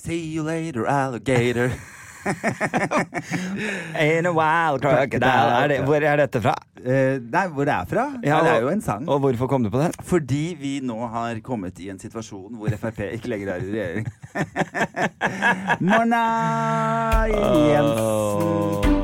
See 0.00 0.32
you 0.32 0.42
later, 0.42 0.86
alligator. 0.86 1.72
In 4.00 4.26
a 4.26 4.32
wild 4.32 4.80
crocodile. 4.80 5.52
Er 5.60 5.68
det, 5.68 5.80
hvor 5.84 5.94
er 6.00 6.16
dette 6.16 6.40
fra? 6.40 6.54
Eh, 6.80 7.20
nei, 7.20 7.46
hvor 7.52 7.68
det 7.68 7.74
er 7.74 7.84
fra? 7.90 8.06
Ja, 8.24 8.38
det 8.44 8.54
er 8.54 8.64
jo 8.64 8.68
en 8.72 8.80
sang. 8.80 9.08
Og 9.08 9.20
hvorfor 9.20 9.46
kom 9.46 9.62
du 9.64 9.70
på 9.70 9.80
den? 9.82 9.92
Fordi 10.00 10.56
vi 10.60 10.80
nå 10.80 10.96
har 11.12 11.36
kommet 11.44 11.80
i 11.84 11.90
en 11.92 12.00
situasjon 12.00 12.56
hvor 12.56 12.72
Frp 12.80 13.00
ikke 13.10 13.28
lenger 13.34 13.52
er 13.52 13.60
i 13.60 13.70
regjering. 13.76 14.08
Morna, 15.90 16.24
Jensen. 17.68 18.99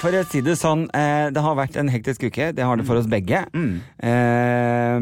For 0.00 0.16
å 0.16 0.20
si 0.24 0.40
det 0.40 0.54
sånn, 0.56 0.86
eh, 0.96 1.28
det 1.28 1.42
har 1.44 1.56
vært 1.58 1.74
en 1.76 1.90
hektisk 1.92 2.22
uke. 2.30 2.46
Det 2.56 2.64
har 2.64 2.78
det 2.80 2.86
for 2.88 2.96
oss 2.96 3.08
begge. 3.10 3.42
Mm. 3.52 3.82
Eh, 4.00 4.96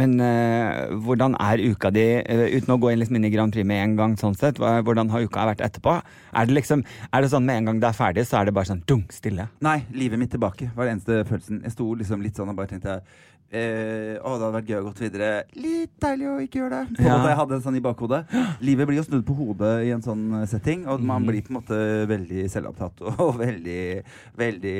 men 0.00 0.14
eh, 0.24 0.94
hvordan 1.04 1.36
er 1.36 1.60
uka 1.60 1.90
di, 1.92 2.06
eh, 2.22 2.46
uten 2.56 2.72
å 2.72 2.78
gå 2.80 2.94
inn 2.94 3.02
liksom 3.02 3.18
inn 3.18 3.28
i 3.28 3.32
Grand 3.34 3.52
Prix 3.52 3.68
med 3.68 3.82
en 3.82 3.96
gang, 3.98 4.16
sånn 4.16 4.38
sett, 4.40 4.56
hvordan 4.56 5.12
har 5.12 5.26
uka 5.28 5.44
vært 5.50 5.60
etterpå? 5.66 5.98
Er 6.32 6.48
det 6.48 6.56
liksom, 6.56 6.86
er 7.12 7.20
det 7.20 7.28
sånn 7.34 7.44
med 7.44 7.60
en 7.60 7.68
gang 7.68 7.82
det 7.84 7.90
er 7.90 7.98
ferdig, 8.00 8.24
så 8.24 8.40
er 8.40 8.48
det 8.48 8.56
bare 8.56 8.70
sånn 8.70 8.80
dunk, 8.88 9.12
stille? 9.12 9.50
Nei, 9.60 9.82
livet 9.92 10.22
mitt 10.22 10.32
tilbake 10.32 10.70
var 10.72 10.88
den 10.88 10.96
eneste 10.96 11.20
følelsen. 11.28 11.60
Jeg 11.68 11.76
sto 11.76 11.92
liksom 11.92 12.24
litt 12.24 12.40
sånn 12.40 12.48
og 12.48 12.56
bare 12.56 12.72
tenkte 12.72 13.02
Eh, 13.48 14.18
å, 14.20 14.34
det 14.36 14.44
hadde 14.44 14.48
vært 14.58 14.68
gøy 14.68 14.76
å 14.76 14.84
gått 14.90 14.98
videre. 15.00 15.28
Litt 15.56 15.94
deilig 16.04 16.26
å 16.28 16.34
ikke 16.44 16.58
gjøre 16.60 16.80
det. 16.84 17.04
Ja. 17.06 17.14
Jeg 17.30 17.36
hadde 17.38 17.54
en 17.56 17.62
sånn 17.64 17.78
i 17.78 17.80
bakhodet. 17.80 18.18
Livet 18.60 18.88
blir 18.90 18.98
jo 19.00 19.04
snudd 19.06 19.22
på 19.24 19.36
hodet 19.38 19.86
i 19.88 19.92
en 19.94 20.02
sånn 20.04 20.24
eh, 20.42 20.46
setting, 20.50 20.82
og 20.86 21.00
man 21.00 21.22
Mhm. 21.22 21.28
blir 21.30 21.42
på 21.46 21.50
en 21.54 21.56
måte 21.62 21.78
veldig 22.10 22.44
selvopptatt 22.52 23.00
og, 23.08 23.38
veldig, 23.40 24.02
veldig 24.36 24.76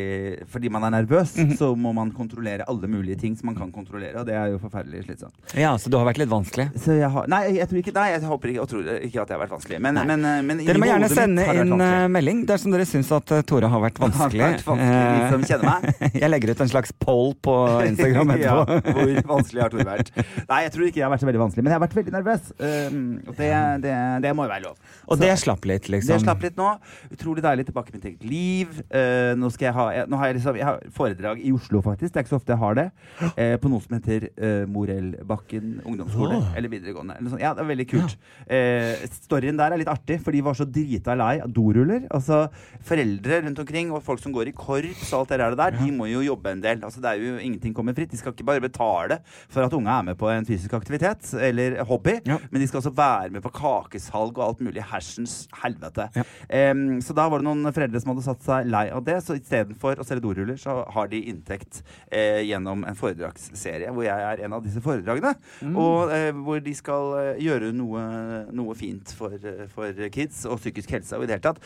Fordi 0.53 0.69
man 0.70 0.84
er 0.84 0.91
nervøs, 0.98 1.33
Mhm. 1.39 1.56
så 1.56 1.70
må 1.77 1.95
man 1.95 2.12
kontrollere 2.12 2.65
alle 2.69 2.87
mulige 2.93 3.19
ting 3.20 3.37
som 3.37 3.47
man 3.48 3.56
kan 3.56 3.73
kontrollere, 3.73 4.20
og 4.20 4.27
det 4.27 4.34
er 4.37 4.53
jo 4.53 4.59
forferdelig 4.59 5.05
slitsomt. 5.06 5.33
Ja, 5.56 5.73
så 5.81 5.89
du 5.89 5.97
har 5.97 6.05
vært 6.05 6.19
litt 6.21 6.28
vanskelig. 6.28 6.69
Så 6.77 6.93
jeg 6.98 7.09
har 7.11 7.27
Nei, 7.28 7.43
jeg 7.56 7.69
tror 7.69 7.78
ikke 7.83 7.95
Nei, 7.95 8.11
jeg 8.12 8.23
håper 8.28 8.48
ikke 8.53 8.61
og 8.62 8.69
tror 8.69 8.84
ikke 9.00 9.23
at 9.23 9.28
det 9.28 9.37
har 9.39 9.43
vært 9.47 9.55
vanskelig. 9.56 9.81
Men, 9.81 9.95
men, 10.06 10.25
eh, 10.25 10.43
men 10.43 10.59
Dere 10.65 10.78
må 10.78 10.87
gjerne 10.93 11.09
sende 11.09 11.48
inn 11.56 11.73
eh, 11.81 12.06
melding 12.09 12.45
dersom 12.47 12.71
dere 12.73 12.84
syns 12.84 13.11
at 13.17 13.33
eh, 13.33 13.43
Tore 13.48 13.67
har 13.73 13.81
vært 13.81 13.98
vanskelig. 13.98 14.45
Har 14.45 14.59
vært 14.59 14.69
vanskelig, 14.69 15.09
de 15.19 15.33
som 15.33 15.48
kjenner 15.48 15.67
meg. 15.73 16.12
jeg 16.23 16.31
legger 16.31 16.53
ut 16.53 16.61
en 16.61 16.69
slags 16.77 16.93
poll 17.00 17.34
på 17.43 17.56
Instagram 17.89 18.37
ja, 18.45 18.58
hvor 18.67 19.12
vanskelig 19.34 19.62
har 19.62 19.70
Tor 19.75 19.84
vært? 19.89 20.11
Nei, 20.48 20.61
jeg 20.67 20.73
tror 20.75 20.87
ikke 20.89 21.01
jeg 21.01 21.06
har 21.06 21.12
vært 21.14 21.23
så 21.25 21.28
veldig 21.28 21.42
vanskelig, 21.45 21.64
men 21.64 21.70
jeg 21.73 21.78
har 21.78 21.84
vært 21.87 21.97
veldig 21.98 22.14
nervøs. 22.17 22.51
Og 23.28 23.34
det, 23.39 23.50
det, 23.84 23.95
det 24.25 24.33
må 24.37 24.47
jo 24.47 24.53
være 24.53 24.65
lov. 24.67 24.77
Og 25.09 25.17
Så- 25.17 25.20
det 25.23 25.33
slapp 25.42 25.65
litt, 25.69 25.89
liksom. 25.92 26.15
Det 26.15 26.20
slapp 26.25 26.42
litt 26.42 26.56
nå. 26.59 26.69
Utrolig 27.15 27.42
deilig 27.45 27.67
tilbake 27.69 27.92
i 27.92 27.97
mitt 27.98 28.05
eget 28.11 28.25
liv. 28.28 28.81
Eh, 28.91 29.34
nå, 29.39 29.50
skal 29.55 29.69
jeg 29.70 29.75
ha, 29.78 29.87
jeg, 29.98 30.09
nå 30.11 30.17
har 30.20 30.31
jeg, 30.33 30.39
liksom, 30.41 30.56
jeg 30.61 30.69
har 30.69 30.81
foredrag 30.95 31.42
i 31.45 31.53
Oslo, 31.56 31.83
faktisk. 31.84 32.12
Det 32.15 32.20
er 32.20 32.27
ikke 32.27 32.34
så 32.34 32.41
ofte 32.41 32.55
jeg 32.55 32.62
har 32.62 32.78
det. 32.78 32.87
eh, 33.37 33.55
på 33.62 33.70
noe 33.73 33.84
som 33.84 33.97
heter 33.98 34.28
uh, 34.39 34.65
Morellbakken 34.70 35.81
ungdomsskole. 35.84 36.39
Oh. 36.41 36.50
Eller 36.59 36.72
videregående. 36.72 37.17
Eller. 37.20 37.39
Ja, 37.43 37.53
det 37.56 37.65
er 37.65 37.70
veldig 37.72 37.89
kult. 37.91 38.17
Eh, 38.48 39.06
storyen 39.25 39.59
der 39.61 39.75
er 39.75 39.81
litt 39.83 39.91
artig, 39.93 40.20
for 40.25 40.34
de 40.34 40.43
var 40.45 40.56
så 40.59 40.67
drita 40.69 41.15
lei 41.19 41.34
av 41.45 41.53
doruller. 41.55 42.06
Altså, 42.15 42.45
foreldre 42.89 43.43
rundt 43.47 43.62
omkring 43.65 43.93
og 43.95 44.03
folk 44.06 44.22
som 44.22 44.34
går 44.34 44.50
i 44.53 44.56
korps 44.56 45.12
og 45.12 45.22
alt 45.22 45.34
det 45.34 45.41
der, 45.43 45.56
der 45.59 45.77
de 45.78 45.91
må 45.95 46.09
jo 46.11 46.22
jobbe 46.25 46.53
en 46.56 46.62
del. 46.65 46.83
Altså, 46.87 47.03
det 47.05 47.12
er 47.15 47.22
jo 47.22 47.37
ingenting 47.39 47.75
kommer 47.77 47.97
fritt. 47.97 48.11
De 48.12 48.20
skal 48.20 48.34
ikke 48.34 48.48
bare 48.49 48.65
betale 48.65 49.21
for 49.49 49.63
at 49.67 49.75
unga 49.77 49.99
er 50.01 50.07
med 50.11 50.19
på 50.21 50.31
en 50.33 50.47
fysisk 50.49 50.75
aktivitet 50.79 51.31
eller 51.39 51.79
hobby, 51.89 52.19
Ja. 52.27 52.39
men 52.51 52.61
de 52.63 52.69
skal 52.71 52.81
også 52.83 52.95
være 52.97 53.31
med 53.37 53.43
på 53.45 53.53
kakesalg 53.55 54.37
og 54.39 54.45
alt 54.49 54.61
mulig 54.65 54.83
hersens 54.91 55.47
helvete. 55.63 56.09
Ja. 56.17 56.25
Um, 56.73 56.99
så 57.05 57.15
da 57.17 57.29
var 57.31 57.43
det 57.43 57.49
noen 57.49 57.69
foreldre 57.75 58.01
som 58.03 58.13
hadde 58.15 58.25
satt 58.27 58.43
seg 58.47 58.69
lei 58.73 58.87
av 58.95 59.05
det, 59.07 59.19
så 59.25 59.37
istedenfor 59.39 60.01
å 60.01 60.07
selge 60.09 60.25
doruller, 60.25 60.57
så 60.61 60.81
har 60.95 61.09
de 61.13 61.21
inntekt 61.31 61.83
eh, 62.11 62.41
gjennom 62.49 62.85
en 62.89 62.97
foredragsserie 62.99 63.93
hvor 63.95 64.06
jeg 64.06 64.27
er 64.33 64.45
en 64.47 64.56
av 64.56 64.65
disse 64.65 64.81
foredragene. 64.84 65.34
Og 65.75 66.12
eh, 66.15 66.31
hvor 66.34 66.61
de 66.65 66.75
skal 66.78 67.12
eh, 67.21 67.43
gjøre 67.45 67.72
noe, 67.77 68.03
noe 68.55 68.75
fint 68.78 69.12
for, 69.19 69.34
for 69.75 69.93
kids 70.15 70.45
og 70.49 70.59
psykisk 70.62 70.97
helse 70.97 71.17
og 71.19 71.27
i 71.27 71.31
det 71.31 71.39
hele 71.39 71.47
tatt. 71.51 71.62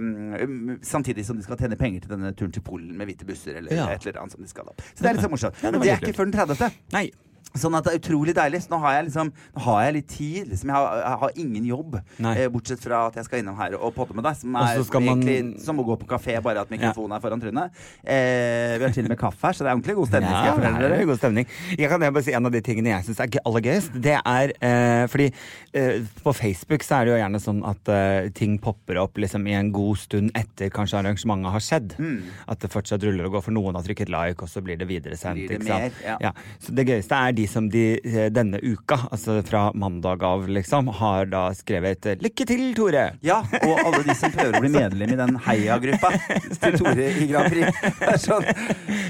Um, 0.00 0.78
samtidig 0.86 1.24
som 1.26 1.36
de 1.38 1.44
skal 1.46 1.58
tjene 1.60 1.76
penger 1.80 2.04
til 2.06 2.14
denne 2.14 2.32
turen 2.38 2.52
til 2.54 2.64
Polen 2.64 2.92
med 2.96 3.08
hvite 3.10 3.26
busser 3.28 3.58
eller 3.60 3.74
Ja. 3.74 3.88
et 3.92 4.06
eller 4.06 4.20
annet 4.22 4.32
som 4.36 4.42
de 4.44 4.48
skal 4.50 4.68
da. 4.68 4.74
Så 4.94 5.02
det 5.02 5.10
er 5.10 5.16
litt 5.18 5.24
så 5.26 5.30
morsomt. 5.32 5.58
Men 5.62 5.80
det 5.82 5.90
er 5.92 6.00
ikke 6.02 6.16
før 6.22 6.30
den 6.30 6.56
30. 6.56 6.70
Nei. 6.92 7.10
Sånn 7.52 7.74
at 7.76 7.84
det 7.84 7.92
er 7.92 7.98
utrolig 8.00 8.32
deilig. 8.36 8.62
Så 8.64 8.72
nå 8.72 8.78
har 8.80 8.94
jeg 8.96 9.08
liksom 9.10 9.32
Nå 9.32 9.62
har 9.66 9.80
jeg 9.84 9.94
litt 9.98 10.08
tid. 10.08 10.48
Liksom. 10.48 10.70
Jeg, 10.70 10.76
har, 10.76 11.00
jeg 11.02 11.18
har 11.22 11.32
ingen 11.44 11.64
jobb, 11.68 11.96
eh, 12.32 12.46
bortsett 12.52 12.80
fra 12.80 13.06
at 13.10 13.18
jeg 13.20 13.24
skal 13.28 13.42
innom 13.42 13.58
her 13.58 13.76
og 13.76 13.94
potte 13.94 14.16
med 14.16 14.24
deg. 14.24 14.36
Som 14.40 14.56
er 14.56 14.82
skal 14.82 15.04
man- 15.04 15.58
som 15.58 15.78
å 15.78 15.84
gå 15.86 15.98
på 16.00 16.06
kafé, 16.06 16.38
bare 16.42 16.60
at 16.62 16.70
mikrofonen 16.72 17.16
er 17.16 17.20
foran 17.20 17.40
trynet. 17.42 17.70
Eh, 18.04 18.78
vi 18.78 18.84
har 18.84 18.92
til 18.94 19.04
og 19.04 19.12
med 19.12 19.18
kaffe 19.18 19.42
her, 19.42 19.52
så 19.52 19.64
det 19.64 19.70
er 19.70 19.76
ordentlig 19.76 19.96
god 19.96 20.08
stemning. 20.08 20.32
Ja, 20.32 20.54
jeg 20.56 20.90
det 20.92 21.00
er 21.00 21.06
god 21.06 21.18
stemning. 21.18 21.46
Jeg 21.78 21.88
kan 21.90 22.00
bare 22.00 22.22
si 22.22 22.32
En 22.32 22.46
av 22.46 22.52
de 22.52 22.60
tingene 22.64 22.88
jeg 22.88 23.04
syns 23.04 23.20
er 23.20 23.40
aller 23.44 23.60
gøyest, 23.60 24.00
det 24.00 24.16
er 24.24 24.52
eh, 24.62 25.06
fordi 25.12 25.28
eh, 25.74 26.00
på 26.24 26.32
Facebook 26.34 26.82
så 26.82 27.00
er 27.00 27.04
det 27.04 27.12
jo 27.12 27.20
gjerne 27.20 27.40
sånn 27.42 27.60
at 27.68 27.88
eh, 27.92 28.28
ting 28.30 28.58
popper 28.58 28.96
opp 29.02 29.18
liksom 29.20 29.46
i 29.48 29.52
en 29.58 29.70
god 29.74 29.98
stund 30.00 30.32
etter 30.38 30.70
kanskje 30.72 31.00
arrangementet 31.02 31.52
har 31.52 31.60
skjedd. 31.60 31.96
Mm. 31.98 32.22
At 32.48 32.60
det 32.64 32.70
fortsatt 32.72 33.04
ruller 33.04 33.28
og 33.28 33.36
går, 33.36 33.44
for 33.48 33.52
noen 33.52 33.76
har 33.76 33.84
trykket 33.86 34.08
like, 34.12 34.40
og 34.42 34.48
så 34.48 34.62
blir 34.64 34.78
det 34.80 34.88
videresendt. 34.88 35.44
Blir 35.46 35.58
det 35.58 35.68
mer, 35.68 35.92
ja. 36.22 36.32
Så 36.62 36.74
det 36.74 36.86
gøyeste 36.88 37.18
er 37.18 37.31
de 37.36 37.46
som 37.50 37.68
de, 37.72 37.84
eh, 38.04 38.28
denne 38.32 38.60
uka, 38.62 38.98
altså 39.10 39.38
fra 39.46 39.64
mandag 39.74 40.22
av, 40.26 40.46
liksom, 40.48 40.90
har 41.00 41.26
da 41.32 41.44
skrevet 41.56 42.06
eh, 42.06 42.18
'Lykke 42.22 42.46
til, 42.48 42.64
Tore'. 42.76 43.06
Ja, 43.24 43.40
og 43.62 43.80
alle 43.86 44.02
de 44.06 44.16
som 44.18 44.32
prøver 44.34 44.58
å 44.58 44.62
bli 44.64 44.72
medlem 44.72 45.14
i 45.14 45.18
den 45.18 45.36
heiagruppa 45.46 46.12
til 46.62 46.78
Tore 46.78 47.08
i 47.10 47.28
Grand 47.30 47.52
Prix. 47.52 47.82
Er 48.00 48.20
sånn, 48.20 48.46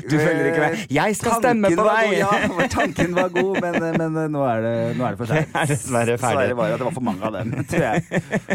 Du 0.08 0.16
følger 0.18 0.50
ikke 0.50 0.62
med. 0.66 0.84
Jeg 0.92 1.16
skal 1.18 1.38
stemme 1.40 1.72
på 1.72 1.86
deg! 1.88 2.12
god, 2.12 2.18
Ja, 2.22 2.68
tanken 2.72 3.14
var 3.16 3.32
god, 3.34 3.60
men, 3.64 3.88
men 3.98 4.32
nå, 4.32 4.44
er 4.48 4.64
det, 4.66 4.74
nå 4.98 5.06
er 5.06 5.16
det 5.16 5.22
for 5.22 5.32
seint. 5.32 5.52
Det 5.52 5.60
er 5.64 5.72
dessverre 5.72 6.18
ferdig. 6.20 6.48
Dessverre 6.52 6.58
var 6.58 6.68
det 6.70 6.76
at 6.76 6.82
det 6.82 6.88
var 6.88 6.96
for 6.98 7.06
mange 7.08 7.28
av 7.28 7.36
dem, 7.38 7.54
tror 7.72 7.86
jeg. 7.88 8.04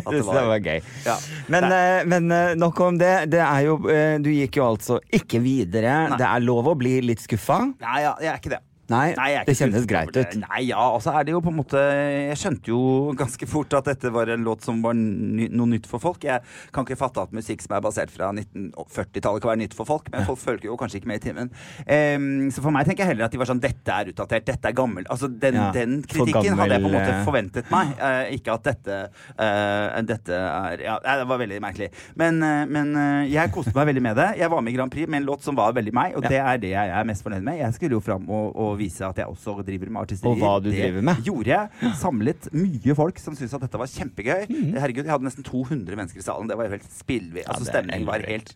At 0.03 0.11
Det, 0.13 0.21
det 0.21 0.45
var 0.51 0.63
gøy. 0.71 0.79
Ja. 1.07 1.17
Men, 1.53 1.69
eh, 1.71 1.99
men 2.13 2.31
eh, 2.31 2.55
nok 2.59 2.79
om 2.87 2.97
det. 3.01 3.13
det 3.33 3.43
er 3.43 3.67
jo, 3.67 3.77
eh, 3.91 4.15
du 4.23 4.31
gikk 4.33 4.59
jo 4.61 4.67
altså 4.71 4.99
ikke 5.13 5.41
videre. 5.43 5.97
Nei. 6.13 6.19
Det 6.19 6.27
er 6.29 6.45
lov 6.45 6.71
å 6.73 6.77
bli 6.79 6.97
litt 7.05 7.23
skuffa. 7.23 7.61
Nei, 7.81 7.99
ja, 8.05 8.15
jeg 8.23 8.33
er 8.33 8.41
ikke 8.41 8.55
det. 8.57 8.63
Nei, 8.87 9.11
Nei, 9.17 9.31
det 9.43 9.55
kjennes 9.59 9.85
greit 9.89 10.15
ut. 10.15 10.35
Nei, 10.39 10.61
ja, 10.69 10.79
og 10.95 11.01
så 11.03 11.11
er 11.19 11.25
det 11.27 11.33
jo 11.33 11.41
på 11.43 11.51
en 11.51 11.57
måte 11.59 11.79
Jeg 11.81 12.37
skjønte 12.39 12.71
jo 12.71 12.79
ganske 13.19 13.47
fort 13.49 13.73
at 13.75 13.89
dette 13.89 14.11
var 14.15 14.31
en 14.31 14.45
låt 14.47 14.63
som 14.63 14.79
var 14.83 14.95
ny, 14.95 15.49
noe 15.51 15.67
nytt 15.73 15.89
for 15.91 15.99
folk. 16.03 16.23
Jeg 16.23 16.39
kan 16.75 16.87
ikke 16.87 16.99
fatte 16.99 17.25
at 17.27 17.33
musikk 17.35 17.65
som 17.65 17.75
er 17.75 17.83
basert 17.83 18.13
fra 18.13 18.29
1940-tallet 18.31 19.43
kan 19.43 19.51
være 19.51 19.61
nytt 19.65 19.75
for 19.75 19.89
folk, 19.89 20.07
men 20.13 20.23
folk 20.27 20.39
følger 20.39 20.69
jo 20.69 20.77
kanskje 20.79 21.01
ikke 21.01 21.11
med 21.11 21.19
i 21.19 21.23
timen. 21.25 21.51
Um, 21.83 22.47
så 22.53 22.63
for 22.63 22.75
meg 22.75 22.87
tenker 22.87 23.03
jeg 23.03 23.11
heller 23.11 23.27
at 23.27 23.35
de 23.35 23.41
var 23.41 23.49
sånn 23.51 23.61
Dette 23.63 23.91
er 23.91 24.13
utdatert, 24.13 24.47
dette 24.47 24.71
er 24.71 24.77
gammelt. 24.77 25.09
Altså 25.11 25.27
den, 25.27 25.59
Ja, 25.59 25.67
den 25.75 25.99
kritikken 26.07 26.55
hadde 26.55 26.77
jeg 26.77 26.85
på 26.85 26.91
en 26.91 26.95
måte 26.95 27.11
eh. 27.17 27.21
forventet 27.27 27.73
meg. 27.73 27.93
Uh, 27.99 28.23
ikke 28.37 28.55
at 28.55 28.71
dette 28.71 29.01
uh, 29.09 29.99
Dette 30.07 30.37
er 30.37 30.85
Ja, 30.85 30.97
det 31.03 31.27
var 31.27 31.41
veldig 31.41 31.59
merkelig. 31.63 31.91
Men, 32.19 32.39
uh, 32.39 32.63
men 32.71 32.95
jeg 33.27 33.51
koste 33.55 33.75
meg 33.75 33.91
veldig 33.91 34.05
med 34.05 34.19
det. 34.19 34.29
Jeg 34.39 34.51
var 34.53 34.63
med 34.63 34.71
i 34.71 34.77
Grand 34.77 34.93
Prix 34.93 35.11
med 35.11 35.23
en 35.23 35.27
låt 35.27 35.43
som 35.43 35.57
var 35.57 35.75
veldig 35.75 35.95
meg, 35.95 36.15
og 36.15 36.23
Ja. 36.23 36.31
det 36.31 36.39
er 36.39 36.63
det 36.63 36.71
jeg 36.71 36.95
er 37.01 37.07
mest 37.09 37.25
fornøyd 37.25 37.43
med. 37.43 37.59
Jeg 37.59 37.75
skulle 37.75 37.97
jo 37.97 38.03
fram 38.03 38.27
og, 38.31 38.55
og 38.55 38.76
vise 38.79 39.05
at 39.07 39.19
jeg 39.21 39.27
også 39.27 39.57
driver 39.67 39.91
med 39.91 40.01
artisteri. 40.05 40.31
Og 40.31 40.41
hva 40.41 40.53
du 40.61 40.69
det 40.69 40.77
driver 40.79 41.05
med. 41.11 41.23
gjorde 41.27 41.53
jeg. 41.53 41.93
Samlet 41.99 42.49
mye 42.55 42.97
folk 42.97 43.19
som 43.21 43.35
syntes 43.37 43.57
at 43.57 43.65
dette 43.67 43.81
var 43.81 43.91
kjempegøy. 43.91 44.47
Mhm. 44.47 44.77
Herregud, 44.77 45.03
jeg 45.05 45.13
hadde 45.13 45.29
nesten 45.29 45.47
200 45.47 45.99
mennesker 45.99 46.23
i 46.23 46.27
salen. 46.27 46.47
Det 46.49 46.57
var 46.57 46.69
jo 46.69 46.77
helt 46.77 46.89
spillvill. 46.91 47.45
Altså, 47.47 47.69
stemningen 47.71 48.07
var 48.07 48.23
helt 48.25 48.37
helt 48.37 48.55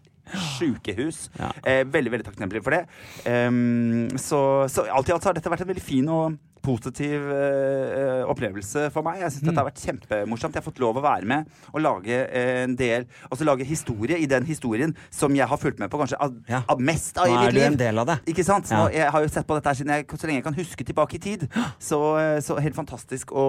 sjukehus. 0.60 1.26
Ja. 1.40 1.52
Eh, 1.66 1.84
veldig 1.88 2.12
veldig 2.14 2.28
takknemlig 2.30 2.64
for 2.64 2.76
det. 2.76 2.86
Um, 3.26 4.08
så, 4.22 4.68
så 4.72 4.86
alt 4.88 5.10
i 5.10 5.16
alt 5.16 5.24
så 5.26 5.32
har 5.32 5.38
dette 5.38 5.52
vært 5.52 5.66
en 5.66 5.72
veldig 5.74 5.84
fin 5.84 6.08
og 6.12 6.38
positiv 6.62 7.28
eh, 7.34 8.22
opplevelse 8.30 8.88
for 8.94 9.06
meg. 9.06 9.20
Jeg 9.24 9.34
synes 9.36 9.48
dette 9.50 9.60
har 9.62 9.68
vært 9.70 9.82
kjempemorsomt. 9.82 10.54
Jeg 10.56 10.62
har 10.62 10.68
fått 10.68 10.82
lov 10.84 11.00
å 11.00 11.04
være 11.06 11.28
med 11.30 11.50
og 11.74 11.82
lage 11.84 12.18
eh, 12.28 12.64
en 12.66 12.76
del 12.78 13.06
Altså 13.32 13.46
lage 13.48 13.66
historie 13.68 14.18
i 14.22 14.26
den 14.30 14.46
historien 14.46 14.94
som 15.14 15.34
jeg 15.36 15.48
har 15.48 15.58
fulgt 15.62 15.80
med 15.82 15.90
på 15.92 16.00
kanskje 16.02 16.18
av, 16.22 16.34
Ja. 16.50 16.62
av 16.70 16.80
mest 16.82 17.18
av 17.18 17.28
Nå 17.28 17.34
i 17.34 17.36
er 17.38 17.42
mitt 17.46 17.54
du 17.56 17.60
liv. 17.60 17.66
en 17.72 17.78
del 17.80 18.00
av 18.04 18.08
det. 18.12 18.18
Ikke 18.34 18.44
sant? 18.46 18.70
Ja. 18.72 18.84
Jeg 18.94 19.10
har 19.14 19.24
jo 19.26 19.32
sett 19.32 19.48
på 19.48 19.56
dette 19.58 19.70
her 19.72 19.78
siden 19.80 19.94
jeg, 19.96 20.06
så 20.12 20.28
lenge 20.30 20.40
jeg 20.42 20.48
kan 20.50 20.58
huske 20.58 20.86
tilbake 20.88 21.16
i 21.18 21.22
tid. 21.24 21.48
Så, 21.82 22.00
så 22.46 22.58
helt 22.62 22.76
fantastisk 22.78 23.32
å, 23.34 23.46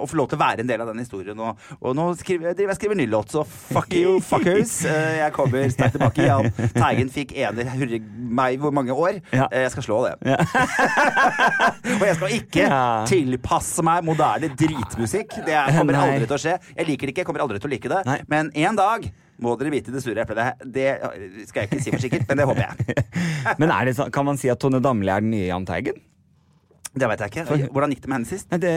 å 0.00 0.06
få 0.08 0.16
lov 0.20 0.30
til 0.32 0.38
å 0.38 0.42
være 0.44 0.64
en 0.64 0.70
del 0.70 0.80
av 0.84 0.88
den 0.92 1.02
historien. 1.02 1.38
Og, 1.40 1.58
og 1.80 1.96
nå 1.98 2.06
skriver, 2.20 2.54
driver 2.56 2.72
jeg 2.74 2.80
skriver 2.80 3.00
ny 3.00 3.06
låt, 3.10 3.34
så 3.34 3.44
fuck 3.48 3.92
you, 3.96 4.16
fuckers. 4.30 4.78
Eh, 4.88 5.18
Jeg 5.24 5.32
kommer 5.36 5.68
sterkt 5.72 5.96
tilbake. 5.98 6.24
Jan 6.26 6.48
Teigen 6.74 7.10
fikk 7.12 7.34
ener 7.36 7.68
hurre 7.74 8.00
meg 8.40 8.58
hvor 8.62 8.72
mange 8.74 8.94
år. 8.94 9.20
Ja. 9.34 9.48
Eh, 9.50 9.64
Jeg 9.66 9.74
skal 9.74 9.86
slå 9.88 10.00
det. 10.06 10.14
og 12.00 12.04
jeg 12.06 12.16
skal 12.18 12.34
ikke 12.38 12.53
Ja. 12.62 13.04
tilpasse 13.10 13.82
meg 13.86 14.04
moderne 14.06 14.48
dritmusikk. 14.54 15.34
Det 15.44 15.52
er- 15.54 15.74
kommer 15.78 15.98
aldri 15.98 16.26
til 16.28 16.36
å 16.36 16.40
skje. 16.46 16.56
Jeg 16.76 16.86
liker 16.92 17.06
det 17.06 17.14
ikke, 17.14 17.24
jeg 17.24 17.26
kommer 17.32 17.44
aldri 17.46 17.58
til 17.60 17.70
å 17.70 17.74
like 17.74 17.90
det. 17.92 18.00
Nei. 18.06 18.18
Men 18.30 18.50
en 18.54 18.76
dag 18.78 19.10
må 19.42 19.56
dere 19.58 19.72
vite 19.74 19.90
det 19.90 20.00
sure 20.04 20.22
eplet. 20.22 20.62
Det, 20.62 20.88
det 21.02 21.48
skal 21.50 21.64
jeg 21.64 21.70
ikke 21.72 21.82
si 21.82 21.90
for 21.90 22.02
sikkert, 22.06 22.26
men 22.30 22.38
det 22.38 22.46
håper 22.46 22.66
jeg. 22.68 23.04
Men 23.60 23.70
er 23.74 23.90
det 23.90 23.96
kan 24.14 24.24
man 24.24 24.38
si 24.40 24.48
at 24.48 24.60
Tone 24.62 24.78
Damli 24.80 25.10
er 25.12 25.20
den 25.24 25.34
nye 25.34 25.48
Jahn 25.50 25.66
Teigen? 25.68 25.98
Det 26.94 27.08
vet 27.10 27.24
jeg 27.24 27.32
ikke. 27.32 27.66
Hvordan 27.74 27.90
gikk 27.90 28.04
det 28.04 28.08
med 28.12 28.16
henne 28.20 28.28
sist? 28.30 28.46
Det 28.62 28.74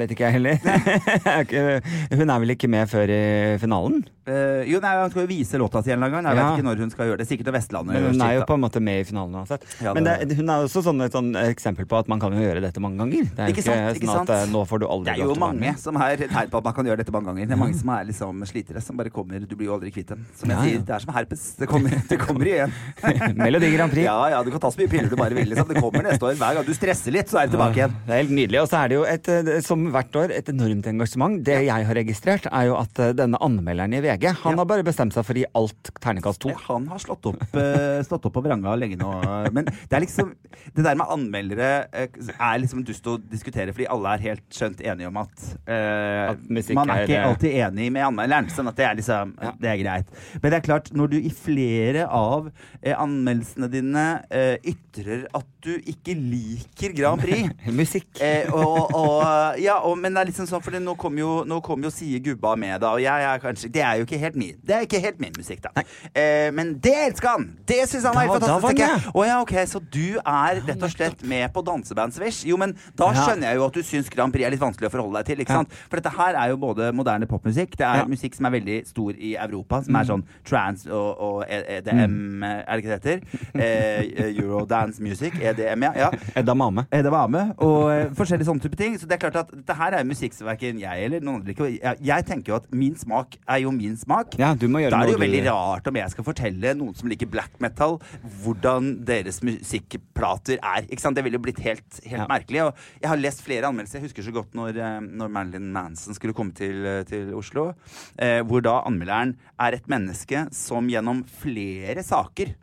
vet 0.00 0.10
ikke 0.10 0.24
jeg 0.26 0.34
heller. 0.34 0.58
Er 1.30 2.16
Hun 2.18 2.32
er 2.34 2.40
vel 2.42 2.50
ikke 2.56 2.66
med 2.66 2.90
før 2.90 3.12
i 3.14 3.20
finalen? 3.62 4.00
Eh, 4.26 4.64
jo, 4.70 4.78
nei, 4.80 4.94
Hun 5.02 5.10
skal 5.10 5.22
jo 5.26 5.28
vise 5.28 5.58
låta 5.60 5.82
si 5.84 5.90
en 5.92 6.02
eller 6.02 6.08
annen 6.08 6.24
gang. 6.24 6.32
Jeg 6.32 6.36
Ja. 6.38 6.48
vet 6.48 6.58
ikke 6.58 6.64
når 6.68 6.78
hun 6.80 6.90
skal 6.90 7.06
gjøre 7.06 7.18
det. 7.18 7.26
Sikkert 7.28 7.44
til 7.44 7.52
Vestlandet. 7.52 7.92
Men 7.92 8.02
hun 8.14 8.22
er 8.22 8.32
jo 8.38 8.44
på 8.48 8.54
en 8.54 8.60
måte 8.64 8.80
med 8.80 9.00
i 9.00 9.04
finalen 9.04 9.34
uansett. 9.36 9.62
Ja, 9.82 9.92
Men 9.92 10.04
det- 10.04 10.32
hun 10.36 10.48
er 10.48 10.64
også 10.64 10.82
sånn, 10.82 11.04
et 11.04 11.12
sånn 11.12 11.34
eksempel 11.36 11.84
på 11.86 11.98
at 11.98 12.08
man 12.08 12.18
kan 12.20 12.32
jo 12.32 12.38
gjøre 12.40 12.60
dette 12.62 12.80
mange 12.80 12.96
ganger. 12.98 13.24
Det 13.34 13.38
er 13.38 13.48
Ikke 13.52 13.62
sant, 13.62 13.96
ikke 14.00 14.08
sånn 14.08 14.20
at 14.22 14.26
sant? 14.26 14.30
eh, 14.30 14.46
nå 14.52 14.66
får 14.66 14.78
du 14.80 14.86
aldri 14.86 15.04
Det 15.04 15.20
er 15.20 15.26
jo 15.28 15.34
mange 15.34 15.60
med. 15.60 15.78
som 15.78 15.96
er 15.96 16.16
tegn 16.16 16.48
på 16.50 16.56
at 16.56 16.64
man 16.64 16.72
kan 16.72 16.84
gjøre 16.86 16.96
dette 16.96 17.12
mange 17.12 17.26
ganger. 17.26 17.46
Det 17.46 17.52
er 17.52 17.56
mange 17.60 17.74
som 17.74 17.88
er 17.90 18.04
liksom 18.04 18.40
slitere, 18.48 18.82
som 18.82 18.96
bare 18.96 19.10
kommer 19.10 19.40
Du 19.46 19.56
blir 19.56 19.66
jo 19.66 19.78
aldri 19.78 19.92
kvitt 19.92 20.06
dem. 20.06 20.24
Som 20.34 20.48
jeg 20.48 20.56
Ja, 20.56 20.62
sier, 20.64 20.78
det 20.86 20.94
er 20.94 20.98
som 21.00 21.14
herpes. 21.14 21.56
Det 21.58 21.68
kommer, 21.68 21.90
det 22.08 22.18
kommer 22.18 22.44
igjen. 22.46 22.72
Melodi 23.36 23.76
Grand 23.76 23.92
Prix. 23.92 24.04
Ja, 24.04 24.28
ja, 24.28 24.42
du 24.42 24.50
kan 24.50 24.60
ta 24.60 24.68
så 24.70 24.78
mye 24.78 24.88
piller 24.88 25.10
du 25.10 25.16
bare 25.16 25.34
vil. 25.34 25.48
Liksom. 25.52 25.68
Det 25.68 25.76
kommer 25.82 26.02
neste 26.02 26.22
år. 26.22 26.34
Hver 26.34 26.54
gang 26.54 26.64
du 26.64 26.72
stresser 26.72 27.12
litt, 27.12 27.26
så 27.28 27.42
er 27.42 27.46
det 27.48 27.58
tilbake 27.58 27.76
igjen. 27.76 27.92
Det 28.06 28.14
er 28.14 28.22
helt 28.24 28.30
nydelig. 28.30 28.62
Og 28.62 28.68
så 28.70 28.84
er 28.84 28.88
det 28.88 28.94
jo 28.96 29.04
et, 29.04 29.28
eh, 29.28 29.60
som 29.60 29.84
hvert 29.92 30.12
år 30.16 30.30
et 30.32 30.46
enormt 30.48 30.86
engasjement. 30.86 31.42
Det 31.44 31.66
jeg 31.66 31.84
har 31.86 31.94
registrert, 31.94 32.46
er 32.50 32.66
jo 32.66 32.76
at 32.76 32.94
denne 33.16 33.36
anmelderen 33.38 33.92
i 33.92 34.00
VG, 34.00 34.13
han 34.22 34.52
Ja. 34.52 34.56
har 34.58 34.64
bare 34.64 34.84
bestemt 34.84 35.12
seg 35.12 35.24
for 35.24 35.34
å 35.34 35.42
gi 35.42 35.46
alt 35.54 35.90
terningkast 36.00 36.40
to. 36.40 36.52
Han 36.68 36.86
har 36.88 36.98
slått 36.98 37.26
opp, 37.26 37.42
eh, 37.54 38.02
slått 38.06 38.24
opp 38.26 38.32
på 38.34 38.42
vranga 38.44 38.74
lenge 38.78 38.96
nå. 38.98 39.10
Men 39.52 39.64
det 39.64 39.92
er 39.92 40.00
liksom 40.00 40.34
Det 40.74 40.82
der 40.84 40.94
med 40.94 41.06
anmeldere 41.10 41.86
eh, 41.92 42.08
er 42.38 42.58
liksom 42.58 42.84
dust 42.84 43.04
å 43.04 43.18
diskutere, 43.18 43.72
fordi 43.74 43.86
alle 43.90 44.14
er 44.14 44.18
helt 44.18 44.44
skjønt 44.50 44.80
enige 44.80 45.08
om 45.08 45.16
at, 45.16 45.34
uh, 45.68 46.30
At 46.32 46.74
Man 46.74 46.90
er 46.90 47.02
er, 47.02 47.06
ikke 47.06 47.24
alltid 47.24 47.52
enig 47.52 47.92
med 47.92 48.02
anmelderen. 48.06 48.48
Sånn 48.50 48.68
at 48.68 48.76
det 48.76 48.86
er 48.86 48.94
liksom 48.94 49.34
Ja. 49.42 49.52
Det 49.60 49.68
er 49.70 49.82
greit. 49.82 50.06
Men 50.40 50.50
det 50.50 50.58
er 50.58 50.66
klart, 50.72 50.92
når 50.92 51.10
du 51.10 51.16
i 51.18 51.30
flere 51.30 52.06
av 52.08 52.50
anmeldelsene 52.84 53.70
dine 53.70 54.06
uh, 54.30 54.56
ytrer 54.64 55.26
at 55.34 55.46
du 55.64 55.72
ikke 55.90 56.14
liker 56.16 56.94
Grand 56.96 57.20
Prix 57.20 57.50
Musikk. 57.78 58.08
Eh, 58.22 58.50
og, 58.52 58.94
og, 58.94 59.58
ja, 59.62 59.78
og, 59.80 59.96
men 59.98 60.14
det 60.14 60.22
er 60.22 60.30
liksom 60.30 60.48
sånn, 60.48 60.62
for 60.64 60.76
nå 60.80 60.94
kom 61.00 61.18
jo, 61.18 61.30
nå 61.48 61.60
kom 61.64 61.84
jo 61.84 61.92
Sie 61.94 62.20
Gubba 62.24 62.54
med, 62.60 62.76
da. 62.82 62.92
Og 62.94 63.02
jeg 63.02 63.28
er 63.28 63.42
kanskje 63.42 63.70
Det 63.72 63.82
er 63.84 64.00
jo 64.00 64.06
ikke 64.06 64.18
helt 64.20 64.38
min 64.38 64.58
Det 64.64 64.76
er 64.76 64.86
ikke 64.86 65.00
helt 65.02 65.20
min 65.22 65.34
musikk, 65.38 65.62
da. 65.64 65.84
Eh, 66.12 66.50
men 66.54 66.74
det 66.82 66.94
elsker 67.06 67.30
han! 67.32 67.48
Det 67.66 67.80
syns 67.90 68.06
han 68.08 68.16
var 68.16 68.28
helt 68.28 68.44
fantastisk. 68.44 69.10
Å 69.14 69.26
ja, 69.26 69.40
ok, 69.42 69.54
Så 69.70 69.80
du 69.82 70.18
er 70.20 70.60
rett 70.60 70.84
og 70.84 70.92
slett 70.92 71.24
med 71.26 71.46
på 71.54 71.64
Dansebandswish? 71.66 72.44
Jo, 72.48 72.58
men 72.60 72.74
da 72.98 73.10
skjønner 73.16 73.50
jeg 73.50 73.60
jo 73.60 73.66
at 73.68 73.78
du 73.78 73.82
syns 73.86 74.10
Grand 74.12 74.34
Prix 74.34 74.46
er 74.46 74.54
litt 74.54 74.62
vanskelig 74.62 74.90
å 74.90 74.94
forholde 74.94 75.22
deg 75.22 75.32
til. 75.32 75.44
ikke 75.44 75.58
sant? 75.58 75.74
For 75.88 76.00
dette 76.00 76.12
her 76.14 76.38
er 76.40 76.52
jo 76.52 76.60
både 76.60 76.90
moderne 76.96 77.28
popmusikk, 77.30 77.78
det 77.80 77.86
er 77.88 78.08
musikk 78.10 78.36
som 78.36 78.48
er 78.48 78.56
veldig 78.58 78.78
stor 78.88 79.16
i 79.16 79.34
Europa, 79.40 79.80
som 79.86 79.98
er 79.98 80.08
sånn 80.10 80.24
trans 80.46 80.86
og, 80.90 81.08
og 81.24 81.38
EDM, 81.48 82.44
er 82.44 82.70
det 82.70 82.82
ikke 82.82 82.92
det 82.92 82.98
heter? 83.00 83.18
Eh, 83.54 84.32
Eurodance 84.34 85.02
music, 85.02 85.36
EDM, 85.40 85.53
ja. 85.58 85.92
ja. 85.96 86.10
Edda 86.40 86.54
Mame. 86.54 86.86
Eh, 86.90 87.02
Det 87.02 87.12
og 87.12 87.90
eh, 87.92 88.08
forskjellige 88.16 88.46
sånne 88.48 88.62
type 88.64 88.76
ting. 88.76 88.96
Så 88.98 89.06
det 89.06 89.16
er 89.16 89.22
klart 89.30 89.36
at 89.44 89.50
dette 89.54 89.74
her 89.78 89.92
er 89.98 90.04
musikk 90.04 90.34
som 90.34 90.46
verken 90.48 90.78
jeg 90.80 91.04
eller 91.06 91.20
noen 91.20 91.40
andre 91.40 91.52
liker. 91.52 91.70
Jeg, 91.78 91.98
jeg 92.02 92.26
tenker 92.26 92.52
jo 92.52 92.56
at 92.56 92.68
min 92.72 92.94
smak 92.96 93.36
er 93.46 93.62
jo 93.64 93.70
min 93.74 93.96
smak. 93.96 94.36
Ja, 94.40 94.54
du 94.54 94.66
må 94.68 94.82
gjøre 94.82 94.90
Da 94.90 95.02
er 95.02 95.06
det 95.06 95.16
jo 95.16 95.22
veldig 95.24 95.42
du- 95.44 95.50
rart 95.50 95.86
om 95.90 95.96
jeg 96.00 96.10
skal 96.10 96.24
fortelle 96.24 96.74
noen 96.74 96.94
som 96.98 97.08
liker 97.08 97.26
black 97.30 97.60
metal, 97.60 98.00
hvordan 98.42 99.04
deres 99.06 99.40
musikkplater 99.44 100.58
er. 100.60 100.86
Ikke 100.88 101.00
sant? 101.04 101.16
Det 101.16 101.24
ville 101.26 101.38
jo 101.38 101.44
blitt 101.44 101.60
helt, 101.64 102.00
helt 102.04 102.22
Ja. 102.24 102.26
merkelig. 102.30 102.62
Og 102.66 102.74
jeg 103.02 103.08
har 103.10 103.16
lest 103.20 103.42
flere 103.42 103.66
anmeldelser. 103.70 104.00
Jeg 104.00 104.08
husker 104.08 104.22
så 104.22 104.32
godt 104.32 104.54
når, 104.54 104.76
eh, 104.78 105.00
når 105.00 105.28
Marilyn 105.30 105.72
Manson 105.72 106.14
skulle 106.14 106.34
komme 106.34 106.54
til, 106.54 106.84
eh, 106.86 107.02
til 107.04 107.34
Oslo. 107.34 107.74
Eh, 108.18 108.42
hvor 108.42 108.62
da 108.62 108.80
anmelderen 108.86 109.36
er 109.58 109.72
et 109.74 109.86
menneske 109.88 110.48
som 110.52 110.88
gjennom 110.88 111.24
flere 111.26 112.02
saker. 112.02 112.54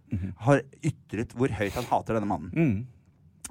Har 0.47 0.63
ytret 0.83 1.35
hvor 1.37 1.53
høyt 1.59 1.77
han 1.77 1.87
hater 1.89 2.17
denne 2.17 2.29
mannen. 2.29 2.51
Mm. 2.55 2.73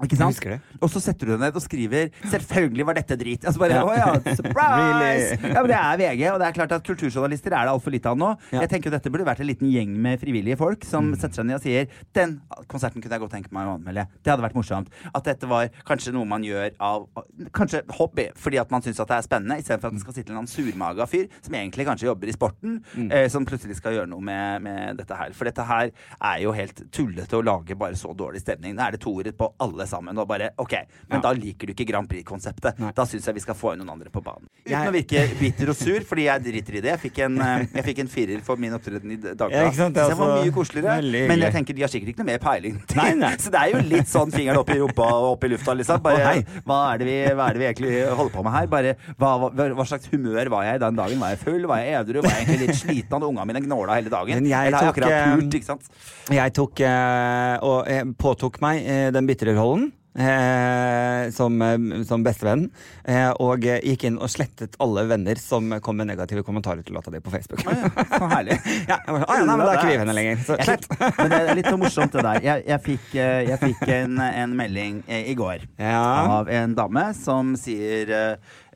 Ikke 0.03 0.17
sant? 0.17 0.39
Og 0.81 0.89
så 0.89 0.99
setter 1.01 1.25
du 1.27 1.31
deg 1.35 1.39
ned 1.39 1.55
og 1.55 1.61
skriver 1.61 2.09
'Selvfølgelig 2.25 2.85
var 2.85 2.93
dette 2.97 3.17
drit'. 3.17 3.45
Altså 3.45 3.59
bare, 3.59 3.69
Ja. 3.71 3.85
ja, 3.95 4.33
surprise! 4.39 5.37
Ja, 5.41 5.61
men 5.61 5.67
Det 5.71 5.77
er 5.77 5.97
VG, 5.97 6.31
og 6.33 6.39
det 6.39 6.47
er 6.47 6.51
klart 6.51 6.71
at 6.71 6.83
kulturjournalister 6.83 7.51
er 7.53 7.65
det 7.65 7.71
altfor 7.73 7.91
lite 7.91 8.09
av 8.09 8.17
nå. 8.17 8.31
Ja. 8.51 8.61
Jeg 8.61 8.69
tenker 8.69 8.89
jo 8.89 8.97
Dette 8.97 9.09
burde 9.11 9.25
vært 9.25 9.39
en 9.41 9.47
liten 9.47 9.69
gjeng 9.71 9.89
med 9.95 10.19
frivillige 10.19 10.57
folk 10.57 10.79
Mm. 10.81 10.89
som 10.89 11.15
setter 11.15 11.35
seg 11.41 11.45
ned 11.45 11.55
og 11.55 11.61
sier 11.61 11.87
'Den 12.13 12.41
konserten 12.67 13.01
kunne 13.01 13.11
jeg 13.11 13.19
godt 13.21 13.31
tenke 13.31 13.51
meg 13.51 13.67
å 13.67 13.77
anmelde'. 13.77 14.07
Det 14.23 14.31
hadde 14.31 14.41
vært 14.43 14.55
morsomt. 14.55 14.87
At 15.13 15.23
dette 15.23 15.47
var 15.47 15.69
kanskje 15.85 16.13
noe 16.13 16.25
man 16.25 16.41
gjør 16.43 16.71
av 16.79 17.07
Kanskje 17.53 17.81
hobby, 17.91 18.29
fordi 18.35 18.59
at 18.59 18.71
man 18.71 18.81
syns 18.81 18.97
det 18.97 19.09
er 19.11 19.21
spennende, 19.21 19.57
istedenfor 19.59 19.87
at 19.87 19.93
man 19.93 19.99
skal 19.99 20.13
sitte 20.13 20.29
en 20.31 20.45
surmaga 20.47 21.05
fyr 21.07 21.27
som 21.41 21.53
egentlig 21.53 21.85
kanskje 21.85 22.05
jobber 22.07 22.27
i 22.27 22.31
sporten, 22.31 22.81
Mm. 22.95 23.11
eh, 23.11 23.27
som 23.27 23.45
plutselig 23.45 23.75
skal 23.75 23.93
gjøre 23.93 24.07
noe 24.09 24.21
med, 24.21 24.61
med 24.61 24.97
dette 24.97 25.15
her. 25.15 25.31
For 25.33 25.45
dette 25.45 25.63
her 25.65 25.91
er 26.21 26.41
jo 26.41 26.51
helt 26.51 26.91
tullete 26.91 27.33
å 27.37 27.43
lage 27.43 27.75
bare 27.77 27.93
så 27.95 28.13
dårlig 28.15 28.41
stemning. 28.41 28.75
Nå 28.75 28.81
er 28.87 28.91
det 28.91 28.99
toere 29.01 29.31
på 29.31 29.53
alle 29.59 29.85
sammen. 29.91 30.17
Og 30.21 30.27
bare 30.29 30.51
OK, 30.61 30.73
men 31.09 31.19
Ja. 31.19 31.21
da 31.27 31.33
liker 31.37 31.67
du 31.67 31.73
ikke 31.75 31.87
Grand 31.91 32.07
Prix-konseptet. 32.09 32.79
Da 32.95 33.03
syns 33.05 33.25
jeg 33.27 33.35
vi 33.35 33.43
skal 33.43 33.55
få 33.59 33.73
inn 33.75 33.83
noen 33.83 33.93
andre 33.97 34.09
på 34.13 34.23
banen. 34.23 34.47
Uten 34.65 34.71
Jeg- 34.71 34.89
å 34.89 34.95
virke 34.95 35.39
bitter 35.39 35.69
og 35.69 35.75
sur, 35.75 35.99
fordi 36.07 36.25
jeg 36.29 36.43
driter 36.47 36.77
i 36.77 36.81
det. 36.81 36.91
Jeg 36.95 36.99
fikk 37.11 37.19
en, 37.25 37.37
eh, 37.41 37.65
jeg 37.75 37.83
fikk 37.89 37.99
en 37.99 38.07
firer 38.07 38.41
for 38.41 38.55
min 38.57 38.71
opptreden 38.73 39.11
i 39.11 39.17
Ja, 39.21 39.33
Dagbladet. 39.35 39.73
ikke? 39.73 39.93
Det 39.93 40.01
var 40.01 40.11
altså 40.11 40.45
mye 40.45 40.51
koseligere. 40.55 41.27
Men 41.27 41.39
jeg 41.39 41.53
tenker 41.53 41.75
de 41.75 41.81
har 41.81 41.89
sikkert 41.91 42.09
ikke 42.15 42.23
noe 42.23 42.31
mer 42.31 42.39
peiling. 42.39 42.81
Nei, 42.95 43.13
nei. 43.15 43.35
Så 43.37 43.51
det 43.51 43.59
er 43.61 43.71
jo 43.75 43.81
litt 43.89 44.07
sånn 44.07 44.31
fingeren 44.31 44.57
opp 44.61 44.69
i 44.69 44.77
rumpa 44.79 45.07
og 45.11 45.31
opp 45.35 45.43
i 45.43 45.47
lufta, 45.53 45.75
liksom. 45.77 46.01
Bare, 46.01 46.19
hei. 46.23 46.43
hva, 46.65 46.93
er 46.93 46.97
det 47.01 47.07
vi, 47.07 47.17
hva 47.35 47.49
er 47.49 47.53
det 47.53 47.61
vi 47.61 47.67
egentlig 47.73 48.15
holder 48.15 48.33
på 48.35 48.43
med 48.43 48.53
her? 48.53 48.67
Bare, 48.71 48.95
hva, 49.19 49.31
hva, 49.51 49.67
hva 49.75 49.85
slags 49.87 50.07
humør 50.11 50.49
var 50.49 50.63
jeg 50.63 50.79
den 50.79 50.95
dagen? 50.95 51.19
Var 51.19 51.29
jeg 51.35 51.39
full? 51.39 51.65
Var 51.67 51.77
jeg 51.83 51.93
edru? 52.05 52.21
Var 52.21 52.31
jeg 52.31 52.45
egentlig 52.45 52.67
litt 52.67 52.79
sliten? 52.81 53.11
Hadde 53.11 53.27
ungene 53.29 53.47
mine 53.47 53.61
gnåla 53.65 53.95
hele 53.99 54.09
dagen? 54.13 54.35
Men 54.41 54.45
jeg 54.51 54.71
tok, 54.73 54.97
eh, 54.97 55.35
pult? 55.35 56.29
Jeg 56.31 56.53
tok 56.53 56.79
eh, 56.85 57.57
og 57.65 57.87
jeg 57.91 58.05
påtok 58.21 58.59
meg 58.63 58.85
eh, 58.85 59.09
den 59.15 59.27
bitre 59.29 59.55
rollen. 59.57 59.80
Eh, 60.11 61.31
som, 61.31 61.61
eh, 61.61 62.03
som 62.03 62.23
bestevenn. 62.23 62.65
Eh, 63.07 63.29
og 63.39 63.63
eh, 63.63 63.79
gikk 63.93 64.03
inn 64.09 64.17
og 64.19 64.27
slettet 64.31 64.75
alle 64.83 65.05
venner 65.07 65.39
som 65.39 65.71
kom 65.79 66.01
med 66.01 66.09
negative 66.09 66.43
kommentarer 66.43 66.83
til 66.83 66.97
låta 66.97 67.13
di 67.13 67.21
på 67.23 67.31
Facebook. 67.31 67.63
Å 67.63 67.75
ja, 67.77 67.91
så 68.17 68.27
herlig. 68.33 68.57
Ja, 68.91 68.97
bare, 69.07 69.23
«Å 69.23 69.37
ja, 69.37 69.45
nei, 69.47 69.55
men 69.55 69.63
da 69.63 69.69
er 69.71 69.79
ikke 69.79 69.91
vi 69.93 69.99
venner 70.01 70.17
lenger. 70.17 70.41
Så 70.43 70.57
slett. 70.59 70.87
fikk, 70.91 71.13
men 71.15 71.31
det 71.31 71.39
er 71.39 71.59
litt 71.61 71.71
så 71.71 71.79
morsomt 71.79 72.17
det 72.17 72.25
der. 72.27 72.41
Jeg, 72.43 72.65
jeg 72.67 72.83
fikk, 72.89 73.07
eh, 73.15 73.37
jeg 73.47 73.61
fikk 73.61 73.85
en, 73.95 74.19
en 74.25 74.57
melding 74.57 74.99
i 75.21 75.35
går 75.37 75.63
av 75.91 76.51
en 76.51 76.75
dame 76.75 77.05
som 77.15 77.55
sier 77.59 78.11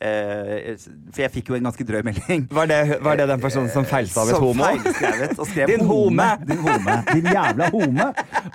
eh, 0.06 0.72
eh, 0.72 0.86
For 1.14 1.24
jeg 1.26 1.32
fikk 1.34 1.50
jo 1.52 1.58
en 1.58 1.66
ganske 1.70 1.86
drøy 1.88 2.02
melding. 2.06 2.46
Var 2.60 2.70
det, 2.70 2.80
var 3.04 3.18
det 3.20 3.26
den 3.30 3.42
personen 3.42 3.70
som 3.74 3.86
feilstavet 3.88 4.36
Som 4.36 4.44
homo? 4.50 4.64
feilskrevet 4.66 5.40
og 5.40 5.48
skrev 5.50 5.72
Din 5.72 5.86
home. 5.90 6.28
Din 6.48 6.62
home. 6.64 6.96
Din 7.12 7.30
jævla 7.34 7.70
home. 7.74 8.08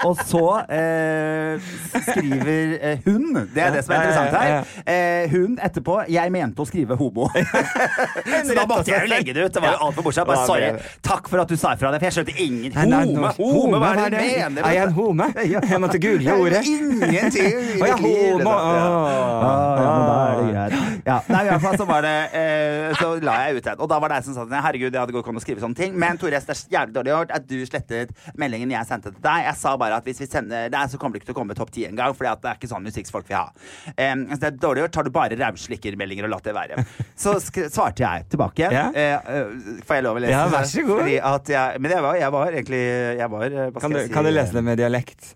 Og 0.06 0.22
så 0.26 0.44
eh, 0.78 1.70
skriver 2.06 2.76
eh, 2.80 2.98
hun 3.06 3.34
Det 3.54 3.62
er 3.64 3.74
det 3.74 3.84
som 3.84 3.94
er 3.94 4.04
interessant 4.04 4.36
her. 4.38 4.72
Eh, 4.94 5.30
hun 5.32 5.58
etterpå 5.62 5.98
Jeg 6.12 6.32
mente 6.34 6.62
å 6.62 6.68
skrive 6.68 6.96
homo. 7.00 7.28
så 8.46 8.56
da 8.56 8.66
måtte 8.70 8.90
jeg 8.92 9.04
jo 9.04 9.10
legge 9.10 9.34
det 9.36 9.46
ut. 9.48 9.54
Det 9.54 9.62
var 9.64 9.76
jo 9.76 9.80
altfor 9.88 10.06
morsomt. 10.06 10.30
Bare 10.30 10.46
sorry. 10.48 10.70
Takk 11.06 11.28
for 11.30 11.42
at 11.42 11.50
du 11.50 11.56
sa 11.60 11.74
ifra 11.76 11.92
det, 11.94 12.00
for 12.02 12.10
jeg 12.10 12.18
skjønte 12.20 12.36
ingen 12.40 12.76
Home! 12.80 13.32
Home, 13.40 13.78
hva 13.80 13.90
er 13.94 14.00
det 14.00 14.10
du 14.10 14.16
mener? 14.20 14.64
Er 14.66 14.76
jeg 14.76 14.88
en 14.88 14.94
home? 14.96 15.26
Jeg 15.44 15.80
måtte 15.82 16.00
google 16.02 16.36
ordet. 16.44 16.62
Ingenting 16.66 17.80
Å 17.80 17.84
mitt 17.84 18.02
homo. 18.04 18.50
Ah, 18.50 19.80
ja, 19.80 19.90
men 19.90 20.04
da 20.06 20.16
er 20.20 20.40
det 20.40 20.48
greit. 20.54 21.02
Ja, 21.06 21.16
nei, 21.30 21.39
i 21.44 21.50
hvert 21.50 21.62
fall 21.64 21.76
så 21.80 21.86
var 21.88 22.04
det 22.06 22.14
eh, 22.36 22.94
Så 23.00 23.10
la 23.24 23.36
jeg 23.46 23.60
ut 23.60 23.66
den. 23.68 23.80
Og 23.80 23.88
da 23.90 23.98
var 24.02 24.12
det 24.12 24.20
jeg 24.20 24.28
som 24.28 24.36
sa 24.36 24.44
sånn, 24.44 24.54
herregud, 24.66 24.90
jeg 24.92 25.00
hadde 25.00 25.14
godt 25.16 25.30
an 25.32 25.40
å 25.40 25.42
skrive 25.44 25.62
sånne 25.64 25.78
ting. 25.78 25.96
Men 25.98 26.18
Tore, 26.20 26.40
det 26.40 26.54
er 26.54 26.62
jævlig 26.76 26.94
dårlig 26.96 27.12
gjort 27.14 27.34
at 27.38 27.46
du 27.50 27.56
slettet 27.68 28.12
meldingen 28.40 28.74
jeg 28.74 28.88
sendte 28.88 29.12
til 29.14 29.22
deg. 29.24 29.46
Jeg 29.48 29.56
sa 29.62 29.74
bare 29.80 30.00
at 30.00 30.08
hvis 30.08 30.20
vi 30.24 30.28
sender 30.30 30.70
det, 30.72 30.84
så 30.92 31.00
kommer 31.00 31.16
det 31.16 31.22
ikke 31.22 31.30
til 31.32 31.36
å 31.36 31.40
komme 31.40 31.56
topp 31.58 31.72
ti 31.74 31.86
engang. 31.88 32.14
For 32.16 32.28
det 32.28 32.50
er 32.52 32.60
ikke 32.60 32.70
sånn 32.70 32.86
musikksfolk 32.86 33.28
vil 33.30 33.38
ha. 33.40 33.48
Um, 33.96 34.26
så 34.34 34.40
det 34.44 34.50
er 34.52 34.60
dårlig 34.66 34.84
gjort. 34.84 34.94
Tar 34.98 35.08
du 35.08 35.12
bare 35.14 35.38
rævslikkermeldinger 35.40 36.28
og 36.28 36.34
lar 36.36 36.44
det 36.44 36.56
være. 36.56 36.84
Så 37.18 37.36
svarte 37.42 38.04
jeg 38.04 38.28
tilbake. 38.32 38.70
Ja. 38.72 38.86
Eh, 38.94 39.16
eh, 39.34 39.82
får 39.86 40.00
jeg 40.00 40.06
lov 40.06 40.18
å 40.18 40.24
lese 40.24 40.32
Ja, 40.36 40.46
vær 40.52 40.68
så 40.68 40.86
god. 40.86 41.10
Jeg, 41.10 41.80
men 41.82 41.92
jeg 41.94 42.04
var, 42.04 42.16
jeg 42.20 42.32
var 42.36 42.56
egentlig 42.56 42.80
jeg 43.20 43.30
var, 43.32 43.44
eh, 43.50 43.70
Kan 43.80 43.94
du, 43.94 44.00
si? 44.00 44.12
kan 44.14 44.26
du 44.26 44.30
lese 44.34 44.56
det 44.56 44.62
med 44.66 44.78
dialekt? 44.80 45.34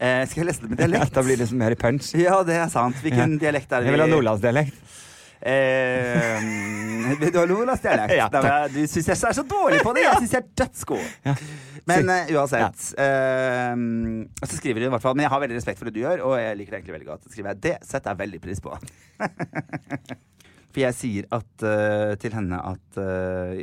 Eh, 0.00 0.22
skal 0.30 0.40
jeg 0.42 0.48
lese 0.48 0.64
det 0.64 0.70
med 0.72 0.80
Ja, 0.80 0.86
dialekt? 0.86 1.14
da 1.16 1.24
blir 1.26 1.36
det 1.36 1.44
liksom 1.44 1.60
mer 1.60 1.76
punch. 1.80 2.12
Ja, 2.16 2.38
det 2.46 2.56
er 2.56 2.70
sant. 2.72 2.96
Hvilken 3.04 3.36
Ja. 3.36 3.42
dialekt 3.46 3.72
er 3.72 3.82
det? 3.82 3.90
Jeg 3.90 3.96
vil 3.98 4.04
ha 4.04 4.08
nordlandsdialekt. 4.08 4.78
Eh, 5.40 6.42
du 7.32 7.38
har 7.38 7.48
nordlandsdialekt. 7.48 8.14
Ja, 8.16 8.66
du 8.68 8.80
syns 8.84 9.08
jeg 9.08 9.16
er 9.16 9.36
så 9.38 9.44
dårlig 9.48 9.80
på 9.84 9.94
det! 9.96 10.04
Jeg 10.04 10.24
syns 10.24 10.34
jeg 10.36 10.42
er 10.42 10.50
dødsgod. 10.62 11.06
Ja. 11.24 11.34
Men 11.88 12.12
uh, 12.12 12.32
uansett. 12.36 12.82
eh, 13.00 13.72
så 14.44 14.58
skriver 14.58 14.84
hun 14.84 14.90
i 14.90 14.92
hvert 14.92 15.02
fall 15.02 15.14
Men 15.16 15.24
jeg 15.24 15.32
har 15.32 15.40
veldig 15.42 15.56
respekt 15.56 15.80
for 15.80 15.88
det 15.88 15.96
du 15.96 16.02
gjør, 16.02 16.20
og 16.28 16.34
jeg 16.36 16.58
liker 16.58 16.74
det 16.74 16.80
egentlig 16.82 16.96
veldig 16.98 17.08
godt. 17.08 17.24
Så 17.24 17.32
skriver 17.32 17.54
jeg 17.54 17.62
det 17.68 17.76
setter 17.88 18.12
jeg 18.12 18.22
veldig 18.24 18.42
pris 18.44 18.60
på. 18.64 18.76
For 20.70 20.82
jeg 20.84 20.96
sier 20.96 21.28
at, 21.34 21.48
uh, 21.64 22.12
til 22.20 22.34
henne 22.36 22.60
at 22.70 23.00
uh, 23.00 23.58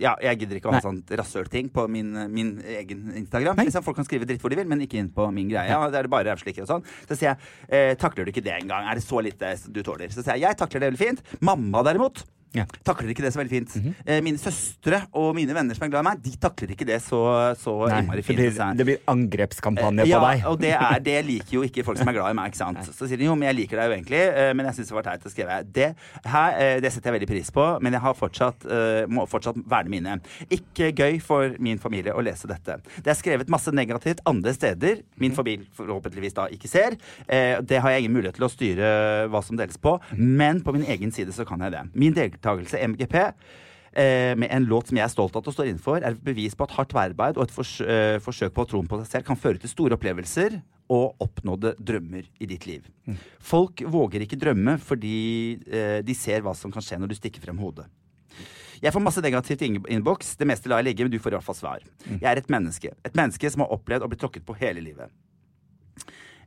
Ja, 0.00 0.14
jeg 0.24 0.42
gidder 0.42 0.60
ikke 0.60 0.70
å 0.70 0.76
ha 0.76 0.82
sånn 0.84 1.02
rasølting 1.20 1.68
på 1.74 1.84
min, 1.92 2.14
min 2.32 2.54
egen 2.78 3.12
Instagram. 3.20 3.60
Liksom, 3.68 3.84
folk 3.86 4.00
kan 4.00 4.08
skrive 4.08 4.28
dritt 4.28 4.42
hvor 4.42 4.52
de 4.52 4.60
vil, 4.60 4.70
men 4.70 4.86
ikke 4.86 5.00
inn 5.00 5.12
på 5.14 5.28
min 5.34 5.50
greie. 5.52 5.68
Ja, 5.70 5.82
det 5.92 6.00
er 6.00 6.08
det 6.08 6.14
bare 6.14 6.30
rævslikker 6.30 6.64
og 6.64 6.72
sånn. 6.72 6.88
Så 7.04 7.18
sier 7.18 7.34
jeg 7.34 7.38
uh, 7.68 7.94
takler 8.00 8.26
du 8.26 8.32
ikke 8.32 8.44
det 8.46 8.56
engang? 8.60 8.88
Er 8.88 8.98
det 8.98 9.04
så 9.06 9.22
lite 9.24 9.54
du 9.68 9.84
tåler? 9.84 10.10
Så 10.14 10.24
sier 10.24 10.36
jeg 10.36 10.48
jeg 10.48 10.60
takler 10.60 10.84
det 10.84 10.92
veldig 10.92 11.04
fint. 11.04 11.38
Mamma 11.44 11.84
derimot 11.86 12.24
Ja. 12.56 12.64
Takler 12.86 13.12
ikke 13.12 13.24
det 13.26 13.32
så 13.34 13.42
veldig 13.42 13.52
fint. 13.52 13.76
Mm 13.76 13.94
-hmm. 13.94 14.22
mine 14.22 14.38
søstre 14.38 15.02
og 15.12 15.34
mine 15.34 15.54
venner 15.54 15.74
som 15.74 15.84
er 15.84 15.90
glad 15.90 16.00
i 16.00 16.08
meg, 16.08 16.22
de 16.24 16.36
takler 16.36 16.70
ikke 16.70 16.86
det 16.86 17.02
så, 17.02 17.54
så 17.58 17.88
Nei, 17.88 18.00
innmari 18.02 18.22
det 18.22 18.36
blir, 18.36 18.74
det 18.76 18.84
blir 18.84 18.98
angrepskampanje 19.06 20.06
ja, 20.06 20.18
på 20.18 20.26
deg. 20.26 20.46
og 20.46 20.60
det, 20.60 20.72
er, 20.72 20.98
det 20.98 21.24
liker 21.24 21.54
jo 21.58 21.62
ikke 21.62 21.84
folk 21.84 21.98
som 21.98 22.08
er 22.08 22.12
glad 22.12 22.30
i 22.30 22.34
meg. 22.34 22.46
ikke 22.46 22.56
sant? 22.56 22.78
Så 22.84 23.06
sier 23.08 23.18
de 23.18 23.24
jo, 23.24 23.34
men 23.34 23.48
jeg 23.48 23.56
liker 23.62 23.76
deg 23.76 23.90
jo 23.90 23.96
egentlig, 23.98 24.22
eh, 24.32 24.54
men 24.54 24.66
jeg 24.66 24.74
syns 24.78 24.88
det 24.88 24.96
var 24.98 25.06
teit 25.08 25.26
å 25.26 25.32
skrive. 25.32 25.58
Det 25.64 25.88
her, 26.24 26.50
eh, 26.58 26.80
det 26.80 26.92
setter 26.92 27.10
jeg 27.10 27.20
veldig 27.20 27.30
pris 27.30 27.50
på, 27.50 27.66
men 27.84 27.92
jeg 27.92 28.00
har 28.00 28.14
fortsatt, 28.14 28.66
eh, 28.66 29.06
må 29.06 29.26
fortsatt 29.28 29.56
verne 29.68 29.92
mine. 29.92 30.18
Ikke 30.50 30.92
gøy 30.92 31.20
for 31.20 31.54
min 31.58 31.78
familie 31.78 32.14
å 32.14 32.24
lese 32.24 32.48
dette. 32.50 32.78
Det 32.96 33.12
er 33.12 33.18
skrevet 33.18 33.48
masse 33.52 33.72
negativt 33.74 34.20
andre 34.26 34.54
steder 34.54 35.02
min 35.20 35.34
familie 35.36 35.66
forhåpentligvis 35.76 36.34
da 36.34 36.48
ikke 36.52 36.68
ser. 36.68 36.96
Eh, 37.26 37.60
Det 37.68 37.80
har 37.80 37.90
jeg 37.90 38.04
ingen 38.04 38.16
mulighet 38.16 38.34
til 38.38 38.46
å 38.46 38.50
styre 38.52 39.28
hva 39.28 39.42
som 39.44 39.56
deles 39.56 39.76
på, 39.76 39.98
men 40.16 40.62
på 40.62 40.72
min 40.72 40.86
egen 40.86 41.10
side 41.12 41.32
så 41.34 41.46
kan 41.46 41.60
jeg 41.60 41.72
det. 41.72 41.82
Min 41.94 42.14
deltakelse 42.38 42.80
MGP 42.94 43.16
eh, 43.22 44.34
med 44.38 44.48
en 44.50 44.66
låt 44.70 44.88
som 44.88 44.98
jeg 44.98 45.04
er 45.04 45.12
stolt 45.12 45.36
av 45.36 45.42
at 45.42 45.50
å 45.50 45.54
står 45.54 45.70
innenfor, 45.70 46.00
er 46.00 46.14
et 46.14 46.24
bevis 46.24 46.56
på 46.56 46.66
at 46.66 46.74
hardt 46.78 46.96
arbeid 46.98 47.38
og 47.38 47.46
et 47.46 47.54
fors 47.54 47.78
eh, 47.84 48.16
forsøk 48.22 48.54
på 48.54 48.64
å 48.64 48.70
troen 48.72 48.90
på 48.90 49.00
seg 49.02 49.12
selv 49.12 49.28
kan 49.28 49.40
føre 49.40 49.60
til 49.62 49.72
store 49.72 49.98
opplevelser 49.98 50.60
og 50.88 51.20
oppnådde 51.20 51.74
drømmer 51.84 52.28
i 52.40 52.48
ditt 52.48 52.64
liv. 52.68 52.86
Folk 53.44 53.82
våger 53.84 54.24
ikke 54.24 54.40
drømme 54.40 54.78
fordi 54.80 55.58
eh, 55.68 56.00
de 56.04 56.16
ser 56.16 56.44
hva 56.44 56.54
som 56.56 56.72
kan 56.72 56.84
skje 56.84 57.00
når 57.00 57.12
du 57.12 57.18
stikker 57.18 57.44
frem 57.44 57.60
hodet. 57.60 57.88
Jeg 58.78 58.94
får 58.94 59.02
masse 59.02 59.22
negativt 59.22 59.64
innboks. 59.66 60.36
Det 60.38 60.46
meste 60.46 60.70
lar 60.70 60.78
jeg 60.78 60.92
ligge, 60.92 61.02
men 61.02 61.10
du 61.10 61.18
får 61.18 61.34
i 61.34 61.36
hvert 61.38 61.46
fall 61.48 61.56
svar. 61.58 61.86
Jeg 62.06 62.28
er 62.30 62.38
et 62.38 62.52
menneske. 62.52 62.92
Et 63.02 63.16
menneske 63.18 63.50
som 63.50 63.64
har 63.64 63.72
opplevd 63.74 64.06
å 64.06 64.10
bli 64.12 64.18
tråkket 64.20 64.46
på 64.46 64.54
hele 64.60 64.84
livet. 64.84 65.10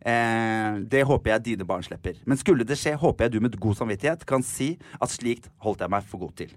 Eh, 0.01 0.81
det 0.91 1.03
håper 1.05 1.35
jeg 1.35 1.45
dine 1.51 1.67
barn 1.67 1.85
slipper. 1.85 2.17
Men 2.25 2.39
skulle 2.39 2.65
det 2.67 2.79
skje, 2.79 2.95
håper 2.97 3.27
jeg 3.27 3.35
du 3.35 3.39
med 3.43 3.59
god 3.61 3.77
samvittighet 3.77 4.25
kan 4.29 4.45
si 4.45 4.73
at 5.01 5.13
slikt 5.13 5.51
holdt 5.61 5.83
jeg 5.85 5.93
meg 5.93 6.07
for 6.09 6.25
god 6.25 6.35
til. 6.43 6.55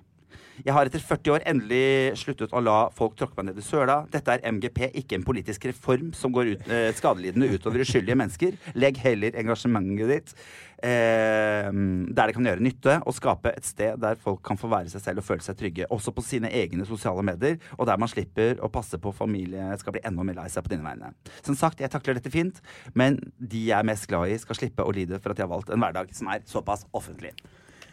Jeg 0.62 0.74
har 0.76 0.86
etter 0.86 1.02
40 1.02 1.32
år 1.34 1.44
endelig 1.50 2.14
sluttet 2.20 2.52
å 2.54 2.60
la 2.62 2.76
folk 2.94 3.16
tråkke 3.18 3.34
meg 3.40 3.48
ned 3.48 3.56
i 3.58 3.64
søla. 3.66 4.04
Dette 4.12 4.36
er 4.36 4.44
MGP, 4.54 4.84
ikke 5.00 5.18
en 5.18 5.26
politisk 5.26 5.66
reform 5.66 6.12
som 6.14 6.30
går 6.34 6.52
ut, 6.52 6.68
eh, 6.70 6.92
skadelidende 6.94 7.48
utover 7.50 7.82
uskyldige 7.82 8.14
mennesker. 8.14 8.54
Legg 8.78 9.00
heller 9.02 9.34
engasjementet 9.34 10.12
ditt 10.12 10.34
eh, 10.78 11.66
der 11.66 12.30
det 12.30 12.36
kan 12.36 12.46
gjøre 12.46 12.62
nytte, 12.62 13.00
og 13.02 13.16
skape 13.16 13.50
et 13.50 13.66
sted 13.66 13.98
der 13.98 14.20
folk 14.20 14.44
kan 14.46 14.60
få 14.60 14.70
være 14.70 14.92
seg 14.92 15.02
selv 15.02 15.24
og 15.24 15.26
føle 15.26 15.42
seg 15.42 15.58
trygge. 15.58 15.90
Også 15.90 16.14
på 16.14 16.22
sine 16.22 16.52
egne 16.54 16.86
sosiale 16.86 17.26
medier, 17.26 17.58
og 17.74 17.90
der 17.90 17.98
man 17.98 18.12
slipper 18.12 18.62
å 18.62 18.70
passe 18.70 19.00
på 19.02 19.14
familie 19.16 19.72
skal 19.80 19.96
bli 19.96 20.04
enda 20.06 20.22
mer 20.22 20.38
lei 20.38 20.46
seg 20.52 20.62
på 20.62 20.70
dine 20.76 20.86
vegne. 20.86 21.10
Som 21.42 21.58
sagt, 21.58 21.82
jeg 21.82 21.90
takler 21.90 22.20
dette 22.20 22.30
fint, 22.30 22.62
men 22.94 23.18
de 23.38 23.66
jeg 23.72 23.78
er 23.80 23.90
mest 23.90 24.06
glad 24.06 24.30
i, 24.30 24.38
skal 24.38 24.60
slippe 24.60 24.86
å 24.86 24.94
lide 24.94 25.18
for 25.18 25.34
at 25.34 25.42
jeg 25.42 25.48
har 25.48 25.54
valgt 25.56 25.74
en 25.74 25.82
hverdag 25.82 26.14
som 26.14 26.30
er 26.30 26.46
såpass 26.46 26.86
offentlig. 26.94 27.34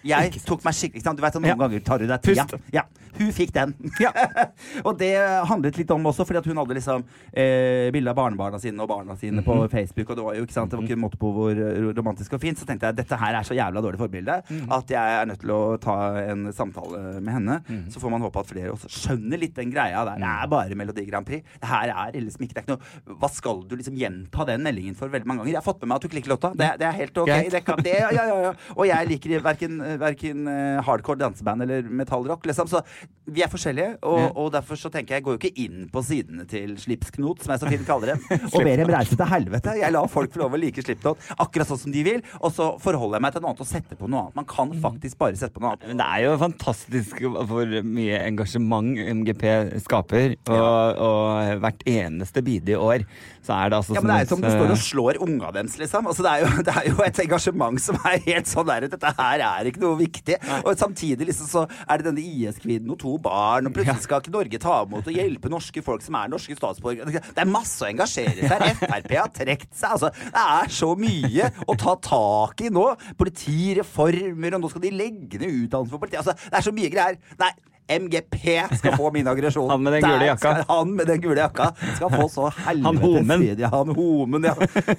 Jeg 0.08 0.42
tok 0.48 0.64
meg 0.66 0.74
skikkelig? 0.78 1.04
Du 1.04 1.22
vet 1.22 1.36
at 1.36 1.42
Noen 1.42 1.52
Ja. 1.52 1.56
ganger 1.60 1.80
tar 1.86 2.00
du 2.02 2.08
deg 2.10 2.22
tida. 2.26 2.46
Ja. 2.74 2.86
Hun 3.18 3.32
fikk 3.36 3.52
den. 3.54 3.74
og 4.88 4.96
det 4.98 5.12
handlet 5.50 5.78
litt 5.78 5.92
om 5.92 6.06
også, 6.08 6.24
fordi 6.26 6.40
at 6.40 6.48
hun 6.48 6.58
hadde 6.62 6.78
liksom 6.78 7.04
eh, 7.36 7.90
bilde 7.94 8.10
av 8.14 8.16
barnebarna 8.18 8.60
sine 8.62 8.80
og 8.82 8.88
barna 8.90 9.18
sine 9.20 9.44
på 9.46 9.58
Facebook, 9.72 10.10
og 10.14 10.18
det 10.18 10.24
var 10.26 10.38
jo 10.40 10.46
ikke 10.48 10.56
sant, 10.56 10.72
det 10.72 10.80
var 10.80 10.86
ikke 10.88 10.96
en 10.98 11.04
måte 11.04 11.20
på 11.22 11.32
hvor 11.36 11.52
eh, 11.52 11.90
romantisk 11.98 12.38
og 12.38 12.42
fint. 12.42 12.58
Så 12.62 12.66
tenkte 12.70 12.88
jeg 12.88 12.98
dette 13.02 13.20
her 13.20 13.36
er 13.38 13.48
så 13.48 13.58
jævla 13.58 13.84
dårlig 13.84 14.00
forbilde 14.00 14.38
at 14.72 14.94
jeg 14.96 15.18
er 15.20 15.28
nødt 15.30 15.42
til 15.44 15.52
å 15.54 15.60
ta 15.84 15.98
en 16.24 16.48
samtale 16.56 17.20
med 17.20 17.34
henne. 17.36 17.60
Så 17.92 18.00
får 18.02 18.14
man 18.16 18.24
håpe 18.24 18.42
at 18.42 18.50
flere 18.50 18.72
også 18.74 18.90
skjønner 18.92 19.42
litt 19.44 19.56
den 19.60 19.74
greia 19.76 20.06
der. 20.08 20.22
Det 20.24 20.32
er 20.32 20.50
bare 20.56 20.80
Melodi 20.80 21.06
Grand 21.10 21.28
Prix. 21.28 21.44
Det 21.62 21.70
her 21.70 21.92
er 21.94 22.16
liksom 22.16 22.48
ikke 22.48 22.56
det 22.56 22.64
er 22.64 22.66
ikke 22.66 22.78
noe 22.78 23.18
Hva 23.22 23.30
skal 23.32 23.62
du 23.68 23.76
liksom 23.80 23.96
gjenta 24.00 24.48
den 24.50 24.64
meldingen 24.66 24.96
for 24.98 25.12
veldig 25.12 25.28
mange 25.30 25.44
ganger? 25.44 25.52
Jeg 25.54 25.60
har 25.62 25.68
fått 25.68 25.84
med 25.84 25.92
meg 25.92 26.00
at 26.00 26.06
du 26.06 26.10
ikke 26.10 26.20
liker 26.22 26.34
låta. 26.34 26.54
Det, 26.58 26.72
det 26.82 26.88
er 26.88 26.98
helt 26.98 27.22
ok. 27.26 27.32
Det 27.52 27.64
kan, 27.68 27.84
det, 27.86 27.98
ja, 28.00 28.10
ja, 28.16 28.40
ja. 28.48 28.54
Og 28.78 28.88
jeg 28.88 29.12
liker 29.12 29.46
verken, 29.46 29.78
verken 30.02 30.48
eh, 30.52 30.80
hardcore 30.86 31.20
danseband 31.22 31.66
eller 31.66 31.88
metallrock, 31.88 32.46
liksom. 32.48 32.70
Så 32.72 32.84
vi 33.32 33.44
er 33.44 33.52
forskjellige, 33.52 33.98
og, 34.08 34.38
og 34.40 34.52
derfor 34.54 34.80
så 34.80 34.92
tenker 34.92 35.16
jeg 35.16 35.22
jeg 35.22 35.26
går 35.28 35.36
jo 35.36 35.40
ikke 35.42 35.64
inn 35.64 35.88
på 35.92 36.02
sidene 36.06 36.46
til 36.50 36.74
Slipsknot, 36.82 37.44
som 37.44 37.54
jeg 37.54 37.62
så 37.62 37.70
fint 37.70 37.88
kaller 37.88 38.14
det. 38.14 38.38
og 38.54 38.66
ber 38.66 38.82
dem 38.82 38.92
reise 38.92 39.18
til 39.18 39.30
helvete. 39.30 39.76
Jeg 39.82 39.94
lar 39.94 40.10
folk 40.12 40.34
få 40.34 40.44
lov 40.44 40.58
å 40.58 40.62
like 40.62 40.84
Slipknot 40.86 41.32
akkurat 41.38 41.70
sånn 41.70 41.84
som 41.86 41.96
de 41.96 42.04
vil, 42.08 42.24
og 42.42 42.54
så 42.56 42.72
forholder 42.82 43.20
jeg 43.20 43.26
meg 43.28 43.36
til 43.36 43.46
noe 43.46 43.54
annet 43.54 43.66
og 43.66 43.70
setter 43.70 44.00
på 44.00 44.10
noe 44.10 44.26
annet. 44.26 44.38
Man 44.42 44.50
kan 44.50 44.74
faktisk 44.88 45.20
bare 45.22 45.40
sette 45.40 45.56
på 45.56 45.64
noe 45.64 45.76
annet. 45.76 45.88
Men 45.92 46.02
det 46.02 46.10
er 46.10 46.26
jo 46.26 46.38
fantastisk 46.42 47.22
hvor 47.52 47.76
mye 47.86 48.24
engasjement 48.26 49.04
MGP 49.22 49.46
skaper. 49.86 50.38
Og, 50.52 51.02
og 51.06 51.62
hvert 51.62 51.86
eneste 51.90 52.44
bidige 52.46 52.80
år 52.82 53.06
så 53.42 53.56
er 53.58 53.72
det 53.72 53.78
altså 53.80 53.96
Ja, 53.96 54.02
men 54.04 54.12
det 54.12 54.18
er 54.20 54.26
jo 54.26 54.30
som 54.32 54.44
du 54.44 54.50
står 54.52 54.68
og 54.68 54.76
eh, 54.76 54.84
slår 54.86 55.20
unga 55.26 55.52
deres, 55.56 55.78
liksom. 55.82 56.08
Altså, 56.12 56.26
det, 56.26 56.32
er 56.32 56.44
jo, 56.44 56.62
det 56.68 56.76
er 56.78 56.90
jo 56.92 57.06
et 57.06 57.22
engasjement 57.24 57.82
som 57.82 57.98
er 58.06 58.20
helt 58.28 58.52
sånn 58.52 58.68
der 58.70 58.88
Dette 58.92 59.14
her 59.18 59.44
er 59.48 59.70
ikke 59.72 59.82
noe 59.84 59.98
viktig. 60.00 60.38
Og 60.62 60.76
samtidig 60.78 61.30
liksom 61.32 61.50
så 61.50 61.64
er 61.86 62.02
det 62.02 62.10
denne 62.12 62.26
IS-kvinnen 62.26 62.94
og 62.94 63.00
to 63.02 63.16
barn, 63.22 63.70
og 63.70 63.76
plutselig 63.76 64.06
skal 64.06 64.22
ikke 64.22 64.36
Norge 64.36 64.62
ta 64.62 64.78
imot 64.86 65.10
og 65.10 65.18
hjelpe 65.18 65.52
norske 65.52 65.84
folk 65.86 66.06
som 66.06 66.20
er 66.20 66.30
norske 66.32 66.58
statsborgere. 66.58 67.24
Det 67.32 67.44
er 67.44 67.50
masse 67.50 67.82
å 67.82 67.90
engasjere 67.90 68.46
seg. 68.52 68.68
Frp 68.84 69.18
har 69.18 69.34
trukket 69.34 69.74
seg. 69.74 69.98
Altså, 69.98 70.12
det 70.12 70.46
er 70.62 70.78
så 70.78 70.94
mye 71.00 71.50
å 71.66 71.78
ta 71.82 71.98
tak 72.06 72.66
i 72.68 72.72
nå. 72.74 72.86
Politireformer, 73.20 74.58
og 74.58 74.64
nå 74.64 74.72
skal 74.72 74.86
de 74.86 74.94
legge 74.96 75.42
ned 75.42 75.66
utdannelse 75.66 75.96
for 75.96 76.04
politiet. 76.04 76.22
Altså, 76.24 76.38
det 76.38 76.62
er 76.62 76.70
så 76.70 76.76
mye 76.76 76.94
greier. 76.94 77.22
Nei. 77.42 77.54
MGP 78.00 78.78
skal 78.80 78.96
få 78.98 79.12
min 79.14 79.28
aggresjon. 79.28 79.70
Han 79.74 79.84
med 79.84 79.94
den 79.98 80.06
gule 80.06 80.26
jakka. 80.30 80.54
skal- 80.56 80.66
Han 80.70 80.94
med 80.96 81.08
den 81.12 81.22
gule 81.24 81.42
jakka 81.42 81.72
skal 81.96 82.10
få 82.14 82.28
så 82.32 82.50
helvetes 82.66 82.86
Han 82.88 82.98
homen. 83.04 83.44
Ja, 83.60 83.70
han 83.74 83.92
homen, 83.96 84.44
ja. 84.48 84.54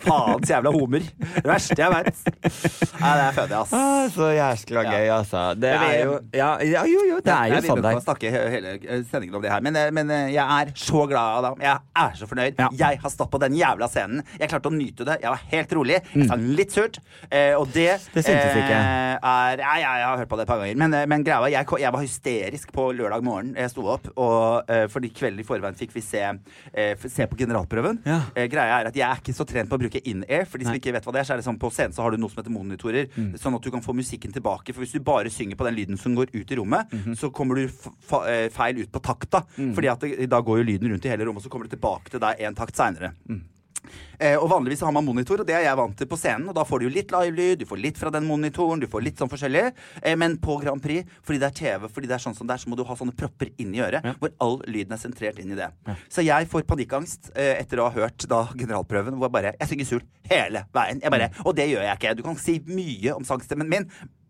Faens 0.04 0.50
jævla 0.50 0.72
homer. 0.74 1.04
Det 1.36 1.44
verste 1.48 1.78
jeg 1.78 1.92
veit. 1.92 2.22
Nei, 3.00 3.12
det 3.18 3.24
er 3.24 3.36
fødig, 3.36 3.56
ass. 3.62 3.72
ah, 3.76 4.08
Så 4.12 4.28
jæskla 4.36 4.84
gøy, 4.88 5.08
altså. 5.16 5.42
Det 5.58 5.72
er 5.72 5.96
jo 6.04 6.18
Ja, 6.36 6.50
ja 6.66 6.84
jo, 6.88 7.02
jo, 7.08 7.20
det 7.24 7.32
er 7.32 7.52
jo 7.56 7.60
sånn 7.66 7.82
det 7.82 7.92
sånn 7.92 7.98
Vi 7.98 8.04
snakke 8.06 8.32
hele 8.32 8.74
sendingen 9.10 9.38
om 9.38 9.42
det 9.44 9.50
her, 9.52 9.60
men, 9.64 9.76
eh, 9.76 9.90
men 9.94 10.10
eh, 10.12 10.28
jeg 10.34 10.42
er 10.62 10.72
så 10.78 11.04
glad 11.10 11.38
Adam. 11.42 11.58
Jeg 11.62 11.78
er 12.04 12.16
så 12.18 12.28
fornøyd. 12.30 12.58
Ja. 12.60 12.68
Jeg 12.82 13.00
har 13.02 13.12
stått 13.14 13.30
på 13.32 13.40
den 13.42 13.56
jævla 13.58 13.88
scenen. 13.92 14.22
Jeg 14.40 14.50
klarte 14.52 14.70
å 14.70 14.74
nyte 14.74 15.06
det. 15.08 15.18
Jeg 15.22 15.30
var 15.32 15.42
helt 15.52 15.72
rolig. 15.78 16.00
Jeg 16.14 16.28
sang 16.30 16.44
litt 16.58 16.74
surt, 16.74 16.98
eh, 17.30 17.52
og 17.58 17.68
det 17.74 17.82
Mm. 17.92 18.08
Det 18.14 18.22
syntes 18.24 18.54
ikke. 18.56 18.76
er 19.22 19.58
ja, 19.58 19.72
ja, 19.82 19.90
Jeg 19.98 20.06
har 20.06 20.16
hørt 20.22 20.28
på 20.30 20.36
det 20.38 20.44
et 20.46 20.48
par 20.48 20.58
ganger. 20.62 20.76
Men, 20.80 20.94
men 21.08 21.24
greia 21.26 21.48
jeg, 21.50 21.66
jeg 21.82 21.92
var 21.92 22.00
hysterisk 22.02 22.72
på 22.72 22.81
lørdag 22.96 23.22
morgen. 23.24 23.52
Jeg 23.58 23.70
sto 23.72 23.84
opp, 23.92 24.08
og 24.20 24.70
eh, 24.72 24.84
fordi 24.90 25.10
kvelden 25.14 25.42
i 25.42 25.46
forveien 25.46 25.76
fikk 25.78 25.94
vi 25.94 26.02
se, 26.04 26.22
eh, 26.72 27.06
se 27.06 27.26
på 27.30 27.38
generalprøven. 27.38 28.00
Ja. 28.08 28.18
Eh, 28.34 28.48
greia 28.52 28.80
er 28.80 28.90
at 28.90 28.98
Jeg 28.98 29.06
er 29.06 29.22
ikke 29.22 29.36
så 29.36 29.46
trent 29.48 29.70
på 29.70 29.78
å 29.78 29.82
bruke 29.82 30.02
in-air. 30.08 30.46
For 30.48 30.58
de 30.58 30.66
som 30.66 30.74
Nei. 30.74 30.80
ikke 30.82 30.94
vet 30.96 31.06
hva 31.06 31.14
det 31.14 31.22
er, 31.22 31.28
så 31.28 31.36
er 31.36 31.42
det 31.42 31.46
sånn 31.46 31.60
på 31.62 31.70
scenen 31.74 31.94
så 31.96 32.02
har 32.04 32.14
du 32.14 32.20
noe 32.20 32.32
som 32.32 32.42
heter 32.42 32.54
monitorer. 32.54 33.08
Sånn 33.40 33.56
at 33.58 33.62
du 33.62 33.70
kan 33.74 33.84
få 33.84 33.94
musikken 33.96 34.34
tilbake. 34.34 34.74
For 34.74 34.84
hvis 34.84 34.96
du 34.96 35.00
bare 35.04 35.30
synger 35.32 35.60
på 35.60 35.68
den 35.68 35.78
lyden 35.78 36.00
som 36.00 36.16
går 36.18 36.34
ut 36.34 36.52
i 36.52 36.58
rommet, 36.58 36.92
så 37.18 37.30
kommer 37.34 37.60
du 37.60 37.64
eh, 37.68 38.48
feil 38.52 38.82
ut 38.82 38.92
på 38.92 39.04
takta. 39.04 39.44
Fordi 39.56 39.92
at 39.92 40.06
det, 40.06 40.28
da 40.32 40.42
går 40.42 40.62
jo 40.62 40.68
lyden 40.72 40.92
rundt 40.92 41.06
i 41.06 41.12
hele 41.12 41.28
rommet, 41.28 41.42
og 41.42 41.46
så 41.46 41.52
kommer 41.52 41.68
det 41.68 41.76
tilbake 41.76 42.12
til 42.12 42.22
deg 42.22 42.42
en 42.46 42.58
takt 42.58 42.78
seinere. 42.78 43.12
Eh, 44.18 44.36
og 44.38 44.48
Vanligvis 44.52 44.82
har 44.86 44.92
man 44.94 45.04
monitor, 45.04 45.40
og 45.42 45.48
det 45.48 45.56
er 45.58 45.64
jeg 45.66 45.78
vant 45.78 45.96
til 45.98 46.08
på 46.10 46.18
scenen. 46.20 46.48
Og 46.50 46.54
Da 46.54 46.64
får 46.68 46.80
du 46.80 46.86
jo 46.86 46.92
litt 46.94 47.10
livelyd, 47.14 47.62
du 47.62 47.66
får 47.66 47.80
litt 47.82 47.98
fra 47.98 48.12
den 48.14 48.26
monitoren, 48.28 48.80
du 48.80 48.86
får 48.90 49.02
litt 49.02 49.18
sånn 49.18 49.30
forskjellig. 49.32 49.72
Eh, 50.02 50.16
men 50.16 50.38
på 50.42 50.58
Grand 50.62 50.82
Prix, 50.82 51.08
fordi 51.26 51.42
det 51.42 51.50
er 51.50 51.58
TV, 51.58 51.88
fordi 51.88 52.10
det 52.10 52.16
er 52.18 52.24
sånn 52.24 52.36
som 52.38 52.46
det 52.46 52.54
er, 52.54 52.62
så 52.64 52.70
må 52.70 52.78
du 52.78 52.84
ha 52.88 52.96
sånne 52.98 53.16
propper 53.18 53.50
inn 53.62 53.74
i 53.74 53.82
øret, 53.82 54.06
hvor 54.22 54.32
all 54.40 54.58
lyden 54.70 54.92
er 54.94 55.02
sentrert 55.02 55.38
inn 55.42 55.52
i 55.52 55.58
det. 55.58 55.70
Så 56.12 56.24
jeg 56.26 56.48
får 56.52 56.66
panikkangst 56.68 57.32
eh, 57.34 57.58
etter 57.60 57.82
å 57.82 57.90
ha 57.90 57.96
hørt 57.96 58.26
da 58.30 58.44
generalprøven, 58.54 59.18
hvor 59.18 59.28
jeg 59.30 59.36
bare 59.38 59.54
Jeg 59.58 59.68
synger 59.72 59.88
surt 59.88 60.08
hele 60.30 60.64
veien. 60.72 61.00
Jeg 61.02 61.10
bare, 61.10 61.30
og 61.44 61.54
det 61.58 61.68
gjør 61.70 61.86
jeg 61.88 61.98
ikke. 61.98 62.16
Du 62.18 62.22
kan 62.26 62.36
si 62.40 62.58
mye 62.66 63.14
om 63.16 63.24
sangstemmen 63.26 63.68
min. 63.68 63.88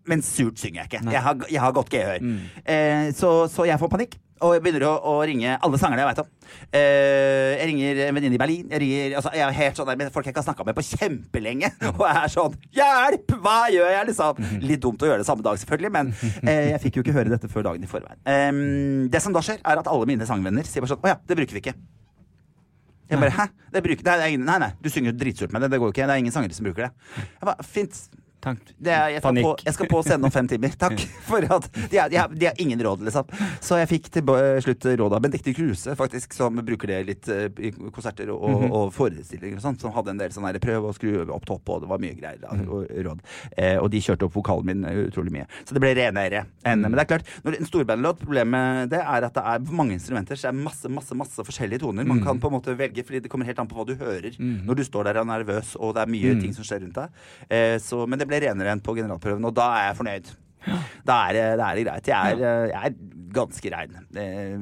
Men 0.09 0.19
surt 0.27 0.59
synger 0.59 0.81
jeg 0.83 0.89
ikke. 0.91 1.13
Jeg 1.15 1.23
har, 1.23 1.37
jeg 1.49 1.61
har 1.63 1.73
godt 1.77 1.91
gehør. 1.93 2.25
Eh, 2.67 3.13
så, 3.15 3.47
så 3.53 3.69
jeg 3.69 3.79
får 3.79 3.91
panikk. 3.93 4.17
Og 4.43 4.55
jeg 4.57 4.63
begynner 4.65 4.85
å, 4.89 4.93
å 5.07 5.15
ringe 5.29 5.55
alle 5.55 5.79
sangerne 5.81 6.03
jeg 6.03 6.09
veit 6.11 6.21
om. 6.23 6.31
Eh, 6.75 7.53
jeg 7.57 7.69
ringer 7.71 8.01
en 8.09 8.19
venninne 8.19 8.37
i 8.39 8.41
Berlin. 8.43 8.67
Jeg 8.73 8.83
ringer 8.83 9.17
altså, 9.21 9.33
jeg 9.39 9.45
er 9.47 9.57
helt 9.59 9.79
sånn 9.79 9.89
der 9.93 10.01
med 10.01 10.13
folk 10.15 10.27
jeg 10.27 10.35
ikke 10.35 10.43
har 10.43 10.49
snakka 10.49 10.67
med 10.69 10.79
på 10.79 10.85
kjempelenge. 10.91 11.73
Og 11.93 12.05
jeg 12.07 12.19
er 12.25 12.35
sånn 12.35 12.59
Hjelp! 12.79 13.37
Hva 13.45 13.57
gjør 13.73 13.91
jeg? 13.95 14.11
liksom 14.11 14.43
Litt 14.67 14.83
dumt 14.83 15.03
å 15.03 15.11
gjøre 15.11 15.23
det 15.23 15.29
samme 15.29 15.47
dag, 15.47 15.59
selvfølgelig, 15.63 15.93
men 15.95 16.13
eh, 16.43 16.73
jeg 16.73 16.83
fikk 16.87 16.99
jo 16.99 17.07
ikke 17.07 17.17
høre 17.17 17.33
dette 17.33 17.51
før 17.53 17.69
dagen 17.71 17.87
i 17.87 17.91
forveien. 17.91 18.21
Eh, 18.27 19.09
det 19.13 19.23
som 19.25 19.35
da 19.35 19.43
skjer, 19.45 19.63
er 19.63 19.83
at 19.83 19.91
alle 19.91 20.09
mine 20.11 20.29
sangvenner 20.29 20.67
sier 20.69 20.85
bare 20.85 20.95
sånn 20.95 21.07
Å 21.07 21.15
ja, 21.15 21.19
det 21.29 21.39
bruker 21.39 21.59
vi 21.59 21.65
ikke. 21.65 21.77
Jeg 23.13 23.21
bare, 23.21 23.35
Hæ? 23.37 23.47
Det 23.75 23.83
bruker, 23.85 24.05
det 24.07 24.29
ingen, 24.33 24.45
nei, 24.49 24.59
nei, 24.63 24.71
du 24.81 24.89
synger 24.89 25.13
jo 25.13 25.19
dritsurt 25.21 25.53
med 25.53 25.65
det. 25.65 25.73
Det 25.75 25.81
går 25.83 25.91
jo 25.91 25.95
ikke. 25.95 26.07
Det 26.09 26.15
er 26.15 26.23
ingen 26.23 26.35
sangere 26.35 26.57
som 26.57 26.65
bruker 26.69 26.87
det. 26.87 26.93
Jeg 27.21 27.49
bare, 27.49 27.67
Fint. 27.69 27.99
Takk. 28.43 28.59
Det 28.83 28.91
er, 28.91 29.09
jeg, 29.15 29.21
skal 29.23 29.37
på, 29.39 29.51
jeg 29.65 29.75
skal 29.77 29.87
på 29.93 29.99
scenen 30.03 30.25
om 30.27 30.33
fem 30.35 30.49
timer. 30.51 30.73
Takk. 30.75 30.99
For 31.29 31.45
at 31.47 31.69
de 31.93 31.99
har, 32.01 32.09
de 32.11 32.17
har, 32.19 32.33
de 32.35 32.47
har 32.49 32.57
ingen 32.59 32.81
råd, 32.83 33.05
liksom. 33.07 33.29
Så 33.63 33.79
jeg 33.79 33.89
fikk 33.93 34.09
til 34.17 34.33
slutt 34.67 34.87
råd 34.99 35.15
av 35.15 35.23
Benedicte 35.23 35.55
Kruse, 35.55 35.95
faktisk, 35.99 36.35
som 36.35 36.59
bruker 36.67 36.91
det 36.91 36.99
litt 37.07 37.29
eh, 37.31 37.47
i 37.63 37.71
konserter 37.95 38.33
og, 38.35 38.43
Mhm. 38.53 38.73
og 38.75 38.91
forestillinger 38.97 39.61
og 39.61 39.63
sånt. 39.63 39.81
Som 39.81 39.93
hadde 39.95 40.11
en 40.11 40.19
del 40.19 40.31
sånn 40.35 40.45
her 40.49 40.59
prøv 40.63 40.89
å 40.91 40.93
skru 40.97 41.23
opp 41.31 41.47
topp, 41.47 41.71
og 41.71 41.85
det 41.85 41.89
var 41.93 42.03
mye 42.03 42.17
greier. 42.19 42.39
Mhm. 42.43 42.69
og 42.69 42.91
råd. 43.07 43.21
Eh, 43.57 43.77
og 43.79 43.89
de 43.95 44.01
kjørte 44.03 44.27
opp 44.27 44.35
vokalen 44.35 44.67
min 44.67 44.85
eh, 44.85 44.99
utrolig 45.07 45.31
mye. 45.33 45.47
Så 45.65 45.73
det 45.77 45.81
ble 45.85 45.95
renere. 45.95 46.43
Mhm. 46.67 46.81
Men 46.83 46.93
det 46.99 47.05
er 47.07 47.11
klart, 47.15 47.31
når 47.47 47.61
en 47.61 47.67
storbandlåt, 47.71 48.19
problemet 48.25 48.51
med 48.53 48.91
det 48.91 49.01
er 49.01 49.25
at 49.29 49.35
det 49.39 49.43
er 49.55 49.71
mange 49.73 49.95
instrumenter, 49.95 50.35
så 50.35 50.49
det 50.51 50.53
er 50.53 50.59
masse, 50.65 50.91
masse, 50.91 51.15
masse 51.15 51.47
forskjellige 51.47 51.81
toner. 51.87 52.05
Man 52.05 52.19
Mhm. 52.19 52.25
kan 52.27 52.41
på 52.43 52.51
en 52.51 52.59
måte 52.59 52.75
velge, 52.77 53.05
fordi 53.07 53.23
det 53.23 53.31
kommer 53.31 53.47
helt 53.47 53.59
an 53.63 53.69
på 53.69 53.77
hva 53.79 53.87
du 53.87 53.95
hører 53.95 54.35
når 54.39 54.75
du 54.77 54.83
står 54.85 55.05
der 55.05 55.21
og 55.21 55.29
er 55.29 55.31
nervøs, 55.45 55.77
og 55.79 55.95
det 55.95 56.03
er 56.03 56.11
mye 56.11 56.35
Mhm. 56.35 56.41
ting 56.43 56.53
som 56.55 56.65
skjer 56.65 56.81
rundt 56.83 56.95
deg. 56.95 57.09
Eh, 57.51 57.79
så, 57.79 58.07
men 58.09 58.19
det 58.19 58.27
ble 58.29 58.32
renere 58.41 58.73
enn 58.73 58.81
på 58.81 58.95
generalprøven, 58.97 59.45
og 59.45 59.55
da 59.55 59.67
er 59.79 59.85
jeg 59.91 59.97
fornøyd. 60.01 60.31
Da 61.05 61.17
er 61.29 61.33
det, 61.37 61.45
da 61.59 61.71
er 61.73 61.75
det 61.77 61.85
greit. 61.89 62.07
Jeg 62.07 62.33
er, 62.33 62.43
eh, 62.47 62.69
jeg 62.71 62.87
er 62.87 62.95
ganske 63.33 63.71
rein. 63.73 63.97
Eh, 64.15 64.59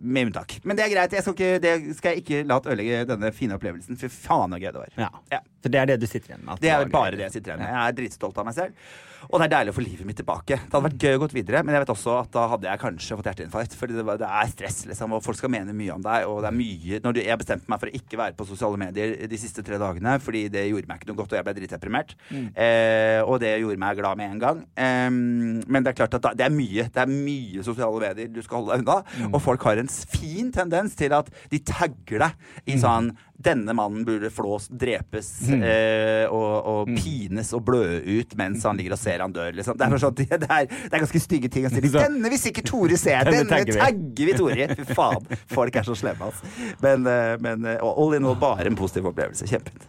Med 0.00 0.26
unntak. 0.26 0.56
Men 0.64 0.76
det 0.76 0.84
er 0.86 0.92
greit. 0.94 1.12
Jeg 1.12 1.22
skal 1.22 1.34
ikke, 1.36 1.60
det 1.62 1.96
skal 1.96 2.10
jeg 2.16 2.22
ikke 2.24 2.42
la 2.48 2.58
ødelegge 2.60 3.04
denne 3.06 3.30
fine 3.36 3.54
opplevelsen. 3.58 3.96
Fy 4.00 4.08
faen 4.10 4.52
så 4.56 4.58
gøy 4.60 4.72
det 4.72 4.82
var. 4.82 4.92
Ja. 4.98 5.10
Ja. 5.32 5.40
For 5.66 5.74
det 5.74 5.82
er 5.82 5.90
det 5.92 5.98
du 5.98 6.06
sitter 6.06 6.32
igjen 6.32 6.46
med? 6.46 6.62
Det 6.62 6.70
er 6.70 6.86
bare 6.92 7.18
det 7.18 7.26
jeg 7.26 7.38
sitter 7.40 7.52
igjen 7.52 7.64
med. 7.64 7.74
Jeg 7.74 7.90
er 7.90 8.00
dritstolt 8.00 8.38
av 8.38 8.46
meg 8.46 8.54
selv. 8.56 8.88
Og 9.26 9.40
det 9.40 9.46
er 9.48 9.52
deilig 9.56 9.72
å 9.72 9.74
få 9.74 9.82
livet 9.82 10.06
mitt 10.06 10.18
tilbake. 10.20 10.58
Det 10.60 10.70
hadde 10.70 10.86
vært 10.86 11.02
gøy 11.02 11.16
å 11.16 11.20
gå 11.24 11.28
videre, 11.34 11.62
men 11.66 11.74
jeg 11.74 11.82
vet 11.82 11.92
også 11.96 12.12
at 12.20 12.28
da 12.36 12.44
hadde 12.52 12.68
jeg 12.68 12.80
kanskje 12.82 13.16
fått 13.18 13.28
hjerteinfarkt. 13.30 13.74
For 13.74 13.90
det, 13.90 14.04
det 14.22 14.28
er 14.28 14.52
stress, 14.52 14.78
liksom, 14.86 15.16
og 15.16 15.24
folk 15.24 15.40
skal 15.40 15.50
mene 15.50 15.74
mye 15.74 15.96
om 15.96 16.04
deg. 16.04 16.26
Og 16.30 16.38
det 16.44 16.50
er 16.52 16.56
mye 16.60 17.00
når 17.02 17.16
du, 17.16 17.20
Jeg 17.26 17.40
bestemte 17.40 17.72
meg 17.72 17.82
for 17.82 17.90
å 17.90 17.98
ikke 17.98 18.20
være 18.20 18.36
på 18.38 18.46
sosiale 18.46 18.80
medier 18.84 19.16
de 19.32 19.40
siste 19.40 19.64
tre 19.66 19.80
dagene, 19.82 20.14
fordi 20.22 20.44
det 20.52 20.66
gjorde 20.68 20.90
meg 20.90 21.00
ikke 21.02 21.10
noe 21.10 21.20
godt, 21.22 21.34
og 21.34 21.40
jeg 21.40 21.48
ble 21.48 21.56
dritdeprimert. 21.58 22.14
Eh, 22.30 23.20
og 23.24 23.40
det 23.42 23.56
gjorde 23.64 23.82
meg 23.82 23.98
glad 23.98 24.22
med 24.22 24.36
en 24.36 24.42
gang. 24.46 24.62
Eh, 24.86 25.10
men 25.10 25.80
det 25.82 25.90
er 25.90 26.00
klart 26.04 26.18
at 26.20 26.26
da, 26.28 26.34
det 26.36 26.46
er 26.46 26.54
mye 26.54 26.86
Det 26.94 27.02
er 27.02 27.10
mye 27.10 27.66
sosiale 27.66 28.02
medier 28.06 28.30
du 28.30 28.42
skal 28.46 28.62
holde 28.62 28.76
deg 28.78 28.86
unna. 28.86 29.30
Og 29.32 29.40
folk 29.42 29.66
har 29.66 29.82
en 29.82 29.90
fin 29.90 30.52
tendens 30.54 30.94
til 30.98 31.16
at 31.16 31.32
de 31.50 31.62
tagger 31.66 32.28
deg 32.28 32.70
i 32.70 32.78
sånn 32.78 33.10
denne 33.38 33.72
mannen 33.76 34.04
burde 34.04 34.30
flås, 34.32 34.68
drepes 34.72 35.28
eh, 35.52 36.24
og, 36.32 36.54
og 36.70 36.92
pines 36.96 37.52
og 37.56 37.64
blø 37.66 37.82
ut 38.00 38.32
mens 38.38 38.64
han 38.64 38.78
ligger 38.78 38.96
og 38.96 39.00
ser 39.00 39.20
han 39.24 39.34
dør. 39.34 39.52
Liksom. 39.58 39.76
Det, 39.76 39.86
er 39.86 40.02
sånn, 40.02 40.16
det, 40.16 40.26
er, 40.32 40.68
det 40.70 40.88
er 40.88 41.02
ganske 41.04 41.20
stygge 41.22 41.50
ting 41.52 41.68
å 41.68 41.72
si. 41.72 41.82
Denne 41.84 42.32
vil 42.32 42.40
sikkert 42.40 42.70
Tore 42.70 42.96
se! 43.00 43.12
Denne 43.12 43.42
Denne 43.42 43.50
tagger 43.52 43.76
vi. 43.76 43.80
tagger 43.82 44.30
vi 44.30 44.36
Tore! 44.40 44.68
Fy 44.80 44.96
faen. 44.96 45.28
Folk 45.52 45.76
er 45.76 45.86
så 45.86 45.96
slemme, 45.98 46.30
altså. 46.30 46.48
Men, 46.84 47.04
eh, 47.10 47.34
men 47.44 47.68
eh, 47.74 47.84
all 47.84 48.16
in 48.16 48.28
all 48.28 48.38
bare 48.40 48.70
en 48.70 48.78
positiv 48.78 49.10
opplevelse. 49.12 49.48
Kjempefint. 49.50 49.84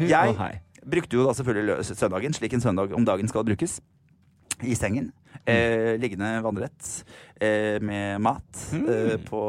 Jeg 0.00 0.60
brukte 0.90 1.16
jo 1.16 1.26
da 1.28 1.36
selvfølgelig 1.36 1.84
søndagen, 1.92 2.34
slik 2.34 2.56
en 2.56 2.62
søndag 2.64 2.94
om 2.96 3.06
dagen 3.06 3.28
skal 3.30 3.46
brukes. 3.46 3.78
I 4.60 4.74
sengen. 4.76 5.12
Eh, 5.50 5.96
liggende 5.98 6.40
vannrett 6.44 7.04
eh, 7.40 7.80
med 7.80 8.20
mat 8.20 8.72
eh, 8.72 9.16
på, 9.24 9.40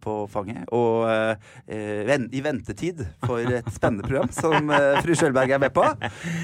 på 0.00 0.14
fanget. 0.32 0.64
Og 0.74 1.04
eh, 1.10 2.06
ven, 2.08 2.24
i 2.32 2.40
ventetid 2.42 3.04
for 3.26 3.44
et 3.44 3.68
spennende 3.76 4.06
program 4.08 4.32
som 4.32 4.72
eh, 4.72 4.98
fru 5.04 5.12
Sjølberg 5.18 5.52
er 5.54 5.62
med 5.62 5.74
på. 5.76 5.84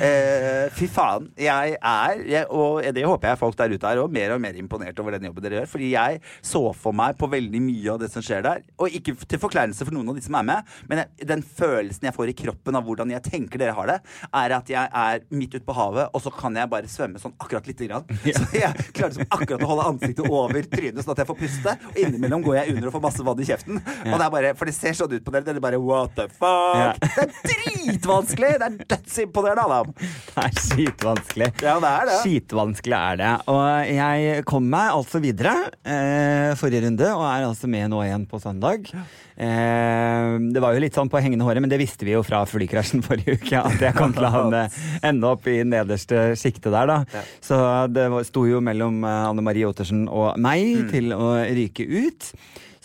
Eh, 0.04 0.69
fy 0.76 0.88
faen. 0.93 1.31
Jeg 1.40 1.78
er, 1.81 2.21
jeg, 2.28 2.47
og 2.52 2.85
det 2.95 3.07
håper 3.09 3.33
jeg 3.33 3.40
folk 3.40 3.59
der 3.59 3.75
ute 3.75 3.95
er 3.95 4.02
òg, 4.02 4.12
mer 4.14 4.37
og 4.37 4.45
mer 4.45 4.61
imponert 4.61 5.00
over 5.00 5.16
den 5.16 5.31
jobben 5.31 5.47
dere 5.47 5.62
gjør. 5.62 5.73
Fordi 5.75 5.90
jeg 5.95 6.21
så 6.45 6.62
for 6.76 6.97
meg 6.97 7.16
på 7.19 7.31
veldig 7.33 7.64
mye 7.64 7.97
av 7.97 8.04
det 8.04 8.12
som 8.12 8.25
skjer 8.25 8.45
der. 8.45 8.62
Og 8.78 9.00
ikke 9.00 9.16
til 9.25 9.43
forkleinelse 9.43 9.88
for 9.88 9.97
noen 9.97 10.12
av 10.12 10.21
de 10.21 10.26
som 10.28 10.38
er 10.38 10.49
med, 10.52 10.76
men 10.90 11.02
jeg, 11.02 11.28
den 11.33 11.43
følelsen 11.43 12.11
jeg 12.11 12.16
får 12.16 12.35
i 12.35 12.38
kroppen 12.45 12.78
av 12.78 12.85
hvordan 12.87 13.16
jeg 13.16 13.25
tenker 13.33 13.64
dere 13.64 13.75
har 13.75 13.90
det, 13.95 13.99
er 14.45 14.59
at 14.61 14.71
jeg 14.76 14.95
er 15.04 15.26
midt 15.33 15.57
ute 15.57 15.64
på 15.66 15.76
havet, 15.81 16.12
og 16.12 16.23
så 16.23 16.31
kan 16.35 16.54
jeg 16.61 16.71
bare 16.71 16.90
svømme 16.90 17.21
sånn 17.23 17.35
akkurat 17.40 17.66
lite 17.71 17.88
grann. 17.88 18.07
Så 18.35 18.47
jeg 18.52 18.63
klarer 18.97 19.12
liksom 19.12 19.26
akkurat 19.30 19.64
å 19.66 19.71
holde 19.71 19.87
ansiktet 19.92 20.28
over 20.30 20.62
trynet, 20.71 21.02
sånn 21.04 21.14
at 21.14 21.23
jeg 21.23 21.28
får 21.30 21.38
puste. 21.42 21.75
Og 21.90 21.99
innimellom 22.04 22.44
går 22.47 22.59
jeg 22.61 22.75
under 22.76 22.88
og 22.90 22.94
får 22.97 23.04
masse 23.09 23.26
vann 23.26 23.42
i 23.44 23.49
kjeften. 23.49 23.80
Og 23.80 24.14
det 24.14 24.25
er 24.28 24.33
bare, 24.37 24.54
For 24.59 24.71
det 24.71 24.75
ser 24.76 24.97
sånn 24.99 25.12
ut 25.16 25.25
på 25.26 25.35
dere. 25.35 25.44
Dere 25.49 25.61
bare 25.64 25.80
what 25.83 26.14
the 26.16 26.28
fuck? 26.33 27.00
Det 27.04 27.26
er 27.26 27.35
dritvanskelig! 27.50 28.52
Det 28.62 28.68
er 28.71 28.78
dødsimponerende, 28.94 29.64
Adam. 29.64 29.92
Det 29.99 30.44
er 30.47 30.56
skitvanskelig. 30.64 31.50
Ja, 31.64 31.76
det 31.83 31.90
er 31.90 32.09
det. 32.11 32.18
Skitvanskelig 32.25 32.99
er 33.00 33.21
det. 33.21 33.33
Og 33.52 33.92
jeg 33.94 34.44
kom 34.49 34.71
meg 34.73 34.94
altså 34.94 35.21
videre 35.25 35.54
eh, 35.85 36.54
forrige 36.61 36.85
runde, 36.87 37.11
og 37.14 37.26
er 37.28 37.47
altså 37.50 37.71
med 37.71 37.90
nå 37.92 38.02
igjen 38.06 38.25
på 38.30 38.40
søndag. 38.42 38.88
Eh, 39.35 40.38
det 40.54 40.62
var 40.62 40.75
jo 40.76 40.83
litt 40.83 40.94
sånn 40.97 41.11
på 41.11 41.21
hengende 41.23 41.47
håret, 41.47 41.62
men 41.64 41.71
det 41.73 41.80
visste 41.80 42.06
vi 42.06 42.14
jo 42.14 42.23
fra 42.26 42.42
flykrasjen 42.49 43.02
forrige 43.04 43.37
uke. 43.40 43.59
At 43.61 43.83
jeg 43.83 43.97
kom 43.99 44.14
til 44.14 44.26
å 44.28 44.44
ende 45.09 45.30
opp 45.30 45.49
i 45.50 45.59
nederste 45.66 46.33
sjiktet 46.38 46.71
der, 46.75 46.90
da. 46.90 47.25
Så 47.44 47.59
det 47.92 48.09
var- 48.12 48.25
sto 48.25 48.47
jo 48.49 48.53
mellom 48.62 49.02
eh, 49.06 49.25
Anne 49.30 49.44
Marie 49.46 49.66
Ottersen 49.68 50.04
og 50.06 50.38
meg 50.42 50.90
til 50.92 51.14
å 51.16 51.32
ryke 51.42 51.87
ut. 51.88 52.30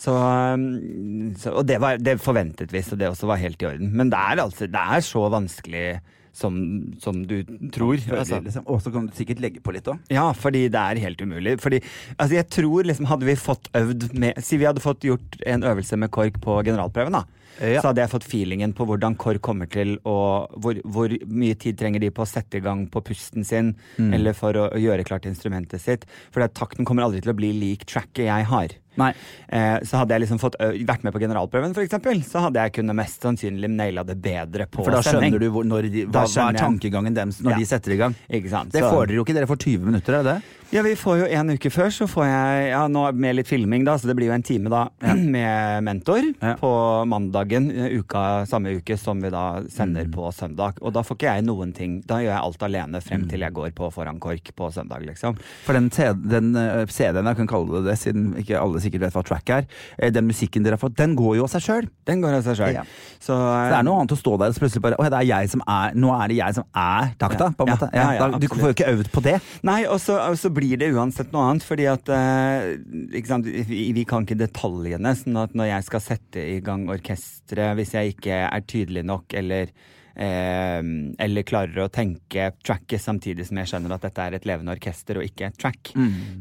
Så, 0.00 0.14
um, 0.16 1.34
så, 1.36 1.52
og 1.60 1.66
det, 1.68 1.76
var, 1.82 1.98
det 2.00 2.16
forventet 2.24 2.72
vi, 2.72 2.80
så 2.80 2.96
det 2.96 3.10
også 3.10 3.28
var 3.28 3.42
helt 3.42 3.60
i 3.60 3.68
orden. 3.68 3.90
Men 3.92 4.08
det 4.12 4.20
er 4.20 4.40
altså 4.40 4.68
det 4.70 4.84
er 4.96 5.04
så 5.04 5.26
vanskelig 5.32 5.84
som, 6.32 6.56
som 7.02 7.22
du 7.26 7.42
tror. 7.74 7.98
Altså. 8.14 8.38
Liksom. 8.44 8.64
Og 8.70 8.80
så 8.84 8.92
kan 8.94 9.08
du 9.08 9.16
sikkert 9.16 9.40
legge 9.42 9.60
på 9.64 9.74
litt 9.74 9.88
òg. 9.90 9.98
Ja, 10.12 10.28
fordi 10.36 10.68
det 10.70 10.78
er 10.80 11.00
helt 11.02 11.20
umulig. 11.24 11.56
Fordi, 11.60 11.80
altså 12.16 12.38
jeg 12.38 12.48
tror 12.54 12.86
liksom, 12.86 13.08
Hadde 13.10 13.26
vi 13.26 13.34
fått 13.40 13.66
øvd 13.74 14.10
med 14.20 14.38
Si 14.44 14.56
vi 14.60 14.68
hadde 14.68 14.82
fått 14.84 15.02
gjort 15.08 15.40
en 15.46 15.64
øvelse 15.66 15.98
med 15.98 16.10
KORK 16.14 16.40
på 16.44 16.60
generalprøven, 16.68 17.16
da. 17.18 17.24
Ja. 17.60 17.80
Så 17.82 17.90
hadde 17.90 18.00
jeg 18.04 18.12
fått 18.12 18.24
feelingen 18.24 18.72
på 18.72 18.86
hvordan 18.88 19.16
KORK 19.20 19.42
kommer 19.44 19.68
til 19.68 19.96
å 20.08 20.14
hvor, 20.62 20.78
hvor 20.86 21.12
mye 21.28 21.58
tid 21.60 21.76
trenger 21.80 22.00
de 22.00 22.08
på 22.14 22.22
å 22.24 22.28
sette 22.30 22.56
i 22.56 22.62
gang 22.64 22.86
på 22.88 23.02
pusten 23.04 23.44
sin, 23.44 23.74
Mm. 23.98 24.14
eller 24.16 24.32
for 24.38 24.56
å, 24.56 24.68
å 24.72 24.78
gjøre 24.80 25.04
klart 25.04 25.26
instrumentet 25.28 25.82
sitt. 25.82 26.06
For 26.32 26.46
takten 26.48 26.86
kommer 26.88 27.04
aldri 27.04 27.20
til 27.20 27.34
å 27.34 27.36
bli 27.36 27.50
lik 27.52 27.84
tracket 27.90 28.24
jeg 28.30 28.46
har. 28.48 28.72
Eh, 28.98 29.78
så 29.84 29.96
hadde 30.00 30.14
jeg 30.14 30.22
liksom 30.26 30.38
fått 30.40 30.56
vært 30.60 31.04
med 31.04 31.12
på 31.12 31.20
generalprøven, 31.20 31.74
eksempel, 31.80 32.22
så 32.26 32.40
hadde 32.46 32.60
jeg 32.60 32.72
kunnet 32.72 32.94
mest 32.96 33.22
sannsynlig 33.22 33.70
naila 33.70 34.04
det 34.04 34.20
bedre 34.22 34.66
på 34.66 34.84
sending. 34.84 34.84
For 34.84 34.90
da 34.90 35.02
sending. 35.02 35.32
skjønner 35.32 35.40
du 35.40 35.50
hvor, 35.50 35.82
de, 35.82 36.04
hva, 36.06 36.24
hva 36.26 36.48
er 36.50 36.58
tankegangen 36.58 37.14
deres 37.14 37.40
når 37.40 37.50
Ja. 37.52 37.58
de 37.58 37.64
setter 37.66 37.92
i 37.92 37.96
gang. 37.96 38.14
Ikke 38.30 38.50
sant? 38.50 38.72
Det 38.72 38.82
Så- 38.82 38.90
får 38.92 39.06
dere 39.08 39.16
jo 39.16 39.24
ikke. 39.24 39.34
Dere 39.34 39.46
får 39.46 39.58
20 39.58 39.84
minutter, 39.84 40.14
er 40.14 40.22
det 40.22 40.34
det? 40.34 40.42
Ja, 40.72 40.82
vi 40.82 40.94
får 40.94 41.18
jo 41.18 41.24
en 41.26 41.48
uke 41.50 41.66
før, 41.68 41.88
så 41.90 42.06
får 42.06 42.24
jeg 42.30 42.70
ja, 42.70 42.86
nå 42.86 43.12
med 43.12 43.34
litt 43.34 43.48
filming, 43.48 43.82
da, 43.84 43.96
så 43.98 44.06
det 44.06 44.14
blir 44.14 44.26
jo 44.28 44.32
en 44.34 44.42
time 44.42 44.68
da 44.70 44.88
med 45.16 45.82
mentor 45.82 46.22
Ja. 46.40 46.54
på 46.54 46.70
mandagen 47.08 47.70
uka, 47.98 48.46
samme 48.46 48.76
uke 48.78 48.96
som 48.96 49.20
vi 49.20 49.30
da 49.30 49.62
sender 49.68 50.04
Mm. 50.06 50.12
på 50.12 50.30
søndag. 50.32 50.74
Og 50.80 50.92
da 50.92 51.02
får 51.02 51.16
ikke 51.16 51.34
jeg 51.34 51.44
noen 51.44 51.74
ting. 51.74 52.00
Da 52.06 52.16
gjør 52.18 52.30
jeg 52.36 52.42
alt 52.44 52.62
alene 52.62 53.00
frem 53.02 53.28
til 53.28 53.40
jeg 53.40 53.52
går 53.52 53.72
på 53.74 53.92
foran 53.92 54.20
KORK 54.20 54.54
på 54.54 54.70
søndag, 54.72 55.04
liksom. 55.04 55.36
For 55.64 55.72
den, 55.72 55.88
den 55.90 56.54
CD-en, 56.88 57.26
jeg 57.26 57.36
kan 57.36 57.46
kalle 57.48 57.82
det 57.82 57.90
det, 57.90 57.98
siden 57.98 58.34
ikke 58.38 58.60
alle 58.60 58.79
sikkert 58.82 59.04
vet 59.06 59.16
hva 59.16 59.22
track 59.26 59.50
er, 59.54 59.66
eh, 59.98 60.10
den 60.14 60.26
musikken 60.28 60.64
dere 60.66 60.76
har 60.78 60.82
fått, 60.82 60.96
den 60.98 61.14
går 61.18 61.36
jo 61.38 61.44
av 61.46 61.52
seg 61.52 61.62
sjøl. 61.66 61.88
Den 62.08 62.20
går 62.24 62.38
av 62.38 62.44
seg 62.46 62.56
sjøl. 62.58 62.74
Ja. 62.80 62.84
Så, 63.20 63.36
Det 63.36 63.76
er 63.78 63.86
noe 63.86 64.00
annet 64.00 64.14
å 64.16 64.18
stå 64.18 64.36
der 64.40 64.50
og 64.50 64.56
så 64.56 64.62
plutselig 64.64 64.82
bare 64.82 64.96
Å 64.98 65.04
det 65.10 65.18
er 65.20 65.26
jeg 65.28 65.50
som 65.52 65.62
er 65.68 65.92
Nå 65.94 66.10
er 66.16 66.28
det 66.32 66.36
jeg 66.40 66.54
som 66.56 66.64
er 66.74 67.10
takta, 67.20 67.50
på 67.54 67.66
en 67.66 67.68
Ja, 67.70 67.74
måte. 67.76 67.88
ja, 67.94 68.06
ja, 68.16 68.28
du 68.40 68.46
får 68.48 68.70
jo 68.70 68.74
ikke 68.74 68.88
øvd 68.94 69.10
på 69.12 69.22
det. 69.22 69.36
Nei, 69.66 69.84
og 69.86 70.00
så, 70.00 70.16
og 70.30 70.36
så 70.40 70.50
blir 70.54 70.78
det 70.80 70.90
uansett 70.94 71.32
noe 71.34 71.50
annet, 71.50 71.66
fordi 71.66 71.86
at 71.90 72.08
eh, 72.08 73.22
sant, 73.28 73.44
vi, 73.46 73.92
vi 73.96 74.04
kan 74.08 74.24
ikke 74.26 74.38
detaljene. 74.40 75.14
sånn 75.16 75.36
at 75.42 75.54
når 75.54 75.70
jeg 75.74 75.88
skal 75.90 76.00
sette 76.04 76.42
i 76.56 76.60
gang 76.64 76.88
orkesteret, 76.90 77.76
hvis 77.78 77.94
jeg 77.94 78.14
ikke 78.16 78.42
er 78.48 78.60
tydelig 78.66 79.04
nok 79.04 79.34
eller 79.34 79.70
eh, 80.14 80.80
eller 81.24 81.46
klarer 81.46 81.84
å 81.84 81.90
tenke 81.92 82.50
tracket 82.66 83.02
samtidig 83.02 83.46
som 83.48 83.60
jeg 83.60 83.70
skjønner 83.72 83.94
at 83.96 84.06
dette 84.06 84.26
er 84.26 84.36
et 84.38 84.48
levende 84.48 84.74
orkester 84.74 85.20
og 85.20 85.26
ikke 85.26 85.50
et 85.50 85.58
track. 85.60 85.92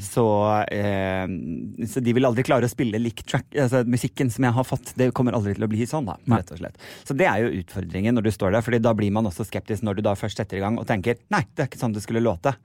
Så, 0.03 0.25
eh, 0.71 1.25
så 1.89 2.03
de 2.03 2.15
vil 2.15 2.29
aldri 2.29 2.45
klare 2.47 2.69
å 2.69 2.71
spille 2.71 3.01
lik 3.01 3.23
track. 3.25 3.47
Altså, 3.55 3.83
musikken 3.89 4.31
som 4.33 4.47
jeg 4.47 4.55
har 4.55 4.67
fått, 4.67 4.93
det 4.99 5.11
kommer 5.17 5.37
aldri 5.37 5.55
til 5.57 5.67
å 5.67 5.71
bli 5.71 5.85
sånn, 5.89 6.09
da, 6.09 6.17
rett 6.35 6.51
og 6.55 6.61
slett. 6.61 6.79
Så 7.07 7.17
det 7.17 7.27
er 7.29 7.43
jo 7.45 7.53
utfordringen 7.61 8.15
når 8.15 8.29
du 8.29 8.31
står 8.31 8.55
der, 8.55 8.65
Fordi 8.65 8.79
da 8.83 8.93
blir 8.93 9.11
man 9.11 9.25
også 9.25 9.45
skeptisk 9.47 9.83
når 9.83 9.99
du 9.99 10.01
da 10.09 10.15
først 10.19 10.37
setter 10.37 10.57
i 10.57 10.63
gang 10.63 10.77
og 10.79 10.87
tenker 10.87 11.17
nei, 11.33 11.43
det 11.55 11.63
er 11.63 11.69
ikke 11.71 11.81
sånn 11.81 11.93
det 11.95 12.03
skulle 12.05 12.23
låte. 12.23 12.55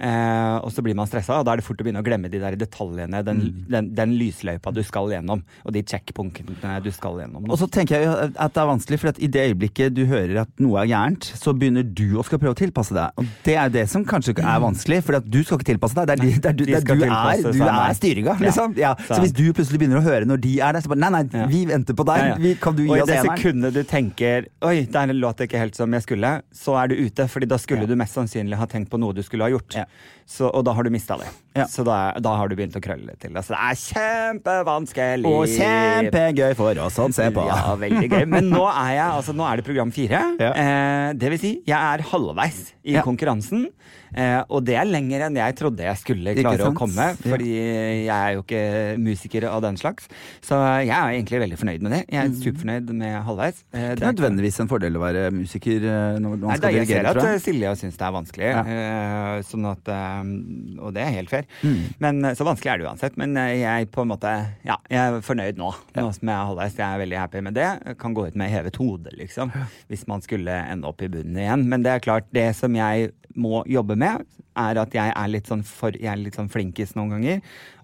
Eh, 0.00 0.56
og 0.64 0.70
så 0.72 0.80
blir 0.80 0.96
man 0.96 1.04
stressa, 1.10 1.36
og 1.40 1.44
da 1.44 1.52
er 1.52 1.60
det 1.60 1.64
fort 1.66 1.80
å 1.82 1.84
begynne 1.84 2.00
å 2.00 2.06
glemme 2.06 2.30
de 2.32 2.38
der 2.40 2.54
detaljene, 2.56 3.18
den, 3.26 3.40
den, 3.68 3.90
den 3.96 4.14
lysløypa 4.16 4.72
du 4.72 4.80
skal 4.86 5.10
gjennom, 5.12 5.42
og 5.60 5.74
de 5.76 5.82
checkpunktene 5.84 6.78
du 6.84 6.88
skal 6.94 7.18
gjennom. 7.20 7.44
Nå. 7.44 7.52
Og 7.52 7.60
så 7.60 7.68
tenker 7.68 8.00
jeg 8.00 8.30
at 8.32 8.54
det 8.56 8.62
er 8.62 8.70
vanskelig, 8.70 8.98
for 9.02 9.10
at 9.12 9.20
i 9.20 9.28
det 9.28 9.42
øyeblikket 9.50 9.92
du 9.98 10.06
hører 10.08 10.40
at 10.46 10.62
noe 10.62 10.80
er 10.80 10.88
gærent, 10.94 11.28
så 11.36 11.52
begynner 11.52 11.84
du 11.84 12.16
å 12.16 12.24
skal 12.24 12.40
prøve 12.40 12.56
å 12.56 12.60
tilpasse 12.62 12.96
deg. 12.96 13.12
Og 13.20 13.28
det 13.44 13.56
er 13.60 13.74
det 13.76 13.84
som 13.92 14.06
kanskje 14.08 14.36
er 14.40 14.62
vanskelig, 14.64 15.02
for 15.04 15.18
at 15.20 15.28
du 15.28 15.40
skal 15.44 15.60
ikke 15.60 15.68
tilpasse 15.74 15.98
deg. 16.00 16.08
Det 16.08 16.16
er, 16.16 16.22
de, 16.24 16.32
det 16.40 16.50
er, 16.52 16.56
du, 16.56 16.64
De 16.64 16.72
det 16.72 16.80
er, 16.80 16.86
du, 16.88 17.04
er, 17.04 17.60
du 17.60 17.62
er 17.68 17.98
styringa, 18.00 18.36
liksom. 18.40 18.76
Ja. 18.80 18.94
Så 19.04 19.14
Så- 19.18 19.20
hvis 19.26 19.36
du 19.36 19.44
plutselig 19.52 19.82
begynner 19.84 20.00
å 20.00 20.04
høre 20.06 20.24
når 20.24 20.40
de 20.46 20.54
er 20.64 20.72
der, 20.78 20.80
så 20.80 20.94
bare 20.94 21.04
nei, 21.04 21.12
nei, 21.20 21.44
vi 21.52 21.64
venter 21.68 21.96
på 21.98 22.08
deg. 22.08 22.24
Ja, 22.24 22.32
ja. 22.32 22.40
Vi, 22.40 22.54
kan 22.62 22.76
du 22.78 22.86
gi 22.86 22.90
og 22.94 23.04
i 23.04 23.08
det 23.12 23.20
sekundet 23.28 23.76
du 23.76 23.82
tenker 23.84 24.48
Oi, 24.64 24.86
det 24.88 25.04
låt 25.20 25.44
ikke 25.44 25.60
helt 25.60 25.76
som 25.76 25.92
jeg 25.92 26.04
skulle, 26.06 26.32
så 26.56 26.76
er 26.80 26.88
du 26.88 26.96
ute. 27.04 27.28
Fordi 27.28 27.48
da 27.50 27.58
skulle 27.60 27.84
Ja. 27.84 27.90
du 27.92 27.96
mest 28.00 28.16
sannsynlig 28.16 28.56
ha 28.56 28.66
tenkt 28.70 28.88
på 28.90 28.98
noe 29.00 29.12
du 29.16 29.22
skulle 29.26 29.44
ha 29.44 29.52
gjort. 29.52 29.74
Ja. 29.76 29.84
Så, 30.30 30.46
og 30.46 30.62
da 30.62 30.70
har 30.76 30.86
du 30.86 30.92
mista 30.94 31.16
det. 31.18 31.26
Ja. 31.58 31.64
Så 31.66 31.82
da, 31.82 32.12
da 32.22 32.36
har 32.38 32.46
du 32.46 32.54
begynt 32.54 32.76
å 32.78 32.82
krølle 32.84 33.16
til 33.18 33.30
til. 33.30 33.38
Altså, 33.38 33.54
det 33.54 33.60
er 33.60 33.80
kjempevanskelig. 33.80 35.30
Og 35.30 35.46
kjempegøy 35.54 36.54
for 36.58 36.82
oss 36.84 36.98
å 37.00 37.08
se 37.14 37.28
på. 37.34 37.46
Ja, 37.48 37.74
veldig 37.78 38.10
gøy. 38.10 38.26
Men 38.30 38.50
nå 38.52 38.64
er 38.68 38.94
jeg, 38.96 39.06
altså 39.06 39.34
nå 39.36 39.46
er 39.46 39.60
det 39.60 39.66
program 39.66 39.92
fire. 39.94 40.22
Ja. 40.40 40.52
Eh, 40.52 41.08
det 41.18 41.32
vil 41.34 41.42
si, 41.42 41.52
jeg 41.68 41.76
er 41.76 42.04
halvveis 42.12 42.62
i 42.84 42.98
konkurransen. 43.04 43.68
Eh, 44.14 44.42
og 44.50 44.64
det 44.64 44.74
er 44.76 44.84
lenger 44.88 45.26
enn 45.26 45.36
jeg 45.36 45.56
trodde 45.56 45.84
jeg 45.86 45.96
skulle 46.00 46.34
klare 46.34 46.66
å 46.70 46.74
komme, 46.74 46.96
Ja. 47.10 47.14
fordi 47.30 47.50
jeg 47.54 48.08
er 48.10 48.32
jo 48.34 48.42
ikke 48.42 48.98
musiker 48.98 49.44
av 49.50 49.62
den 49.62 49.76
slags. 49.76 50.08
Så 50.42 50.58
jeg 50.84 50.90
er 50.90 51.14
egentlig 51.14 51.40
veldig 51.44 51.58
fornøyd 51.58 51.82
med 51.82 51.92
det. 51.92 52.00
Jeg 52.10 52.24
er 52.24 52.34
superfornøyd 52.42 52.90
med 52.92 53.22
halvveis. 53.24 53.62
Eh, 53.72 53.94
Det 53.94 54.02
er 54.02 54.12
ikke- 54.12 54.14
nødvendigvis 54.14 54.60
en 54.60 54.68
fordel 54.68 54.96
å 54.96 55.00
være 55.00 55.30
musiker 55.32 55.76
eh, 55.84 56.18
når 56.18 56.28
man 56.30 56.40
Nei, 56.40 56.56
skal 56.56 56.70
tror 56.70 56.78
jeg 56.78 56.86
ser 56.86 57.02
dirigere, 57.02 57.34
at. 57.34 57.40
Silja 57.42 57.70
syns 57.76 57.96
det 57.96 58.06
er 58.06 58.12
vanskelig, 58.12 58.48
Ja. 58.50 58.60
eh, 58.66 59.42
sånn 59.42 59.70
at, 59.70 59.88
eh, 59.88 60.82
og 60.82 60.94
det 60.94 61.02
er 61.06 61.10
helt 61.12 61.30
fair. 61.30 61.44
Mm. 61.62 61.94
Men 62.00 62.24
eh, 62.24 62.34
Så 62.34 62.44
vanskelig 62.44 62.72
er 62.72 62.78
det 62.78 62.86
uansett. 62.86 63.16
Men 63.16 63.34
jeg 63.34 63.90
på 63.90 64.02
en 64.02 64.08
måte, 64.08 64.46
ja, 64.64 64.76
jeg 64.90 64.98
er 64.98 65.20
fornøyd 65.20 65.56
nå. 65.56 65.74
Nå 65.94 66.12
som 66.14 66.28
jeg 66.28 66.36
er 66.36 66.46
halvveis. 66.46 66.76
Jeg 66.76 66.86
er 66.86 67.06
veldig 67.06 67.18
happy 67.18 67.40
med 67.42 67.54
det. 67.54 67.68
Jeg 67.86 67.98
kan 67.98 68.14
gå 68.14 68.26
ut 68.26 68.34
med 68.36 68.50
hevet 68.50 68.76
hode, 68.76 69.10
liksom. 69.18 69.52
Hvis 69.90 70.06
man 70.08 70.20
skulle 70.22 70.48
ende 70.48 70.84
opp 70.86 71.02
i 71.02 71.08
bunnen 71.08 71.36
igjen. 71.36 71.66
Men 71.68 71.82
det 71.82 71.92
er 71.92 72.00
klart, 72.00 72.24
det 72.32 72.54
som 72.56 72.72
jeg 72.74 73.12
må 73.38 73.62
jobbe 73.70 73.96
med, 73.98 74.24
er 74.58 74.80
at 74.82 74.94
jeg 74.94 75.12
er 75.14 75.28
litt 75.30 75.46
sånn, 75.50 75.62
for, 75.66 75.94
jeg 75.94 76.10
er 76.10 76.18
litt 76.20 76.34
sånn 76.38 76.50
flinkis 76.52 76.94
noen 76.98 77.10
ganger. 77.16 77.40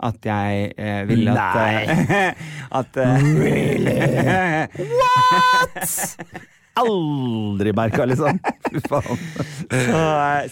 At 0.09 0.26
jeg 0.26 0.72
eh, 0.76 1.02
vil 1.09 1.28
at 1.32 1.37
Nei! 1.38 2.35
At 2.80 2.96
eh, 3.00 3.16
Aldri 6.77 7.73
merka, 7.77 8.05
liksom. 8.09 8.37
Fy 8.71 8.81
faen. 8.85 9.21
Så, 9.71 10.01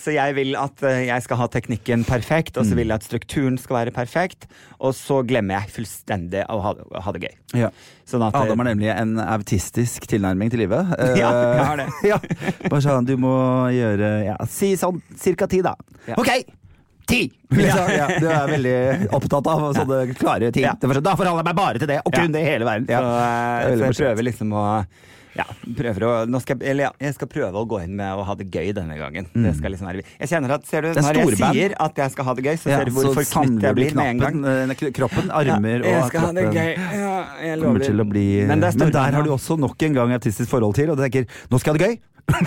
så 0.01 0.15
jeg 0.15 0.37
vil 0.39 0.55
at 0.57 0.81
eh, 0.89 1.03
jeg 1.11 1.25
skal 1.27 1.41
ha 1.43 1.49
teknikken 1.53 2.05
perfekt, 2.09 2.57
og 2.61 2.65
så 2.69 2.79
vil 2.79 2.89
jeg 2.89 2.97
at 3.03 3.05
strukturen 3.07 3.59
skal 3.61 3.81
være 3.83 3.93
perfekt. 3.97 4.49
Og 4.81 4.95
så 4.97 5.21
glemmer 5.29 5.59
jeg 5.61 5.75
fullstendig 5.77 6.47
å 6.49 6.59
ha, 6.65 6.73
ha 7.05 7.15
det 7.17 7.27
gøy. 7.27 7.37
Ja. 7.65 7.71
Sånn 8.09 8.25
at 8.27 8.37
Adam 8.37 8.61
har 8.61 8.71
nemlig 8.73 8.91
en 8.93 9.15
autistisk 9.21 10.09
tilnærming 10.11 10.53
til 10.53 10.65
livet. 10.65 10.93
Ja, 11.21 11.31
Eh, 11.35 11.57
jeg 11.59 11.65
har 11.69 11.79
det. 11.81 11.87
ja. 12.13 12.19
Bare 12.71 12.83
sånn, 12.85 13.07
du 13.09 13.15
må 13.21 13.35
gjøre 13.75 14.11
ja, 14.27 14.35
Si 14.51 14.75
sånn 14.81 15.01
cirka 15.21 15.49
ti, 15.51 15.61
da. 15.65 15.73
Ja. 16.09 16.17
Ok! 16.21 16.31
Ti! 17.05 17.27
Liksom, 17.53 17.89
ja, 17.93 18.07
du 18.17 18.27
er 18.33 18.47
veldig 18.49 18.77
opptatt 19.13 19.49
av 19.53 19.65
sånne 19.77 19.99
klare 20.17 20.49
ting. 20.55 20.65
Da 20.65 21.13
forholder 21.13 21.43
jeg 21.43 21.49
meg 21.51 21.59
bare 21.59 21.83
til 21.83 21.91
det, 21.91 21.99
og 22.01 22.15
kun 22.17 22.33
det 22.33 22.41
i 22.41 22.47
hele 22.49 22.65
verden. 22.65 22.89
Så, 22.89 23.11
eh, 23.21 23.75
så 23.77 23.85
jeg 23.91 23.99
prøver 23.99 24.27
liksom 24.31 24.55
å 24.57 24.63
ja, 25.35 25.45
prøver 25.77 26.05
å, 26.07 26.11
nå 26.31 26.39
skal, 26.43 26.61
eller 26.63 26.85
ja, 26.87 26.91
jeg 27.03 27.15
skal 27.17 27.29
prøve 27.33 27.59
å 27.59 27.65
gå 27.67 27.81
inn 27.85 27.97
med 27.99 28.15
å 28.15 28.23
ha 28.29 28.35
det 28.39 28.47
gøy 28.55 28.73
denne 28.77 28.95
gangen. 29.01 29.27
Det 29.35 29.55
skal 29.59 29.75
liksom 29.75 29.89
være 29.91 30.05
Jeg 30.21 30.29
kjenner 30.31 30.55
at, 30.59 30.67
ser 30.71 30.83
du, 30.87 30.89
Mm. 30.95 31.03
Når 31.03 31.19
jeg 31.19 31.39
sier 31.55 31.75
at 31.81 31.97
jeg 32.05 32.11
skal 32.15 32.25
ha 32.29 32.35
det 32.39 32.45
gøy, 32.45 32.57
så 32.63 32.71
Ja, 32.71 32.79
ser 32.79 32.85
du 32.85 32.93
hvor 32.95 33.11
forknytt 33.19 33.63
jeg 33.67 33.75
blir 33.75 33.95
med 33.99 34.07
en 34.15 34.19
gang. 34.23 34.45
eh, 34.47 34.91
kroppen, 34.95 35.31
armer 35.35 35.83
ja, 35.85 35.91
jeg 35.91 36.03
og 36.03 36.09
skal 36.09 36.21
ha 36.21 36.33
det 36.33 36.45
kroppen. 36.45 36.61
gøy. 36.61 36.99
Ja, 37.03 37.15
jeg 37.43 37.61
Kommer 37.65 37.85
til 37.85 38.01
å 38.01 38.09
bli 38.09 38.27
Men 38.47 38.61
Men 38.61 38.91
der 38.93 39.13
har 39.19 39.23
du 39.23 39.31
også 39.31 39.59
nok 39.59 39.83
en 39.83 39.93
gang 39.95 40.13
autistisk 40.13 40.49
forhold 40.51 40.75
til, 40.75 40.91
og 40.91 40.97
du 40.97 41.03
tenker 41.03 41.27
nå 41.51 41.59
skal 41.61 41.75
jeg 41.75 41.81
ha 41.81 41.87
det 41.87 41.91
gøy. 41.95 42.01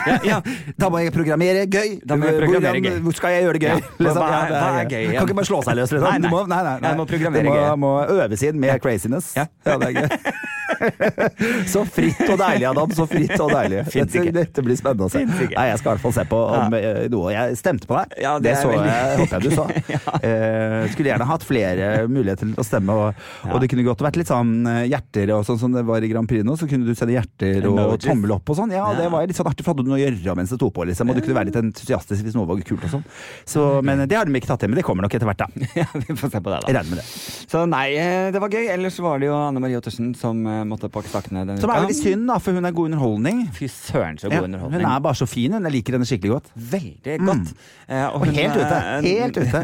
Ja, 0.07 0.17
ja. 0.25 0.41
Da 0.79 0.89
må 0.89 0.97
jeg 1.03 1.13
programmere 1.13 1.67
gøy. 1.69 1.99
Da 2.07 2.15
må 2.17 2.25
jeg 2.25 2.39
programmere 2.41 2.81
gøy. 2.81 2.99
Hvor 3.05 3.13
skal 3.19 3.29
jeg 3.35 3.43
gjøre 3.45 3.59
det 3.59 3.61
gøy? 3.61 3.75
Ja, 3.77 3.91
liksom. 4.07 4.21
hva 4.23 4.39
er- 4.41 4.55
hva 4.55 4.69
er 4.81 4.89
gøy 4.89 5.01
igjen? 5.03 5.17
Kan 5.19 5.27
ikke 5.27 5.35
bare 5.37 5.49
slå 5.51 5.59
seg 5.67 5.75
løs, 5.77 5.91
liksom. 5.93 6.07
Nei, 6.09 6.17
nei. 6.17 6.29
Du 6.29 6.33
må, 6.33 6.47
nei, 6.47 6.61
nei, 6.63 6.77
nei. 6.81 6.93
Må 6.97 7.05
programmere 7.05 7.43
du 7.43 7.49
må, 7.51 7.57
gøy. 7.59 7.77
må 7.83 7.91
øves 8.25 8.43
inn 8.47 8.59
med 8.63 8.81
craziness. 8.81 9.35
Ja. 9.37 9.45
det 9.63 9.77
er 9.91 9.99
gøy. 10.01 10.55
så 11.73 11.83
fritt 11.89 12.21
og 12.27 12.37
deilig, 12.39 12.67
Adam. 12.69 12.93
Så 12.95 13.07
fritt 13.09 13.33
og 13.39 13.51
deilig. 13.53 13.83
Dette, 13.93 14.23
dette 14.35 14.65
blir 14.65 14.77
spennende 14.79 15.07
å 15.07 15.11
se. 15.11 15.23
Nei, 15.27 15.67
jeg 15.71 15.79
skal 15.81 15.91
i 15.91 15.93
hvert 15.95 16.03
fall 16.05 16.15
se 16.17 16.25
på 16.29 16.39
om 16.57 16.75
ja. 16.77 16.93
noe. 17.13 17.33
Jeg 17.33 17.57
stemte 17.59 17.89
på 17.89 17.97
deg. 17.97 18.17
Ja, 18.23 18.35
det 18.41 18.47
det 18.51 18.55
så 18.61 18.71
veldig- 18.71 18.91
jeg, 18.91 19.17
håper 19.21 19.37
jeg 19.37 19.43
du 19.43 19.55
så. 19.55 19.65
eh, 20.27 20.87
skulle 20.93 21.11
gjerne 21.11 21.29
hatt 21.29 21.45
flere 21.47 21.89
muligheter 22.11 22.47
til 22.47 22.61
å 22.61 22.65
stemme, 22.67 22.95
og, 22.97 23.25
Ja. 23.43 23.51
og 23.53 23.61
det 23.61 23.69
kunne 23.71 23.85
godt 23.87 24.03
vært 24.05 24.19
litt 24.19 24.31
sånn 24.31 24.53
eh, 24.69 24.83
hjerter 24.91 25.33
og 25.35 25.45
sånn 25.47 25.59
som 25.61 25.75
det 25.75 25.83
var 25.87 26.03
i 26.03 26.11
Grand 26.11 26.29
Prix 26.29 26.45
nå. 26.47 26.57
Så 26.59 26.69
kunne 26.69 26.87
du 26.87 26.93
sende 26.97 27.15
hjerter 27.15 27.65
og 27.69 27.77
Emojis. 27.77 28.07
tommel 28.07 28.35
opp 28.37 28.53
og 28.53 28.59
sånn. 28.59 28.73
Ja, 28.75 28.87
det 28.97 29.09
var 29.13 29.27
litt 29.27 29.37
sånn 29.37 29.49
artig, 29.49 29.65
for 29.65 29.73
hadde 29.75 29.87
du 29.87 29.91
noe 29.91 29.99
å 29.99 30.03
gjøre 30.05 30.37
mens 30.37 30.53
det 30.53 30.59
tok 30.61 30.75
på, 30.77 30.87
liksom. 30.89 31.11
Og 31.11 31.17
du 31.17 31.23
kunne 31.25 31.39
være 31.39 31.51
litt 31.51 31.59
entusiastisk 31.61 32.25
hvis 32.27 32.37
noe 32.37 32.47
var 32.49 32.61
kult 32.67 32.87
og 32.87 32.95
sånn. 32.97 33.05
Så, 33.47 33.65
men 33.85 34.05
det 34.07 34.17
har 34.17 34.27
de 34.27 34.35
ikke 34.37 34.51
tatt 34.51 34.63
til, 34.63 34.71
men 34.71 34.79
det 34.79 34.85
kommer 34.87 35.05
nok 35.05 35.17
etter 35.17 35.29
hvert, 35.29 35.43
da. 35.45 35.47
Ja, 35.77 35.85
vi 35.93 36.15
får 36.17 36.31
se 36.33 36.39
på 36.41 36.49
det, 36.49 36.61
da. 36.63 36.69
Jeg 36.71 36.75
regner 36.77 36.95
med 36.95 37.01
det. 37.01 37.05
Så 37.51 37.63
nei, 37.69 37.85
eh, 37.99 38.29
det 38.33 38.41
var 38.41 38.53
gøy. 38.53 38.65
Ellers 38.73 38.97
var 39.03 39.21
det 39.21 39.29
jo 39.29 39.35
Anne 39.37 39.61
Marie 39.63 39.77
Ottersen 39.79 40.13
som 40.17 40.41
eh, 40.49 40.63
måtte 40.69 40.89
pakke 40.93 41.09
sakene 41.11 41.43
denne 41.45 41.61
Som 41.63 41.71
er 41.73 41.87
litt 41.87 41.97
synd, 41.99 42.27
da, 42.29 42.37
for 42.43 42.53
hun 42.57 42.65
er 42.67 42.75
god 42.77 42.91
underholdning. 42.91 43.41
Fy 43.55 43.67
søren, 43.71 44.17
så 44.21 44.31
Ja, 44.31 44.41
underholdning. 44.43 44.81
hun 44.83 44.91
er 44.91 44.99
bare 45.07 45.15
så 45.19 45.27
fin, 45.27 45.51
hun. 45.57 45.63
Jeg 45.67 45.75
liker 45.79 45.97
henne 45.97 46.05
skikkelig 46.09 46.33
godt. 46.35 46.51
Veldig 46.55 47.17
godt. 47.25 47.53
Eh, 47.87 48.05
Og 48.07 48.25
hun, 48.25 48.33
helt 48.35 48.55
ute. 48.59 48.77
eh, 48.77 49.01
Helt 49.07 49.37
ute. 49.37 49.61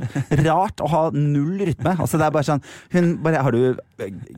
Rart 0.48 0.80
å 0.84 0.88
ha 0.90 1.04
null 1.14 1.60
rytme. 1.68 1.96
Altså 2.00 2.18
det 2.18 2.26
er 2.28 2.32
bare 2.32 2.48
sånn 2.48 2.62
Hun 2.94 3.18
bare 3.24 3.42
Har 3.44 3.52
du 3.52 3.76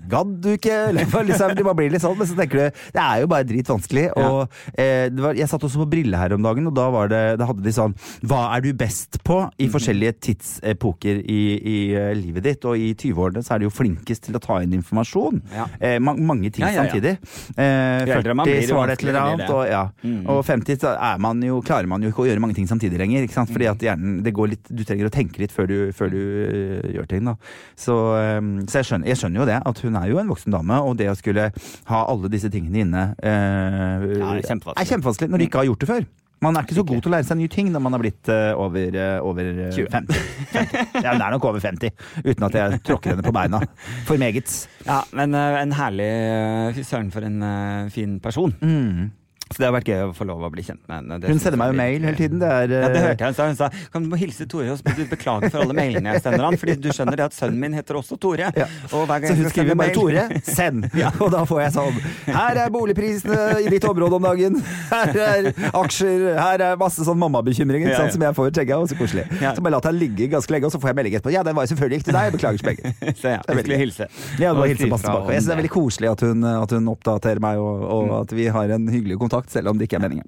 Gadd 0.09 0.31
du 0.41 0.49
ikke? 0.55 0.73
Eller 0.89 1.05
liksom, 1.05 1.53
det 1.57 1.63
bare 1.65 1.77
blir 1.79 1.91
litt 1.93 2.01
sånn. 2.03 2.17
Men 2.17 2.27
så 2.29 2.35
tenker 2.37 2.59
du 2.59 2.81
Det 2.95 3.01
er 3.01 3.21
jo 3.23 3.27
bare 3.31 3.45
dritvanskelig. 3.49 4.07
Og 4.17 4.49
eh, 4.77 5.07
det 5.13 5.21
var, 5.23 5.37
jeg 5.37 5.49
satt 5.51 5.63
også 5.67 5.83
på 5.83 5.87
Brille 5.95 6.17
her 6.17 6.33
om 6.35 6.43
dagen, 6.45 6.67
og 6.69 6.75
da 6.77 6.87
var 6.93 7.09
det 7.11 7.21
Da 7.39 7.47
hadde 7.49 7.63
de 7.65 7.73
sånn 7.75 7.93
Hva 8.25 8.41
er 8.55 8.65
du 8.65 8.71
best 8.73 9.19
på 9.25 9.39
i 9.61 9.67
forskjellige 9.71 10.15
tidsepoker 10.27 11.21
i, 11.21 11.39
i 11.59 11.77
eh, 11.97 12.11
livet 12.17 12.43
ditt? 12.49 12.65
Og 12.65 12.77
i 12.81 12.91
20-årene 12.97 13.43
så 13.45 13.55
er 13.55 13.61
du 13.63 13.67
jo 13.69 13.73
flinkest 13.73 14.25
til 14.27 14.37
å 14.37 14.41
ta 14.43 14.59
inn 14.63 14.73
informasjon. 14.77 15.41
Ja. 15.53 15.67
Eh, 15.79 15.97
ma 16.03 16.13
mange 16.15 16.49
ting 16.55 16.65
Ja, 16.65 16.71
ja, 16.71 16.75
ja. 16.75 16.85
samtidig. 16.85 17.13
Eh, 17.55 18.05
Jo 18.09 18.17
eldre 18.19 18.35
man 18.39 18.49
40 18.49 18.57
blir, 18.57 18.67
så 18.69 18.79
var 18.79 18.89
det 18.91 18.97
et 18.97 19.05
eller 19.05 19.19
annet. 19.21 19.53
Og, 19.55 19.61
ja. 19.69 19.83
Mm. 20.03 20.19
og 20.33 20.41
50 20.47 20.81
så 20.81 20.93
man 21.21 21.43
jo, 21.45 21.59
klarer 21.65 21.89
man 21.91 22.03
jo 22.03 22.11
ikke 22.11 22.25
å 22.25 22.27
gjøre 22.29 22.43
mange 22.43 22.57
ting 22.57 22.67
samtidig 22.69 22.99
lenger. 23.01 23.27
Ikke 23.27 23.37
sant? 23.37 23.51
Fordi 23.53 23.69
at 23.71 23.85
hjernen, 23.85 24.19
det 24.25 24.35
går 24.35 24.53
litt, 24.55 24.73
Du 24.75 24.83
trenger 24.83 25.09
å 25.09 25.13
tenke 25.13 25.41
litt 25.43 25.53
før 25.55 25.69
du, 25.69 25.77
før 25.95 26.11
du 26.13 26.19
uh, 26.19 26.89
gjør 26.95 27.09
ting. 27.11 27.25
da. 27.29 27.35
Så, 27.79 27.95
um, 28.39 28.57
så 28.67 28.81
jeg, 28.81 28.89
skjønner, 28.91 29.11
jeg 29.11 29.21
skjønner 29.21 29.43
jo 29.43 29.49
det, 29.51 29.61
at 29.71 29.81
hun 29.85 29.99
er 30.01 30.11
jo 30.11 30.19
en 30.21 30.31
voksen 30.31 30.55
dame, 30.55 30.81
og 30.81 30.97
det 30.99 31.09
å 31.11 31.17
skulle 31.19 31.49
ha 31.91 32.03
alle 32.11 32.31
disse 32.31 32.51
tingene 32.53 32.85
inne 32.85 33.07
uh, 33.19 34.05
Ja, 34.05 34.35
er 34.39 34.89
kjempevanskelig 34.89 35.31
når 35.31 35.41
du 35.41 35.47
ikke 35.49 35.63
har 35.63 35.69
gjort 35.71 35.83
det 35.85 35.91
før. 35.91 36.07
Man 36.43 36.57
er 36.57 36.65
ikke 36.65 36.75
så 36.77 36.83
god 36.85 36.99
til 37.01 37.09
å 37.09 37.13
lære 37.15 37.25
seg 37.29 37.39
nye 37.39 37.51
ting 37.51 37.69
når 37.73 37.81
man 37.85 37.95
har 37.95 38.01
blitt 38.03 38.29
øh, 38.29 38.51
over, 38.59 38.97
øh, 38.99 39.17
over 39.23 39.47
øh, 39.49 39.69
20. 39.73 39.87
50. 39.93 40.23
50. 40.51 41.03
Ja, 41.05 41.13
hun 41.13 41.23
er 41.23 41.35
nok 41.35 41.45
over 41.49 41.63
50, 41.63 41.93
uten 42.25 42.47
at 42.49 42.57
jeg 42.59 42.79
tråkker 42.85 43.13
henne 43.15 43.25
på 43.25 43.33
beina. 43.35 43.61
For 44.09 44.19
meget. 44.21 44.55
Ja, 44.85 44.99
men 45.15 45.33
eh, 45.37 45.59
en 45.63 45.75
herlig 45.79 46.09
eh, 46.11 46.73
Fy 46.75 46.83
søren, 46.85 47.11
for 47.15 47.25
en 47.25 47.39
eh, 47.45 47.91
fin 47.95 48.19
person. 48.23 48.53
Mm. 48.61 49.07
Så 49.51 49.61
det 49.61 49.67
har 49.67 49.75
vært 49.75 49.89
gøy 49.91 49.99
å 50.07 50.13
få 50.17 50.25
lov 50.25 50.41
å 50.41 50.49
bli 50.51 50.63
kjent 50.65 50.81
med 50.89 51.03
henne. 51.03 51.19
Hun 51.29 51.39
sender 51.39 51.59
meg 51.61 51.69
jo 51.71 51.77
mail 51.77 52.05
hele 52.07 52.17
tiden. 52.17 52.39
Det 52.41 52.47
er, 52.49 52.71
Ja, 52.71 52.87
det 52.89 52.97
øh, 52.97 53.05
hørte 53.05 53.27
jeg. 53.27 53.29
Hun 53.29 53.35
sa, 53.37 53.45
hun 53.51 53.57
sa 53.59 53.67
kan 53.93 54.03
du 54.03 54.09
må 54.09 54.17
hilse 54.19 54.47
Tore 54.49 54.71
og 54.73 54.79
så 54.79 55.05
beklage 55.11 55.51
for 55.53 55.61
alle 55.61 55.75
mailene 55.77 56.15
jeg 56.15 56.23
sender 56.25 56.47
han. 56.47 56.57
Fordi 56.59 56.75
du 56.81 56.89
skjønner 56.89 57.19
det 57.19 57.27
at 57.27 57.35
sønnen 57.37 57.59
min 57.61 57.75
heter 57.77 57.99
også 57.99 58.17
Tore. 58.21 58.49
Ja. 58.57 58.65
Og 58.89 59.05
Så 59.27 59.35
hun 59.37 59.49
skriver 59.53 59.77
bare 59.77 59.93
'Tore, 59.93 60.25
send'. 60.49 60.89
Og 61.23 61.29
da 61.31 61.43
får 61.45 61.61
jeg 61.61 61.73
sånn 61.75 61.99
Her 62.25 62.59
er 62.65 62.73
boligprisene 62.73 63.61
i 63.61 63.69
ditt 63.69 63.85
område 63.85 64.17
om 64.17 64.25
dagen. 64.25 64.57
Her 64.89 65.13
er 65.27 65.51
aksjer. 65.77 66.25
Her 66.39 66.65
er 66.71 66.81
masse 66.81 67.05
sånn 67.05 67.19
mammabekymringer 67.21 67.91
Ja, 67.93 68.01
ja. 68.05 68.11
som 68.11 68.25
jeg 68.25 68.35
får. 68.35 68.51
tenker 68.55 68.73
jeg, 68.73 68.81
og 68.81 68.89
Så 68.89 68.97
koselig. 68.97 69.27
Ja. 69.41 69.53
Så 69.53 69.61
bare 69.61 69.77
la 69.77 69.81
jeg 69.85 69.99
ligge 69.99 70.27
ganske 70.33 70.51
lenge, 70.51 70.65
og 70.65 70.73
så 70.73 70.81
får 70.81 70.89
jeg 70.91 70.99
melding 70.99 71.15
etterpå. 71.19 71.33
Ja, 71.35 71.43
den 71.45 71.55
var 71.55 71.67
jo 71.67 71.73
selvfølgelig 71.75 72.01
ikke 72.01 72.09
til 72.09 72.17
deg. 72.17 72.31
Beklager 72.33 72.57
så 72.57 72.65
begge. 72.71 72.93
Så 73.21 73.27
ja, 73.29 73.39
jeg 73.45 73.61
skulle 73.61 73.77
hilse. 73.77 74.07
Ja, 74.41 74.51
du 74.53 74.59
må 74.59 74.65
hilse 74.69 74.89
masse 74.89 75.05
tilbake. 75.05 75.31
Jeg 75.31 75.41
syns 75.41 75.47
det 75.49 75.53
er 75.55 75.61
veldig 75.61 75.73
koselig 75.75 76.09
at 76.11 76.21
hun, 76.25 76.43
at 76.49 76.71
hun 76.75 76.87
oppdaterer 76.91 77.39
meg, 77.43 77.61
og, 77.61 77.85
og 77.95 78.13
at 78.23 78.33
vi 78.35 78.47
har 78.51 78.73
en 78.75 78.87
hyggelig 78.89 79.17
kontakt, 79.21 79.34
selv 79.49 79.67
om 79.69 79.77
det 79.77 79.87
ikke 79.89 79.97
er 79.99 80.05
meningen. 80.07 80.27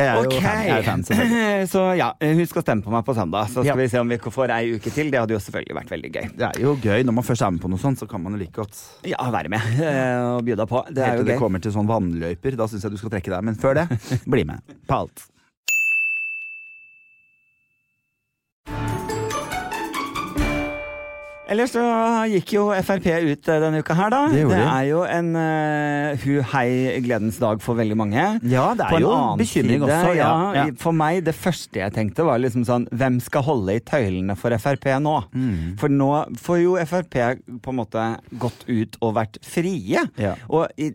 Jeg 0.00 0.06
er 0.06 0.14
jo 0.16 0.28
Ok, 0.30 0.34
fan, 0.40 0.60
jeg 0.64 0.70
er 0.78 0.82
fan 0.86 1.02
selvfølgelig. 1.04 1.68
så 1.74 1.80
ja, 1.98 2.06
husk 2.38 2.56
å 2.56 2.62
stemme 2.62 2.82
på 2.86 2.92
meg 2.94 3.02
på 3.04 3.12
søndag. 3.18 3.48
Så 3.50 3.60
skal 3.60 3.66
Ja. 3.66 3.74
vi 3.76 3.88
se 3.88 3.98
om 4.00 4.08
vi 4.08 4.16
får 4.22 4.52
ei 4.54 4.70
uke 4.78 4.90
til. 4.94 5.10
Det 5.12 5.18
hadde 5.20 5.34
jo 5.34 5.40
selvfølgelig 5.42 5.76
vært 5.76 5.90
veldig 5.92 6.10
gøy. 6.14 6.28
Det 6.38 6.46
er 6.46 6.60
jo 6.62 6.76
gøy 6.80 7.02
når 7.04 7.12
man 7.18 7.24
først 7.26 7.42
er 7.44 7.50
med 7.50 7.60
på 7.60 7.68
noe 7.68 7.78
sånt, 7.82 7.98
så 8.00 8.08
kan 8.08 8.22
man 8.22 8.32
jo 8.32 8.38
like 8.40 8.54
godt 8.54 8.78
Ja, 9.10 9.18
være 9.34 9.50
med 9.52 9.60
eh, 9.82 10.22
og 10.38 10.44
bjuda 10.46 10.66
på. 10.70 10.84
Det 10.88 11.02
er 11.04 11.10
Helt 11.10 11.20
til 11.24 11.26
det 11.26 11.34
gøy. 11.36 11.42
kommer 11.42 11.60
til 11.66 11.72
sånn 11.74 11.90
vannløyper. 11.90 12.56
Da 12.56 12.66
syns 12.70 12.86
jeg 12.86 12.92
du 12.94 12.96
skal 13.02 13.10
trekke 13.18 13.34
deg. 13.34 13.44
Men 13.50 13.58
før 13.60 13.74
det, 13.82 13.88
bli 14.36 14.44
med 14.48 14.62
på 14.88 15.02
alt. 15.02 15.26
Ellers 21.50 21.72
så 21.74 21.82
gikk 22.30 22.52
jo 22.54 22.68
Frp 22.86 23.06
ut 23.10 23.48
eh, 23.50 23.60
denne 23.62 23.80
uka 23.82 23.94
her, 23.98 24.12
da. 24.12 24.20
Det 24.30 24.44
gjorde 24.44 24.58
de. 24.60 24.66
er 24.70 24.84
jo 24.86 25.00
en 25.02 25.30
uh, 25.34 26.20
hu 26.22 26.36
hei 26.52 27.00
gledens 27.02 27.40
dag 27.42 27.62
for 27.64 27.78
veldig 27.78 27.96
mange. 27.98 28.26
Ja, 28.46 28.68
det 28.78 28.86
er 28.86 28.96
en 29.00 29.02
jo 29.02 29.14
bekymring 29.40 29.82
side, 29.82 29.88
også. 29.88 30.12
Ja, 30.14 30.28
Ja, 30.30 30.52
ja. 30.60 30.66
For 30.78 30.94
meg, 30.94 31.24
det 31.26 31.34
første 31.34 31.82
jeg 31.82 31.94
tenkte, 31.96 32.26
var 32.28 32.38
liksom 32.42 32.62
sånn 32.68 32.86
Hvem 32.94 33.18
skal 33.24 33.42
holde 33.46 33.74
i 33.74 33.82
tøylene 33.82 34.36
for 34.38 34.54
Frp 34.62 34.86
nå? 35.02 35.16
Mm. 35.34 35.56
For 35.80 35.90
nå 35.90 36.10
får 36.38 36.60
jo 36.62 36.76
Frp 36.92 37.18
på 37.64 37.74
en 37.74 37.80
måte 37.80 38.04
gått 38.42 38.62
ut 38.68 39.00
og 39.02 39.16
vært 39.18 39.40
frie. 39.46 40.04
Og 40.48 40.70
i, 40.78 40.92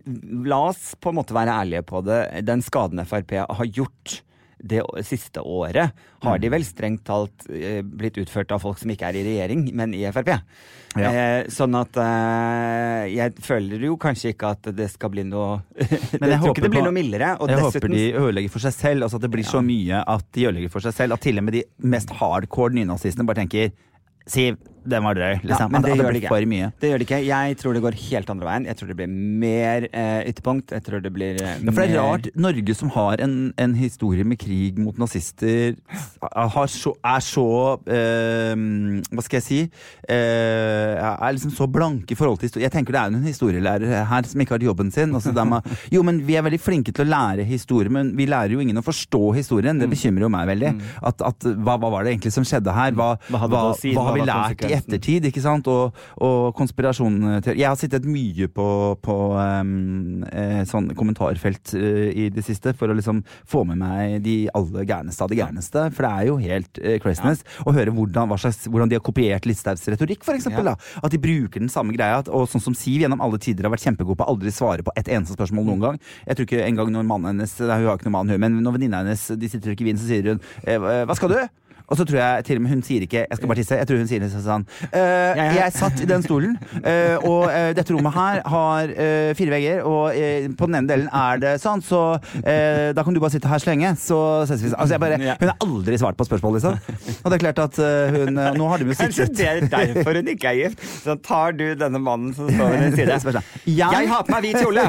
la 0.48 0.62
oss 0.72 0.94
på 1.02 1.12
en 1.12 1.20
måte 1.20 1.36
være 1.36 1.60
ærlige 1.66 1.84
på 1.90 2.00
det. 2.08 2.22
Den 2.48 2.64
skaden 2.66 3.04
Frp 3.08 3.36
har 3.44 3.68
gjort 3.76 4.22
det 4.64 4.82
siste 5.06 5.42
året, 5.44 5.92
har 6.24 6.38
Mm. 6.38 6.42
de 6.42 6.50
vel 6.50 6.64
strengt 6.64 7.04
talt 7.06 7.46
eh, 7.50 7.82
blitt 7.82 8.18
utført 8.18 8.52
av 8.52 8.62
folk 8.62 8.78
som 8.80 8.90
ikke 8.90 9.10
er 9.10 9.16
i 9.20 9.24
regjering, 9.24 9.70
men 9.76 9.94
i 9.94 10.04
Frp. 10.12 10.40
Ja. 10.96 11.10
Eh, 11.12 11.48
sånn 11.52 11.76
at 11.76 11.98
eh, 12.00 13.16
jeg 13.16 13.34
føler 13.44 13.84
jo 13.84 13.98
kanskje 14.00 14.32
ikke 14.34 14.52
at 14.56 14.70
det 14.76 14.88
skal 14.94 15.12
bli 15.12 15.26
noe 15.28 15.62
Men 16.22 16.30
Jeg 16.32 16.40
håper 16.40 16.62
det 16.64 16.72
blir 16.72 16.86
noe 16.88 16.96
mildere. 16.96 17.34
Og 17.42 17.50
jeg 17.52 17.60
dessuten 17.60 17.92
håper 17.92 17.96
de 17.96 18.06
ødelegger 18.22 18.54
for 18.54 18.64
seg 18.64 18.74
selv. 18.78 19.04
Altså 19.04 19.20
at 19.20 19.26
det 19.28 19.32
blir 19.36 19.44
så 19.48 19.62
mye 19.66 20.00
at 20.08 20.26
de 20.32 20.48
ødelegger 20.48 20.72
for 20.72 20.86
seg 20.88 20.96
selv. 20.96 21.18
At 21.18 21.26
til 21.28 21.38
og 21.42 21.44
med 21.44 21.58
de 21.60 21.64
mest 21.84 22.10
hardcore 22.16 22.72
nynazistene 22.78 23.28
bare 23.28 23.44
tenker 23.44 23.76
Siv, 24.26 24.58
den 24.86 25.06
var 25.06 25.18
drøy. 25.18 25.40
Liksom. 25.42 25.66
Ja, 25.66 25.68
men 25.72 25.82
det 25.84 25.92
at 25.92 25.98
gjør 26.00 26.14
det 26.14 26.22
ikke. 26.22 26.70
Det 26.82 26.90
gjør 26.92 27.02
det 27.02 27.06
ikke. 27.08 27.20
Jeg 27.26 27.58
tror 27.58 27.76
det 27.76 27.82
går 27.82 27.98
helt 28.00 28.30
andre 28.30 28.48
veien. 28.48 28.66
Jeg 28.70 28.78
tror 28.80 28.90
det 28.92 28.98
blir 29.00 29.10
mer 29.42 29.88
eh, 29.90 30.22
ytterpunkt. 30.30 30.74
Jeg 30.76 30.86
tror 30.86 31.02
det 31.02 31.12
blir 31.14 31.40
eh, 31.42 31.56
Ja, 31.58 31.72
for 31.72 31.82
det 31.82 31.88
er 31.96 32.02
rart. 32.02 32.30
Norge 32.38 32.76
som 32.78 32.92
har 32.94 33.24
en, 33.26 33.36
en 33.62 33.76
historie 33.80 34.26
med 34.28 34.40
krig 34.42 34.78
mot 34.82 34.98
nazister, 35.02 35.74
har 36.22 36.70
så, 36.72 36.94
er 37.06 37.24
så 37.26 37.48
eh, 37.90 38.54
Hva 39.10 39.26
skal 39.26 39.40
jeg 39.40 39.46
si? 39.48 39.60
Eh, 40.06 41.02
er 41.02 41.36
liksom 41.36 41.54
så 41.56 41.68
blanke 41.72 42.14
i 42.14 42.20
forhold 42.20 42.40
til 42.42 42.52
historie. 42.52 42.68
Jeg 42.68 42.76
tenker 42.78 42.96
det 42.96 43.02
er 43.02 43.14
en 43.14 43.26
historielærer 43.26 44.06
her 44.12 44.30
som 44.30 44.42
ikke 44.46 44.58
har 44.58 44.68
jobben 44.70 44.94
sin. 44.94 45.16
Altså, 45.18 45.34
man, 45.34 45.66
jo, 45.96 46.06
men 46.06 46.22
Vi 46.26 46.38
er 46.38 46.46
veldig 46.46 46.62
flinke 46.62 46.94
til 46.94 47.08
å 47.08 47.10
lære 47.10 47.48
historie, 47.50 47.90
men 47.90 48.14
vi 48.18 48.30
lærer 48.30 48.54
jo 48.54 48.62
ingen 48.62 48.78
å 48.82 48.86
forstå 48.86 49.24
historien. 49.40 49.82
Det 49.82 49.90
bekymrer 49.90 50.28
jo 50.28 50.32
meg 50.34 50.50
veldig. 50.54 50.76
At, 51.02 51.26
at, 51.26 51.50
hva, 51.58 51.80
hva 51.82 51.92
var 51.98 52.06
det 52.06 52.14
egentlig 52.16 52.36
som 52.38 52.46
skjedde 52.46 52.74
her? 52.76 52.94
Hva, 52.98 53.16
Hva 53.32 53.44
hadde 53.46 53.58
det 53.58 53.74
å 53.74 53.76
si? 53.82 53.96
hva 53.98 54.06
Hva 54.06 54.15
har 54.16 54.22
vi 54.22 54.28
lært 54.30 54.66
i 54.66 54.74
ettertid? 54.78 55.28
ikke 55.30 55.44
sant? 55.44 55.68
Og, 55.72 55.96
og 56.24 56.52
konspirasjon 56.58 57.20
til 57.46 57.60
Jeg 57.60 57.70
har 57.70 57.80
sittet 57.80 58.08
mye 58.10 58.48
på, 58.52 58.68
på 59.04 59.18
um, 59.36 60.24
eh, 60.30 60.62
sånn 60.70 60.92
kommentarfelt 60.98 61.76
uh, 61.78 62.08
i 62.12 62.30
det 62.34 62.46
siste 62.46 62.76
for 62.78 62.92
å 62.92 62.98
liksom 62.98 63.24
få 63.50 63.66
med 63.70 63.82
meg 63.82 64.20
de 64.26 64.38
aller 64.56 64.88
gærneste 64.88 65.26
av 65.26 65.32
de 65.32 65.40
gærneste. 65.40 65.88
For 65.96 66.08
det 66.08 66.14
er 66.14 66.30
jo 66.30 66.38
helt 66.42 66.82
uh, 66.82 66.96
craziness 67.04 67.46
å 67.66 67.74
høre 67.76 67.94
hvordan, 67.96 68.36
slags, 68.42 68.66
hvordan 68.70 68.92
de 68.92 69.00
har 69.00 69.06
kopiert 69.06 69.48
Listhaugs 69.50 69.86
retorikk, 69.92 70.26
for 70.28 70.38
eksempel. 70.38 70.72
Ja. 70.72 70.76
Da. 70.76 71.02
At 71.06 71.16
de 71.16 71.22
bruker 71.22 71.62
den 71.62 71.72
samme 71.72 71.96
greia. 71.96 72.24
Og 72.36 72.48
sånn 72.52 72.64
som 72.64 72.78
Siv 72.78 73.04
gjennom 73.04 73.22
alle 73.24 73.40
tider 73.42 73.68
har 73.68 73.74
vært 73.74 73.86
kjempegod 73.86 74.20
på 74.20 74.26
å 74.26 74.34
aldri 74.34 74.54
svare 74.54 74.86
på 74.86 74.94
et 75.00 75.10
eneste 75.12 75.36
spørsmål 75.38 75.68
noen 75.70 75.84
gang. 75.84 76.02
Jeg 76.26 76.38
tror 76.38 76.50
ikke 76.50 76.66
engang 76.66 76.92
når 76.94 77.08
mannen 77.08 77.36
hennes 77.36 77.56
Hun 77.60 77.72
har 77.72 77.98
ikke 77.98 78.10
noen 78.10 78.18
mann, 78.18 78.34
hun, 78.34 78.42
men 78.42 78.58
når 78.64 78.78
venninna 78.78 79.04
hennes 79.04 79.28
de 79.36 79.52
sitter 79.52 79.70
og 79.70 79.74
drikker 79.74 79.90
vin, 79.90 80.00
så 80.00 80.10
sier 80.10 80.34
hun 80.34 80.42
eh, 80.64 81.06
Hva 81.08 81.18
skal 81.18 81.34
du? 81.34 81.40
Og 81.90 81.98
så 81.98 82.06
tror 82.08 82.18
jeg 82.20 82.46
til 82.46 82.58
og 82.58 82.62
med 82.66 82.72
hun 82.72 82.82
sier 82.86 83.02
ikke 83.06 83.26
'jeg 83.30 83.38
skal 83.38 83.48
bare 83.48 83.58
tisse'. 83.58 83.78
Jeg 83.78 83.88
tror 83.88 83.98
hun 83.98 84.08
sier 84.08 84.22
sånn 84.30 84.66
«Eh, 84.92 85.00
Ja, 85.36 85.36
ja. 85.36 85.52
Jeg 85.66 85.74
satt 85.74 86.02
i 86.02 86.06
den 86.06 86.24
stolen, 86.24 86.58
eh, 86.84 87.18
og 87.24 87.50
eh, 87.52 87.74
dette 87.74 87.94
rommet 87.94 88.14
her 88.14 88.42
har 88.46 88.88
fire 89.36 89.52
vegger, 89.52 89.84
og 89.86 90.14
på 90.58 90.66
den 90.68 90.76
ene 90.76 90.88
delen 90.88 91.10
er 91.14 91.38
det 91.38 91.62
sånn, 91.62 91.82
så 91.82 92.20
da 92.96 93.04
kan 93.04 93.14
du 93.14 93.20
bare 93.20 93.32
sitte 93.32 93.48
her 93.48 93.60
så 93.60 93.70
lenge, 93.72 93.96
så 93.98 94.46
ses 94.48 94.62
vi. 94.64 94.72
Altså, 94.78 94.98
bare, 95.00 95.18
hun 95.18 95.48
har 95.50 95.58
aldri 95.62 95.98
svart 95.98 96.18
på 96.18 96.26
spørsmål, 96.26 96.54
liksom. 96.58 96.78
Og 97.24 97.32
det 97.32 97.34
er 97.34 97.52
klart 97.52 97.60
at 97.60 97.76
hun 98.16 98.34
Nå 98.36 98.68
har 98.70 98.78
de 98.78 98.86
jo 98.86 98.94
sittet 98.94 99.16
Kanskje 99.16 99.26
det 99.36 99.48
er 99.48 99.60
derfor 99.94 100.14
hun 100.16 100.28
ikke 100.28 100.48
er 100.48 100.54
gift. 100.64 100.80
Så 101.04 101.16
tar 101.22 101.52
du 101.52 101.76
denne 101.76 102.00
mannen 102.00 102.34
som 102.36 102.50
står 102.50 102.70
ved 102.70 102.80
din 102.82 102.96
side. 102.96 103.44
Jeg 103.66 104.10
har 104.10 104.24
på 104.24 104.32
meg 104.32 104.42
hvit 104.46 104.58
kjole! 104.62 104.84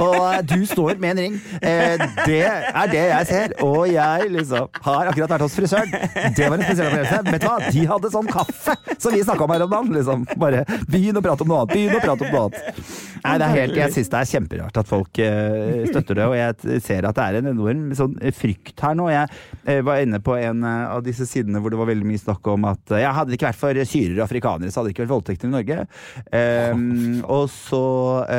Og 0.00 0.46
du 0.48 0.66
står 0.66 0.98
med 1.00 1.10
en 1.10 1.18
ring. 1.18 1.40
Det 2.26 2.42
er 2.46 2.86
det 2.92 3.04
jeg 3.10 3.26
ser. 3.30 3.54
Og 3.64 3.86
jeg 3.92 4.30
liksom 4.30 4.68
har 4.82 5.12
akkurat 5.16 5.34
vært 5.36 5.46
hos 5.46 5.56
frisøren. 5.56 5.92
Det 6.36 6.50
var 6.50 6.58
en 6.58 6.66
spesiell 6.66 6.90
opplevelse. 6.90 7.20
Vet 7.32 7.42
du 7.42 7.48
hva? 7.48 7.72
De 7.72 7.84
hadde 7.92 8.12
sånn 8.12 8.30
kaffe 8.30 8.76
som 8.96 9.14
vi 9.14 9.24
snakka 9.24 9.46
om 9.46 9.54
her 9.54 9.66
om 9.66 9.72
dagen. 9.72 9.92
Liksom. 9.96 10.26
Bare 10.40 10.64
begynn 10.90 11.16
å 11.16 11.24
prate 11.24 11.46
om 11.46 11.52
noe 11.52 11.64
annet. 11.64 11.74
Begynn 11.74 11.96
å 11.96 12.02
prate 12.04 12.26
om 12.26 12.34
noe 12.34 12.46
annet. 12.46 12.90
Nei, 13.26 13.34
det 13.40 13.46
er 13.46 13.54
helt, 13.56 13.78
jeg 13.80 13.94
syns 13.96 14.10
det 14.12 14.18
er 14.20 14.28
kjemperart 14.30 14.76
at 14.78 14.86
folk 14.88 15.18
eh, 15.22 15.86
støtter 15.90 16.20
det, 16.20 16.26
og 16.30 16.36
jeg 16.36 16.80
ser 16.84 17.08
at 17.08 17.16
det 17.16 17.24
er 17.24 17.38
en 17.40 17.50
enorm 17.50 17.88
sånn 17.98 18.14
frykt 18.36 18.82
her 18.84 18.94
nå. 18.98 19.08
Jeg 19.10 19.30
eh, 19.64 19.80
var 19.86 20.02
inne 20.04 20.20
på 20.22 20.36
en 20.38 20.62
eh, 20.62 20.84
av 20.92 21.02
disse 21.06 21.26
sidene 21.26 21.62
hvor 21.62 21.74
det 21.74 21.80
var 21.80 21.90
veldig 21.90 22.06
mye 22.06 22.22
snakk 22.22 22.46
om 22.52 22.68
at 22.70 22.94
ja, 23.00 23.10
hadde 23.16 23.32
det 23.32 23.40
ikke 23.40 23.48
vært 23.48 23.60
for 23.60 23.80
syrere 23.88 24.20
og 24.20 24.26
afrikanere, 24.28 24.70
så 24.70 24.80
hadde 24.80 24.92
det 24.92 24.94
ikke 24.94 25.06
vært 25.06 25.14
voldtekter 25.16 25.50
i 25.50 25.54
Norge. 25.56 25.78
Um, 26.30 26.84
og 27.24 27.48
så 27.50 27.82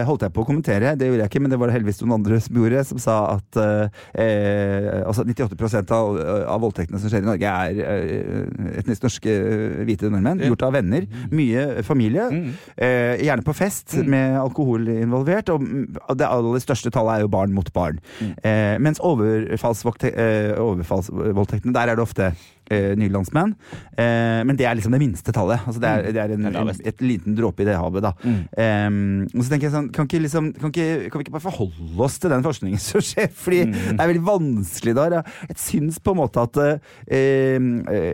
holdt 0.08 0.24
jeg 0.28 0.36
på 0.36 0.46
å 0.46 0.48
kommentere, 0.48 0.96
det 0.96 1.10
gjorde 1.10 1.26
jeg 1.26 1.34
ikke, 1.34 1.44
men 1.44 1.52
det 1.52 1.60
var 1.60 1.72
det 1.72 1.78
heldigvis 1.78 2.02
noen 2.04 2.18
andre 2.20 2.40
som 2.44 2.62
gjorde, 2.62 2.86
som 2.88 3.02
sa 3.02 3.18
at 3.36 3.60
eh, 3.60 5.04
altså 5.04 5.26
98 5.28 5.84
av, 5.98 6.22
av 6.48 6.67
voldtektene 6.68 7.02
som 7.02 7.12
skjer 7.12 7.26
i 7.26 7.30
Norge, 7.30 7.52
er 7.52 7.82
eh, 7.84 8.74
etnisk 8.82 9.08
norske 9.08 9.34
eh, 9.34 9.82
hvite 9.88 10.12
nordmenn. 10.12 10.44
Gjort 10.48 10.68
av 10.68 10.76
venner. 10.78 11.08
Mye 11.34 11.84
familie. 11.88 12.28
Eh, 12.76 13.24
gjerne 13.26 13.46
på 13.48 13.56
fest 13.58 13.98
med 14.08 14.38
alkohol 14.40 14.88
involvert. 14.98 15.52
Og 15.54 15.64
mm, 15.64 15.88
det 16.20 16.28
aller 16.28 16.64
største 16.64 16.94
tallet 16.94 17.18
er 17.18 17.26
jo 17.26 17.34
barn 17.34 17.56
mot 17.56 17.72
barn. 17.76 18.02
Eh, 18.44 18.76
mens 18.84 19.02
overfallsvoldtektene, 19.04 20.54
eh, 20.54 20.62
overfallsvoldtektene, 20.62 21.76
der 21.76 21.94
er 21.94 21.98
det 22.00 22.06
ofte 22.06 22.32
eh, 22.74 22.94
nye 23.00 23.12
landsmenn. 23.14 23.54
Eh, 23.98 24.42
men 24.48 24.58
det 24.60 24.68
er 24.68 24.78
liksom 24.78 24.96
det 24.96 25.02
minste 25.02 25.34
tallet. 25.36 25.64
Altså 25.68 25.82
det 25.84 25.92
er, 25.92 26.10
det 26.16 26.24
er 26.24 26.36
en, 26.36 26.50
en, 26.52 26.72
et 26.92 27.04
liten 27.04 27.38
dråpe 27.38 27.64
i 27.64 27.68
det 27.70 27.78
havet, 27.80 28.06
da. 28.06 28.14
Eh, 28.28 28.90
og 29.34 29.42
så 29.42 29.50
tenker 29.52 29.70
jeg 29.70 29.76
sånn, 29.76 29.90
kan, 29.96 30.10
ikke 30.10 30.24
liksom, 30.26 30.52
kan, 30.58 30.74
ikke, 30.74 31.10
kan 31.12 31.22
vi 31.22 31.28
ikke 31.28 31.36
bare 31.38 31.48
forholde 31.48 32.08
oss 32.08 32.20
til 32.22 32.34
den 32.34 32.46
forskningen 32.46 32.84
som 32.88 33.04
skjer? 33.04 33.30
Fordi 33.34 33.64
det 33.72 33.98
er 33.98 34.12
veldig 34.12 34.26
vanskelig 34.28 34.96
da. 34.98 35.24
Jeg 35.48 35.60
syns 35.62 36.00
på 36.04 36.14
en 36.14 36.20
måte 36.22 36.44
at 36.44 36.60
eh, 36.64 36.96
eh, 37.14 37.68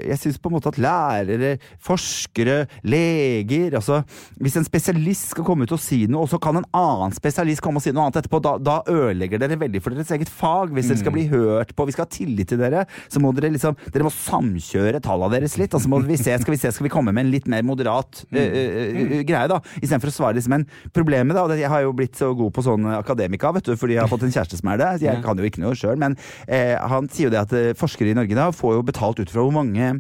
Jeg 0.10 0.20
syns 0.22 0.40
på 0.42 0.50
en 0.50 0.58
måte 0.58 0.72
at 0.72 0.80
lærere, 0.82 1.56
forskere, 1.84 2.64
leger 2.88 3.78
altså 3.78 4.02
Hvis 4.42 4.58
en 4.60 4.68
spesialist 4.68 5.34
skal 5.34 5.46
komme 5.48 5.68
ut 5.68 5.76
og 5.76 5.82
si 5.82 6.04
noe, 6.08 6.26
og 6.26 6.32
så 6.32 6.40
kan 6.42 6.60
en 6.60 6.68
annen 6.78 7.16
spesialist 7.16 7.64
komme 7.64 7.82
og 7.82 7.86
si 7.86 7.94
noe 7.94 8.08
annet 8.08 8.22
etterpå, 8.22 8.42
da, 8.44 8.56
da 8.62 8.80
ødelegger 8.90 9.42
dere 9.42 9.60
veldig 9.60 9.82
for 9.84 9.96
deres 9.96 10.12
eget 10.16 10.32
fag. 10.32 10.74
Hvis 10.76 10.90
dere 10.92 11.02
skal 11.02 11.16
bli 11.16 11.26
hørt 11.32 11.74
på, 11.76 11.88
vi 11.88 11.96
skal 11.96 12.08
ha 12.08 12.14
tillit 12.14 12.52
til 12.52 12.62
dere, 12.62 12.86
så 13.12 13.22
må 13.24 13.34
dere 13.36 13.54
liksom 13.54 13.78
Dere 13.94 14.06
må 14.08 14.12
samkjøre 14.44 15.02
tallene 15.04 15.38
deres 15.38 15.58
litt. 15.60 15.74
Altså 15.74 15.90
må 15.92 16.02
vi 16.06 16.18
se, 16.20 16.36
skal 16.42 16.56
vi 16.56 16.60
se, 16.60 16.72
skal 16.74 16.88
vi 16.88 16.94
komme 16.94 17.14
med 17.16 17.26
en 17.26 17.34
litt 17.34 17.50
mer 17.52 17.64
moderat 17.66 18.24
uh, 18.26 18.40
uh, 18.40 19.20
greie, 19.26 19.50
da. 19.52 19.60
Istedenfor 19.82 20.12
å 20.12 20.16
svare 20.16 20.38
liksom. 20.38 20.54
Men 20.58 20.68
problemet, 20.96 21.36
da, 21.36 21.46
og 21.48 21.58
jeg 21.58 21.72
har 21.72 21.86
jo 21.86 21.94
blitt 21.98 22.20
så 22.20 22.34
god 22.38 22.54
på 22.56 22.66
sånn 22.66 22.88
akademika, 22.98 23.54
vet 23.56 23.70
du, 23.70 23.76
fordi 23.80 23.98
jeg 23.98 24.04
har 24.04 24.12
fått 24.12 24.28
en 24.28 24.34
kjæreste 24.34 24.60
som 24.60 24.74
er 24.74 24.82
det. 24.82 24.92
Jeg 25.08 25.24
kan 25.26 25.40
jo 25.40 25.48
ikke 25.48 25.64
noe 25.64 25.78
sjøl, 25.78 26.00
men 26.00 26.18
eh, 26.48 26.76
han 26.78 27.10
sier 27.12 27.30
jo 27.30 27.34
det 27.34 27.44
at 27.46 27.80
forskere 27.80 28.12
i 28.12 28.18
Norge 28.18 28.38
da 28.38 28.50
får 28.56 28.78
jo 28.78 28.88
betalt 28.88 29.22
ut 29.24 29.32
fra 29.32 29.46
hvor 29.46 29.56
mange 29.56 29.94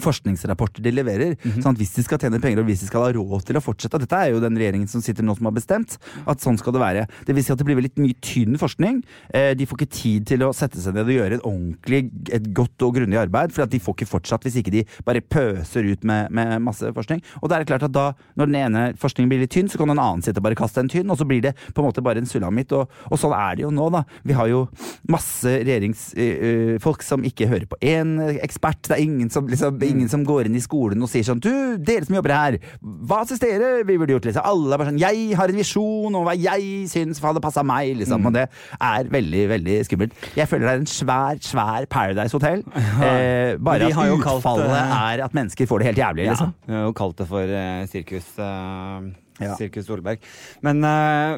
forskningsrapporter 0.00 0.84
de 0.84 0.92
leverer. 0.94 1.36
sånn 1.42 1.74
at 1.74 1.80
Hvis 1.80 1.94
de 1.96 2.04
skal 2.06 2.20
tjene 2.22 2.40
penger 2.40 2.62
og 2.62 2.68
hvis 2.68 2.80
de 2.84 2.88
skal 2.88 3.06
ha 3.06 3.12
råd 3.16 3.44
til 3.48 3.58
å 3.58 3.64
fortsette 3.64 4.00
Dette 4.02 4.16
er 4.16 4.32
jo 4.32 4.40
den 4.42 4.56
regjeringen 4.56 4.88
som 4.88 5.02
sitter 5.04 5.24
nå 5.26 5.36
som 5.36 5.48
har 5.48 5.56
bestemt 5.56 5.98
at 6.26 6.40
sånn 6.42 6.58
skal 6.60 6.74
det 6.76 6.82
være. 6.82 7.06
Det 7.26 7.34
vil 7.34 7.44
si 7.44 7.52
at 7.52 7.60
det 7.60 7.66
blir 7.66 7.78
veldig 7.78 7.92
mye 8.02 8.18
tynn 8.24 8.58
forskning. 8.60 9.02
Eh, 9.34 9.52
de 9.58 9.66
får 9.66 9.80
ikke 9.80 9.96
tid 9.98 10.26
til 10.32 10.44
å 10.46 10.52
sette 10.56 10.80
seg 10.80 10.96
ned 10.96 11.08
og 11.08 11.16
gjøre 11.16 11.38
et 11.38 11.46
ordentlig, 11.48 12.02
et 12.32 12.48
godt 12.54 12.86
og 12.86 12.96
grundig 12.96 13.18
arbeid. 13.20 13.52
For 13.54 13.68
de 13.68 13.80
får 13.82 13.98
ikke 13.98 14.10
fortsatt 14.10 14.46
hvis 14.46 14.58
ikke 14.60 14.74
de 14.74 14.84
bare 15.06 15.22
pøser 15.22 15.88
ut 15.88 16.06
med, 16.08 16.32
med 16.34 16.56
masse 16.64 16.92
forskning. 16.96 17.22
Og 17.42 17.50
da 17.50 17.58
er 17.58 17.64
det 17.64 17.70
klart 17.72 17.86
at 17.88 17.94
da, 17.94 18.08
når 18.38 18.50
den 18.50 18.60
ene 18.62 18.84
forskningen 19.00 19.32
blir 19.32 19.42
litt 19.44 19.54
tynn, 19.54 19.70
så 19.72 19.80
kan 19.80 19.92
en 19.92 20.02
annen 20.02 20.24
sitte 20.24 20.42
og 20.42 20.48
bare 20.48 20.58
kaste 20.58 20.82
en 20.82 20.90
tynn, 20.92 21.10
og 21.12 21.20
så 21.20 21.26
blir 21.28 21.42
det 21.44 21.54
på 21.72 21.82
en 21.82 21.88
måte 21.88 22.04
bare 22.04 22.22
en 22.22 22.28
sulamit. 22.28 22.72
Og, 22.76 22.90
og 23.10 23.20
sånn 23.20 23.34
er 23.36 23.58
det 23.58 23.66
jo 23.66 23.72
nå, 23.74 23.88
da. 23.94 24.04
Vi 24.26 24.36
har 24.38 24.50
jo 24.50 24.64
masse 25.10 25.56
regjeringsfolk 25.62 27.04
som 27.06 27.26
ikke 27.26 27.50
hører 27.50 27.68
på 27.70 27.80
én 27.82 28.16
ekspert. 28.42 28.84
Det 28.88 28.96
er 28.96 29.04
ingen 29.04 29.30
som, 29.32 29.48
liksom, 29.50 29.81
ingen 29.86 30.08
som 30.12 30.24
går 30.26 30.46
inn 30.48 30.56
i 30.58 30.62
skolen 30.62 31.02
og 31.02 31.10
sier 31.10 31.24
sånn 31.26 31.40
Du, 31.42 31.50
dere 31.78 32.06
som 32.06 32.14
jobber 32.16 32.34
her, 32.36 32.58
hva 32.82 33.22
syns 33.28 33.40
dere 33.42 33.82
vi 33.88 33.96
burde 34.00 34.14
gjort? 34.16 34.28
Liksom. 34.28 34.44
Alle 34.46 34.74
er 34.74 34.80
bare 34.82 34.90
sånn 34.92 35.00
Jeg 35.02 35.36
har 35.38 35.52
en 35.52 35.60
visjon 35.62 36.18
om 36.18 36.26
hva 36.26 36.34
jeg 36.38 36.88
syns 36.92 37.20
hadde 37.22 37.42
passa 37.44 37.62
meg, 37.66 37.94
liksom. 38.00 38.26
Og 38.28 38.34
det 38.36 38.46
er 38.78 39.10
veldig, 39.12 39.42
veldig 39.56 39.78
skummelt. 39.88 40.16
Jeg 40.38 40.48
føler 40.50 40.66
det 40.68 40.72
er 40.74 40.82
en 40.84 40.90
svær, 40.92 41.40
svær 41.44 41.86
Paradise 41.90 42.36
Hotel. 42.36 42.62
Eh, 43.02 43.56
bare 43.58 43.88
at 43.88 43.92
utfallet 43.92 44.22
kalt, 44.22 44.38
utfallet 44.42 44.70
eh, 44.70 44.92
er 45.12 45.22
at 45.24 45.34
mennesker 45.36 45.66
får 45.68 45.82
det 45.82 45.86
helt 45.90 45.98
jævlig, 46.02 46.24
Ja, 46.28 46.32
liksom. 46.36 46.52
vi 46.68 46.74
har 46.76 46.84
jo 46.86 46.92
kalt 46.96 47.18
det 47.18 47.26
for 47.28 47.52
uh, 47.56 47.82
sirkus. 47.90 48.28
eh, 48.38 49.10
Ja. 49.42 49.56
Sirkus 49.60 49.88
Solberg. 49.88 50.22
Men 50.64 50.82
uh, 50.86 51.36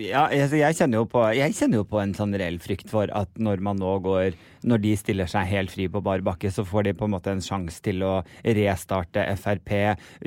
ja, 0.00 0.26
jeg, 0.34 0.50
jeg, 0.60 0.78
kjenner 0.78 1.02
jo 1.02 1.08
på, 1.10 1.24
jeg 1.36 1.56
kjenner 1.56 1.82
jo 1.82 1.88
på 1.88 2.00
en 2.02 2.14
sånn 2.16 2.36
reell 2.38 2.60
frykt 2.62 2.90
for 2.92 3.10
at 3.16 3.40
når 3.40 3.62
man 3.64 3.80
nå 3.80 3.98
går 4.04 4.36
Når 4.68 4.80
de 4.82 4.90
stiller 4.98 5.28
seg 5.30 5.48
helt 5.48 5.72
fri 5.72 5.86
på 5.88 6.02
bar 6.04 6.20
bakke, 6.20 6.50
så 6.52 6.66
får 6.68 6.84
de 6.84 6.92
på 6.96 7.06
en 7.06 7.14
måte 7.14 7.32
en 7.32 7.40
sjanse 7.40 7.80
til 7.80 8.02
å 8.04 8.20
restarte 8.44 9.22
Frp, 9.40 9.70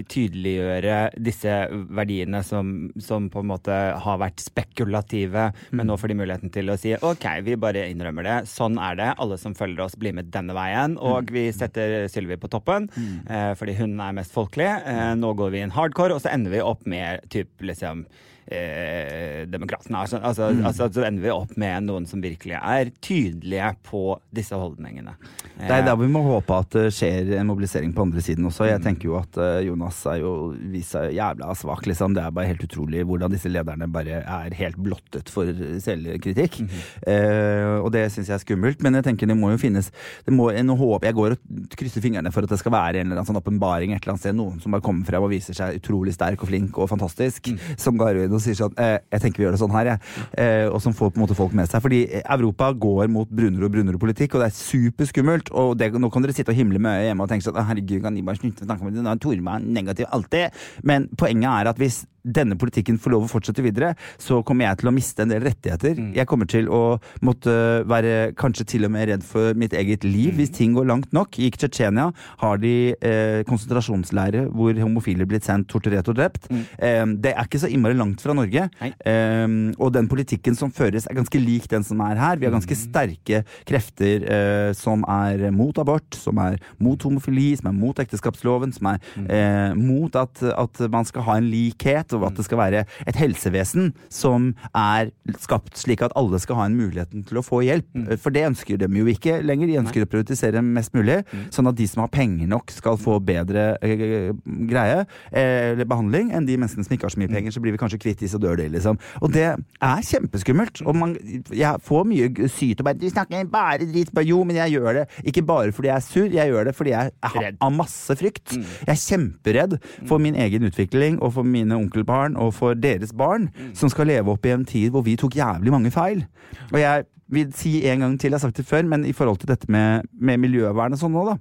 tydeliggjøre 0.10 0.95
disse 1.21 1.54
verdiene 1.93 2.41
som, 2.45 2.89
som 2.97 3.28
på 3.30 3.43
en 3.43 3.52
måte 3.52 3.78
har 4.06 4.17
vært 4.21 4.41
spekulative, 4.41 5.52
men 5.69 5.89
nå 5.89 5.97
får 6.02 6.12
de 6.12 6.17
muligheten 6.17 6.54
til 6.54 6.73
å 6.73 6.78
si 6.82 6.95
OK, 6.97 7.28
vi 7.45 7.60
bare 7.60 7.86
innrømmer 7.91 8.26
det. 8.26 8.38
Sånn 8.49 8.80
er 8.82 8.97
det. 8.99 9.10
Alle 9.21 9.38
som 9.41 9.56
følger 9.58 9.86
oss, 9.86 9.97
blir 9.99 10.15
med 10.17 10.32
denne 10.34 10.56
veien. 10.58 10.97
Og 10.97 11.32
vi 11.34 11.47
setter 11.56 12.08
Sylvi 12.12 12.38
på 12.41 12.49
toppen, 12.52 12.89
eh, 13.30 13.54
fordi 13.60 13.78
hun 13.80 13.99
er 14.02 14.15
mest 14.17 14.34
folkelig. 14.36 14.69
Uh, 14.88 15.13
nå 15.19 15.34
går 15.38 15.54
vi 15.54 15.63
inn 15.63 15.73
hardcore, 15.73 16.15
og 16.15 16.23
så 16.23 16.32
ender 16.34 16.54
vi 16.54 16.63
opp 16.63 16.86
med 16.89 17.03
typ 17.30 17.62
liksom 17.62 18.06
eh, 18.48 19.44
Demokratene. 19.50 20.00
Altså, 20.04 20.20
altså, 20.24 20.50
altså, 20.64 20.90
så 20.94 21.06
ender 21.08 21.24
vi 21.24 21.34
opp 21.34 21.56
med 21.60 21.88
noen 21.88 22.08
som 22.10 22.22
virkelig 22.24 22.58
er 22.60 22.92
tydelige 23.04 23.74
på 23.86 24.04
disse 24.36 24.58
holdningene. 24.58 25.16
Det 25.58 25.72
er 25.72 25.86
der 25.86 25.98
vi 26.00 26.10
må 26.12 26.24
håpe 26.26 26.56
at 26.64 26.74
det 26.76 26.88
skjer 26.96 27.36
en 27.38 27.50
mobilisering 27.50 27.94
på 27.96 28.06
andre 28.08 28.24
siden 28.24 28.48
også. 28.50 28.68
Jeg 28.70 28.82
tenker 28.84 29.10
jo 29.10 29.18
at 29.20 29.38
eh, 29.40 29.66
Jonas 29.68 30.02
er 30.10 30.22
jo 30.24 30.34
vist 30.74 30.96
seg 30.96 31.14
jævla 31.18 31.54
svak, 31.58 31.86
liksom. 31.90 32.16
Det 32.18 32.24
er 32.24 32.34
bare 32.36 32.50
helt 32.52 32.66
utrolig 32.66 33.04
hvordan 33.08 33.34
disse 33.34 33.52
lederne 33.52 33.90
bare 33.92 34.22
er 34.24 34.58
helt 34.58 34.80
blottet 34.82 35.32
for 35.34 35.50
selvkritikk. 35.84 36.62
Eh, 37.08 37.80
og 37.80 37.92
det 37.94 38.08
syns 38.14 38.32
jeg 38.32 38.38
er 38.38 38.44
skummelt. 38.44 38.84
Men 38.84 39.00
jeg 39.00 39.08
tenker 39.10 39.30
det 39.30 39.38
må 39.40 39.54
jo 39.54 39.62
finnes 39.62 39.92
det 40.26 40.34
må, 40.34 40.50
en 40.52 40.74
håp, 40.74 41.06
Jeg 41.06 41.16
går 41.18 41.36
og 41.36 41.78
krysser 41.78 42.04
fingrene 42.04 42.32
for 42.34 42.46
at 42.46 42.54
det 42.54 42.60
skal 42.62 42.74
være 42.74 43.02
en 43.02 43.08
eller 43.10 43.22
annen 43.22 43.30
sånn 43.30 43.40
åpenbaring 43.40 43.94
et 43.94 44.04
eller 44.04 44.16
annet 44.16 44.26
sted. 44.26 44.38
Noen 44.38 44.60
som 44.64 44.74
bare 44.74 44.86
kommer 44.86 45.08
frem 45.08 45.26
og 45.26 45.32
viser 45.34 45.58
seg 45.58 45.80
utrolig 45.80 46.16
sterk 46.16 46.44
og 46.44 46.50
flink 46.50 46.78
og 46.82 46.90
fantastisk, 46.92 47.52
som 47.80 48.00
går 48.00 48.24
inn 48.34 48.39
og 48.39 48.43
sier 48.43 48.58
sånn 48.58 48.78
eh, 48.82 48.98
Jeg 49.13 49.24
tenker 49.24 49.41
vi 49.41 49.48
gjør 49.48 49.58
det 49.58 49.62
sånn 49.62 49.76
her, 49.76 49.91
jeg. 49.93 50.13
Eh, 50.41 50.65
og 50.69 50.80
som 50.84 50.96
får 50.98 51.13
på 51.13 51.19
en 51.19 51.26
måte 51.26 51.38
folk 51.38 51.56
med 51.58 51.69
seg. 51.69 51.84
Fordi 51.84 52.02
Europa 52.24 52.72
går 52.86 53.12
mot 53.13 53.30
brunere 53.30 53.69
og 53.69 53.76
brunere 53.76 54.02
politikk, 54.02 54.36
og 54.36 54.43
det 54.43 54.50
er 54.52 54.58
superskummelt. 54.58 55.54
Og 55.60 55.76
det, 55.80 55.91
nå 55.93 56.12
kan 56.13 56.26
dere 56.26 56.36
sitte 56.36 56.54
og 56.54 56.60
himle 56.60 56.82
med 56.82 57.02
øyet 57.02 57.12
hjemme 57.12 57.28
og 57.28 57.34
tenke 57.34 57.48
sånn 57.48 57.62
herregud, 57.62 58.02
kan 58.04 58.17
de 58.17 58.26
bare 58.26 58.41
slutte 58.41 58.65
å 58.65 58.69
snakke 58.69 58.86
om 58.86 58.93
det? 58.93 59.04
Nå 59.04 59.13
er 59.13 59.22
Tormann 59.24 59.69
negativ, 59.76 60.10
det. 60.34 60.48
Men 60.88 61.08
poenget 61.19 61.52
er 61.52 61.72
at 61.74 61.80
hvis 61.82 62.04
denne 62.24 62.56
politikken 62.60 62.98
får 63.02 63.13
lov 63.13 63.26
å 63.26 63.32
fortsette 63.32 63.63
videre, 63.65 63.93
så 64.22 64.39
kommer 64.48 64.67
jeg 64.67 64.80
til 64.80 64.89
å 64.89 64.96
miste 64.96 65.26
en 65.26 65.34
del 65.34 65.43
rettigheter. 65.43 66.00
Jeg 66.15 66.28
kommer 66.30 66.48
til 66.50 66.69
å 66.72 66.98
måtte 67.26 67.54
være 67.89 68.32
kanskje 68.39 68.67
til 68.74 68.88
og 68.88 68.93
med 68.96 69.10
redd 69.12 69.26
for 69.28 69.58
mitt 69.60 69.76
eget 69.78 70.08
liv 70.08 70.39
hvis 70.39 70.54
ting 70.56 70.76
går 70.78 70.88
langt 70.89 71.12
nok. 71.15 71.36
I 71.39 71.52
Tsjetsjenia 71.54 72.10
har 72.43 72.62
de 72.63 72.76
eh, 72.96 73.41
konsentrasjonsleirer 73.50 74.48
hvor 74.56 74.80
homofile 74.80 75.28
blitt 75.30 75.48
sendt, 75.48 75.69
torturert 75.72 76.10
og 76.12 76.19
drept. 76.19 76.48
Eh, 76.52 77.04
det 77.24 77.36
er 77.36 77.43
ikke 77.43 77.62
så 77.65 77.72
innmari 77.72 78.00
langt 78.00 78.23
fra 78.24 78.36
Norge. 78.38 78.68
Nei. 78.82 78.92
Eh, 79.10 79.48
og 79.78 79.94
den 79.96 80.10
politikken 80.12 80.58
som 80.58 80.72
føres, 80.74 81.08
er 81.10 81.18
ganske 81.18 81.42
lik 81.42 81.68
den 81.72 81.86
som 81.86 82.02
er 82.06 82.20
her. 82.20 82.40
Vi 82.40 82.48
har 82.48 82.54
ganske 82.56 82.78
sterke 82.78 83.44
krefter 83.68 84.26
uh, 84.28 84.72
som 84.78 85.04
er 85.10 85.50
mot 85.56 85.78
abort, 85.82 86.16
som 86.18 86.40
er 86.42 86.60
mot 86.84 87.02
homofili, 87.06 87.52
som 87.60 87.70
er 87.72 87.78
mot 87.78 88.00
ekteskapsloven, 88.00 88.74
som 88.76 88.90
er 88.94 89.02
uh, 89.18 89.78
mot 89.78 90.14
at, 90.20 90.44
at 90.54 90.84
man 90.94 91.08
skal 91.08 91.26
ha 91.28 91.38
en 91.40 91.50
likhet, 91.52 92.14
og 92.16 92.28
at 92.30 92.40
det 92.40 92.48
skal 92.48 92.62
være 92.62 92.84
et 93.08 93.20
helsevesen 93.20 93.92
som 94.14 94.52
er 94.78 95.12
skapt 95.44 95.80
slik 95.80 96.04
at 96.06 96.16
alle 96.20 96.40
skal 96.42 96.60
ha 96.60 96.68
en 96.70 96.78
muligheten 96.78 97.26
til 97.28 97.40
å 97.40 97.46
få 97.46 97.64
hjelp. 97.66 97.90
Eh, 98.04 98.18
For 98.22 98.34
det 98.36 98.46
ønsker 98.52 98.80
de 98.82 98.90
jo 99.00 99.08
ikke 99.10 99.40
lenger. 99.46 99.70
De 99.70 99.80
ønsker 99.82 100.06
å 100.06 100.10
prioritisere 100.10 100.62
mest 100.64 100.94
mulig, 100.96 101.22
sånn 101.54 101.70
at 101.70 101.78
de 101.80 101.88
som 101.90 102.04
har 102.04 102.12
penger 102.14 102.50
nok, 102.52 102.72
skal 102.74 103.00
få 103.00 103.20
bedre 103.24 103.74
greie 103.82 105.04
eller 105.32 105.88
behandling 105.90 106.32
enn 106.36 106.46
de 106.48 106.58
menneskene 106.60 106.86
som 106.86 106.96
ikke 106.96 107.08
har 107.08 107.14
så 107.16 107.22
mye 107.22 107.32
penger. 107.32 107.56
Så 107.56 107.62
blir 107.64 107.76
vi 107.76 107.82
kanskje 107.82 108.02
kvitt 108.02 108.12
de, 108.19 108.28
så 108.28 108.38
dør 108.41 108.56
de, 108.58 108.67
liksom. 108.69 108.97
Og 109.21 109.32
det 109.34 109.43
er 109.82 110.02
kjempeskummelt. 110.10 110.82
Og 110.86 110.95
man, 110.95 111.15
jeg 111.54 111.82
får 111.84 112.04
mye 112.10 112.47
syt 112.49 112.80
og 112.82 112.86
bare 112.86 112.99
Du 112.99 113.08
snakker 113.10 113.45
bare 113.52 113.80
dritt. 113.89 114.13
Bare, 114.13 114.26
Jo, 114.26 114.43
men 114.43 114.56
jeg 114.56 114.71
gjør 114.78 114.93
det 114.93 115.06
ikke 115.26 115.45
bare 115.45 115.71
fordi 115.71 115.88
jeg 115.88 115.95
er 115.95 115.99
sur, 116.06 116.26
jeg 116.26 116.49
gjør 116.52 116.63
det 116.65 116.76
fordi 116.76 116.89
jeg 116.89 117.12
er- 117.23 117.56
har 117.62 117.69
masse 117.69 118.15
frykt. 118.15 118.54
Jeg 118.54 118.88
er 118.88 118.95
kjemperedd 118.95 119.78
for 120.08 120.17
min 120.19 120.36
egen 120.36 120.63
utvikling 120.63 121.21
og 121.21 121.34
for 121.34 121.43
mine 121.43 121.76
onkelbarn 121.76 122.36
og 122.38 122.54
for 122.54 122.73
deres 122.73 123.12
barn, 123.13 123.49
som 123.73 123.89
skal 123.89 124.08
leve 124.08 124.30
opp 124.32 124.45
i 124.45 124.49
en 124.49 124.65
tid 124.65 124.91
hvor 124.91 125.04
vi 125.04 125.15
tok 125.15 125.36
jævlig 125.36 125.71
mange 125.71 125.91
feil. 125.91 126.26
Og 126.71 126.80
jeg 126.80 127.06
vil 127.30 127.52
si 127.54 127.86
en 127.88 127.99
gang 127.99 128.19
til, 128.19 128.30
jeg 128.32 128.39
har 128.39 128.47
sagt 128.49 128.58
det 128.58 128.65
før, 128.65 128.84
men 128.86 129.06
i 129.06 129.12
forhold 129.12 129.38
til 129.39 129.47
dette 129.47 129.65
med, 129.71 130.04
med 130.13 130.38
miljøvern 130.38 130.93
og 130.93 130.99
sånn 130.99 131.12
nå, 131.12 131.26
da 131.32 131.38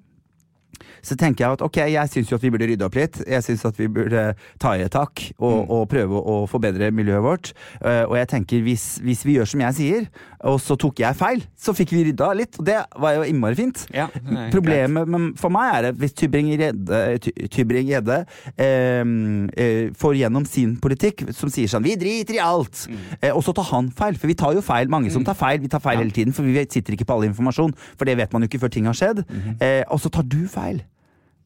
så 1.02 1.16
tenker 1.18 1.44
jeg 1.44 1.52
at 1.52 1.62
ok, 1.62 1.76
jeg 1.92 2.08
syns 2.11 2.30
jo 2.30 2.37
at 2.37 2.42
vi 2.42 2.50
burde 2.50 2.66
rydde 2.70 2.85
opp 2.87 2.94
litt. 2.94 3.18
Jeg 3.28 3.42
syns 3.42 3.64
at 3.68 3.76
vi 3.78 3.87
burde 3.88 4.35
ta 4.58 4.72
i 4.76 4.82
et 4.82 4.90
tak 4.92 5.20
og, 5.38 5.70
og 5.70 5.88
prøve 5.90 6.18
å 6.22 6.46
forbedre 6.50 6.90
miljøet 6.94 7.22
vårt. 7.22 7.52
Eh, 7.85 8.04
og 8.08 8.16
jeg 8.16 8.28
tenker 8.28 8.62
hvis, 8.62 8.98
hvis 9.02 9.24
vi 9.24 9.37
gjør 9.38 9.46
som 9.52 9.61
jeg 9.61 9.74
sier, 9.74 10.06
og 10.42 10.58
så 10.61 10.74
tok 10.80 10.98
jeg 11.04 11.14
feil, 11.18 11.42
så 11.58 11.74
fikk 11.74 11.92
vi 11.94 12.04
rydda 12.11 12.32
litt. 12.35 12.58
Og 12.58 12.64
det 12.66 12.78
var 12.98 13.14
jo 13.18 13.22
innmari 13.30 13.54
fint. 13.58 13.87
Ja, 13.94 14.08
nei, 14.24 14.48
greit. 14.48 14.52
Problemet 14.56 15.08
med- 15.08 15.38
for 15.38 15.50
meg 15.54 15.74
er 15.74 15.88
at 15.92 15.96
hvis 16.02 16.14
Tybring-Gjedde 16.18 17.02
Ty- 17.22 17.48
Tybring-Gjedde, 17.56 18.18
eh, 18.58 19.04
eh, 19.62 19.90
får 19.98 20.16
gjennom 20.18 20.46
sin 20.48 20.76
politikk, 20.82 21.26
som 21.35 21.48
sier 21.52 21.68
sånn 21.70 21.82
'vi 21.85 21.96
driter 21.96 22.35
i 22.35 22.42
alt', 22.42 22.88
eh, 23.22 23.30
og 23.30 23.42
så 23.44 23.54
tar 23.54 23.64
han 23.70 23.90
feil. 23.90 24.16
For 24.18 24.26
vi 24.26 24.35
tar 24.35 24.52
jo 24.54 24.61
feil. 24.62 24.88
Mange 24.88 25.11
som 25.11 25.24
tar 25.24 25.35
feil. 25.35 25.61
Vi 25.61 25.68
tar 25.68 25.80
feil 25.80 25.98
hele 25.98 26.11
tiden, 26.11 26.32
for 26.32 26.42
vi 26.42 26.54
sitter 26.68 26.92
ikke 26.94 27.06
på 27.06 27.14
all 27.14 27.28
informasjon. 27.28 27.74
For 27.96 28.04
det 28.04 28.16
vet 28.16 28.32
man 28.32 28.42
jo 28.42 28.48
ikke 28.48 28.61
før 28.61 28.70
ting 28.70 28.85
har 28.87 28.94
skjedd. 28.94 29.24
eh, 29.61 29.85
og 29.90 29.98
så 30.00 30.11
tar 30.11 30.22
du 30.22 30.46
feil. 30.48 30.62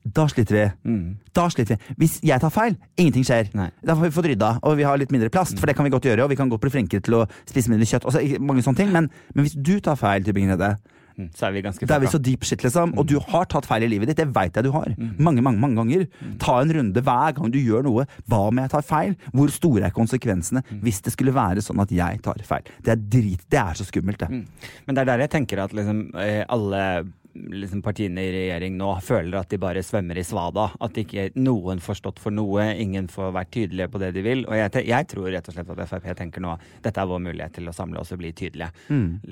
Da 0.07 0.27
sliter 0.31 0.55
vi. 0.55 0.97
Da 1.35 1.49
sliter 1.51 1.75
vi. 1.81 1.95
Hvis 1.99 2.21
jeg 2.23 2.39
tar 2.41 2.53
feil, 2.55 2.77
ingenting 2.97 3.25
skjer. 3.27 3.49
Nei. 3.59 3.71
Da 3.83 3.97
får 3.99 4.07
vi 4.07 4.15
fått 4.15 4.29
rydda, 4.31 4.51
og 4.63 4.77
vi 4.79 4.85
har 4.87 5.01
litt 5.03 5.11
mindre 5.11 5.33
plast, 5.35 5.59
for 5.59 5.67
det 5.67 5.75
kan 5.75 5.85
vi 5.89 5.91
godt 5.91 6.07
gjøre. 6.07 6.23
Og 6.23 6.31
vi 6.31 6.37
kan 6.39 6.49
godt 6.53 6.63
bli 6.63 6.71
flinkere 6.77 7.03
til 7.03 7.15
å 7.19 7.25
spise 7.49 7.73
mindre 7.73 7.89
kjøtt. 7.91 8.07
Også, 8.07 8.23
ikke- 8.23 8.39
mange 8.41 8.63
sånne 8.63 8.77
ting. 8.85 8.93
Men, 8.95 9.11
men 9.35 9.45
hvis 9.49 9.57
du 9.61 9.81
tar 9.81 9.97
feil, 9.97 10.23
Tybring-Gjedde, 10.23 10.77
Mm, 11.17 11.31
Så 11.35 11.47
er 11.47 11.53
vi 11.53 11.63
ganske 11.65 11.87
da 11.89 11.95
er 11.97 12.01
vi 12.01 12.07
så 12.13 12.19
deep 12.21 12.43
shit, 12.45 12.61
liksom. 12.61 12.91
Og 12.99 13.07
du 13.09 13.15
har 13.19 13.47
tatt 13.47 13.65
feil 13.65 13.83
i 13.85 13.89
livet 13.89 14.07
ditt. 14.11 14.19
Det 14.19 14.35
veit 14.35 14.53
jeg 14.53 14.65
du 14.65 14.71
har. 14.71 14.85
Mm. 14.99 15.15
Mange, 15.19 15.41
mange 15.41 15.57
mange 15.59 15.75
ganger. 15.81 16.03
Ta 16.39 16.59
en 16.61 16.69
runde 16.77 17.01
hver 17.01 17.33
gang 17.39 17.51
du 17.51 17.57
gjør 17.59 17.85
noe. 17.85 18.05
Hva 18.29 18.41
om 18.51 18.59
jeg 18.61 18.69
tar 18.69 18.83
feil? 18.83 19.17
Hvor 19.33 19.49
store 19.49 19.87
er 19.89 19.91
konsekvensene 19.97 20.61
Mm. 20.69 20.83
hvis 20.83 21.01
det 21.01 21.15
skulle 21.15 21.33
være 21.33 21.65
sånn 21.65 21.81
at 21.81 21.89
jeg 21.89 22.21
tar 22.21 22.35
feil? 22.45 22.69
Det 22.85 22.93
er 22.93 22.97
drit. 23.01 23.49
Det 23.49 23.59
er 23.59 23.73
så 23.73 23.87
skummelt, 23.89 24.19
det. 24.19 24.29
Mm. 24.29 24.45
Men 24.87 24.95
det 24.95 25.01
er 25.01 25.05
der 25.07 25.19
jeg 25.25 25.31
tenker 25.31 25.59
at 25.65 25.73
liksom, 25.73 26.15
eh, 26.17 26.45
alle 26.51 27.05
liksom, 27.53 27.83
partiene 27.85 28.25
i 28.25 28.33
regjering 28.35 28.77
nå 28.79 28.91
føler 29.05 29.39
at 29.41 29.51
de 29.53 29.61
bare 29.61 29.85
svømmer 29.85 30.19
i 30.19 30.25
svada. 30.27 30.69
At 30.83 30.99
ikke 31.01 31.29
noen 31.39 31.81
får 31.83 32.01
stått 32.01 32.21
for 32.23 32.35
noe, 32.35 32.69
ingen 32.83 33.09
får 33.13 33.35
vært 33.37 33.53
tydelige 33.57 33.91
på 33.93 34.03
det 34.03 34.13
de 34.17 34.25
vil. 34.27 34.45
Og 34.49 34.59
jeg, 34.59 34.87
jeg 34.89 35.09
tror 35.13 35.31
rett 35.33 35.51
og 35.51 35.57
slett 35.57 35.73
at 35.75 35.93
Frp 35.93 36.11
tenker 36.19 36.45
nå 36.45 36.57
dette 36.85 37.03
er 37.03 37.11
vår 37.11 37.23
mulighet 37.29 37.57
til 37.59 37.71
å 37.71 37.77
samle 37.77 38.03
oss 38.03 38.13
og 38.15 38.21
bli 38.23 38.33
tydelige. 38.37 38.71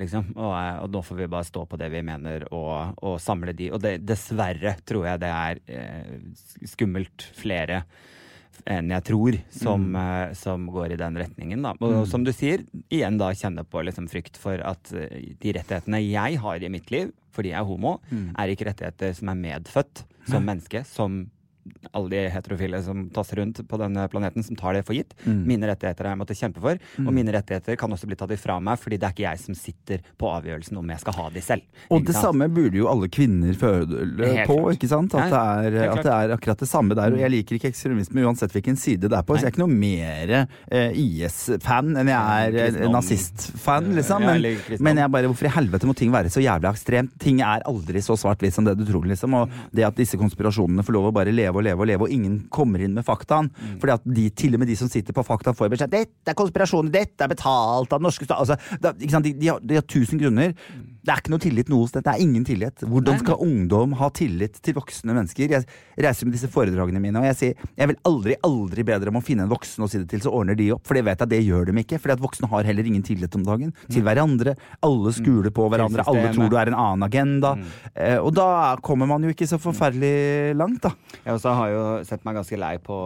Liksom. 0.01 0.33
Og, 0.37 0.53
eh, 0.59 0.81
og 0.85 0.91
nå 0.95 1.05
får 1.07 1.23
vi 1.23 1.31
bare 1.37 1.51
stå 1.51 1.67
på 1.71 1.81
det 1.81 1.91
vi 1.95 2.05
mener 2.07 2.49
og, 2.51 2.99
og 3.05 3.21
samle 3.23 3.57
de. 3.57 3.71
Og 3.75 3.83
det, 3.85 3.97
dessverre 4.07 4.77
tror 4.87 5.09
jeg 5.11 5.25
det 5.25 5.33
er 5.35 5.63
eh, 5.67 6.19
skummelt 6.75 7.29
flere 7.37 7.85
enn 8.65 8.93
jeg 8.95 9.05
tror, 9.11 9.39
som, 9.53 9.85
eh, 9.97 10.33
som 10.39 10.67
går 10.73 10.95
i 10.95 11.01
den 11.01 11.19
retningen. 11.21 11.67
Da. 11.67 11.75
Og 11.85 12.07
som 12.11 12.25
du 12.25 12.33
sier, 12.33 12.65
igjen 12.89 13.19
da 13.21 13.33
kjenne 13.37 13.67
på 13.69 13.83
liksom 13.85 14.09
frykt 14.13 14.41
for 14.41 14.63
at 14.65 14.93
eh, 14.97 15.35
de 15.41 15.55
rettighetene 15.59 16.01
jeg 16.05 16.41
har 16.41 16.65
i 16.65 16.73
mitt 16.73 16.91
liv, 16.95 17.13
fordi 17.35 17.51
jeg 17.51 17.61
er 17.61 17.67
homo, 17.67 17.97
er 18.39 18.53
ikke 18.53 18.69
rettigheter 18.71 19.15
som 19.19 19.33
er 19.33 19.41
medfødt 19.41 20.05
som 20.31 20.45
menneske, 20.47 20.85
som 20.89 21.25
alle 21.93 22.11
de 22.13 22.23
heterofile 22.35 22.81
som 22.85 23.07
tasser 23.15 23.41
rundt 23.41 23.61
på 23.69 23.79
denne 23.81 24.07
planeten, 24.13 24.45
som 24.45 24.57
tar 24.59 24.77
det 24.77 24.85
for 24.87 24.97
gitt. 24.97 25.15
Mine 25.25 25.69
rettigheter 25.71 26.09
har 26.09 26.15
jeg 26.15 26.21
måttet 26.21 26.41
kjempe 26.41 26.63
for, 26.65 26.81
og 27.01 27.11
mine 27.15 27.33
rettigheter 27.35 27.79
kan 27.81 27.93
også 27.95 28.09
bli 28.11 28.19
tatt 28.19 28.35
ifra 28.35 28.59
meg, 28.63 28.81
fordi 28.81 28.99
det 29.01 29.09
er 29.09 29.15
ikke 29.15 29.27
jeg 29.27 29.43
som 29.43 29.59
sitter 29.59 30.05
på 30.21 30.31
avgjørelsen 30.31 30.81
om 30.81 30.93
jeg 30.95 31.03
skal 31.03 31.17
ha 31.19 31.29
de 31.35 31.43
selv. 31.45 31.67
Og 31.89 32.05
det 32.05 32.17
sant? 32.17 32.29
samme 32.29 32.49
burde 32.53 32.81
jo 32.81 32.89
alle 32.91 33.09
kvinner 33.13 33.57
føle 33.59 34.05
på, 34.47 34.59
klart. 34.59 34.79
ikke 34.79 34.91
sant? 34.91 35.17
At 35.19 35.33
det, 35.33 35.41
er, 35.41 35.79
at 35.95 36.03
det 36.05 36.15
er 36.15 36.35
akkurat 36.37 36.65
det 36.65 36.71
samme 36.71 36.99
der. 36.99 37.15
Og 37.15 37.23
jeg 37.23 37.35
liker 37.35 37.59
ikke 37.59 37.71
ekstremisme 37.73 38.25
uansett 38.25 38.55
hvilken 38.55 38.79
side 38.81 39.11
det 39.11 39.19
er 39.19 39.27
på. 39.27 39.37
Så 39.39 39.47
jeg 39.47 39.53
er 39.53 39.57
ikke 39.57 39.65
noe 39.65 39.75
mer 39.75 40.35
eh, 40.41 41.01
IS-fan 41.05 41.95
enn 42.01 42.13
jeg 42.13 42.51
er 42.51 42.59
eh, 42.69 42.91
nazist-fan, 42.93 43.93
liksom. 43.99 44.25
Men, 44.25 44.41
eller 44.41 44.85
men 44.85 45.03
jeg 45.03 45.15
bare, 45.17 45.31
hvorfor 45.31 45.49
i 45.49 45.55
helvete 45.55 45.89
må 45.89 45.97
ting 45.99 46.13
være 46.15 46.33
så 46.33 46.43
jævlig 46.45 46.71
ekstremt? 46.71 47.15
Ting 47.23 47.41
er 47.45 47.65
aldri 47.69 48.03
så 48.05 48.17
svart-hvitt 48.19 48.57
som 48.57 48.67
det 48.67 48.77
du 48.81 48.85
tror, 48.89 49.07
liksom. 49.11 49.37
Og 49.41 49.59
det 49.75 49.87
at 49.87 49.99
disse 49.99 50.19
konspirasjonene 50.21 50.85
får 50.87 50.99
lov 50.99 51.11
å 51.11 51.15
bare 51.15 51.35
leve 51.35 51.54
og 51.61 51.67
leve 51.67 51.85
og 51.85 51.91
leve, 51.91 52.07
og 52.07 52.15
ingen 52.15 52.41
kommer 52.55 52.83
inn 52.85 52.97
med 52.97 53.07
faktaen. 53.07 53.51
Fordi 53.83 53.95
at 53.97 54.09
de, 54.17 54.29
til 54.31 54.57
og 54.57 54.63
med 54.63 54.71
de 54.71 54.79
som 54.79 54.91
sitter 54.91 55.17
på 55.17 55.27
fakta, 55.27 55.55
får 55.57 55.73
beskjed 55.73 55.95
dette 55.95 56.33
er 56.33 56.39
konspirasjoner, 56.39 56.93
dette 56.95 57.25
er 57.25 57.31
betalt 57.31 57.93
av 57.93 58.01
den 58.01 58.09
norske 58.09 58.27
stat. 58.27 58.41
Altså? 58.41 58.59
De, 58.81 59.33
de, 59.33 59.49
har, 59.49 59.63
de 59.63 59.79
har 59.79 59.87
tusen 59.89 60.21
grunner. 60.21 60.55
Det 61.05 61.13
er 61.13 61.21
ikke 61.21 61.33
noe 61.35 61.43
tillit 61.43 61.69
noe 61.69 61.89
sted. 61.91 62.05
Det 62.05 62.13
er 62.15 62.23
ingen 62.25 62.45
tillit. 62.49 62.85
Hvordan 62.89 63.19
skal 63.21 63.43
ungdom 63.45 63.93
ha 63.99 64.09
tillit 64.17 64.57
til 64.65 64.77
voksne 64.79 65.13
mennesker? 65.13 65.53
Jeg 65.53 65.67
reiser 66.01 66.29
med 66.29 66.37
disse 66.37 66.49
foredragene 66.49 67.03
mine, 67.03 67.21
og 67.21 67.29
jeg 67.29 67.37
sier 67.41 67.67
jeg 67.77 67.91
vil 67.91 67.99
aldri, 68.09 68.37
aldri 68.47 68.87
bedre 68.89 69.13
om 69.13 69.19
å 69.21 69.25
finne 69.25 69.45
en 69.45 69.53
voksen 69.53 69.85
og 69.85 69.91
si 69.93 70.01
det 70.01 70.09
til, 70.15 70.23
så 70.25 70.33
ordner 70.33 70.57
de 70.57 70.71
opp. 70.73 70.85
For 70.89 70.97
det 70.97 71.05
vet 71.05 71.21
jeg, 71.21 71.33
det 71.35 71.41
gjør 71.45 71.69
de 71.69 71.77
ikke. 71.83 71.99
Fordi 72.01 72.17
at 72.17 72.23
voksne 72.25 72.49
har 72.49 72.69
heller 72.71 72.89
ingen 72.89 73.05
tillit 73.05 73.37
om 73.37 73.45
dagen 73.45 73.75
til 73.85 74.07
hverandre. 74.07 74.55
Alle 74.87 75.13
skuler 75.17 75.53
på 75.55 75.69
hverandre. 75.69 76.07
Alle 76.09 76.33
tror 76.33 76.53
du 76.53 76.57
er 76.61 76.73
en 76.73 76.79
annen 76.79 77.07
agenda. 77.07 77.53
Eh, 77.93 78.17
og 78.17 78.33
da 78.37 78.49
kommer 78.85 79.11
man 79.11 79.27
jo 79.27 79.35
ikke 79.35 79.49
så 79.51 79.61
forferdelig 79.61 80.57
langt, 80.57 80.87
da. 80.87 80.95
Jeg 81.21 81.37
også 81.37 81.55
har 81.59 81.75
jo 81.75 81.85
sett 82.09 82.25
meg 82.25 82.39
ganske 82.41 82.59
lei 82.61 82.75
på 82.85 82.97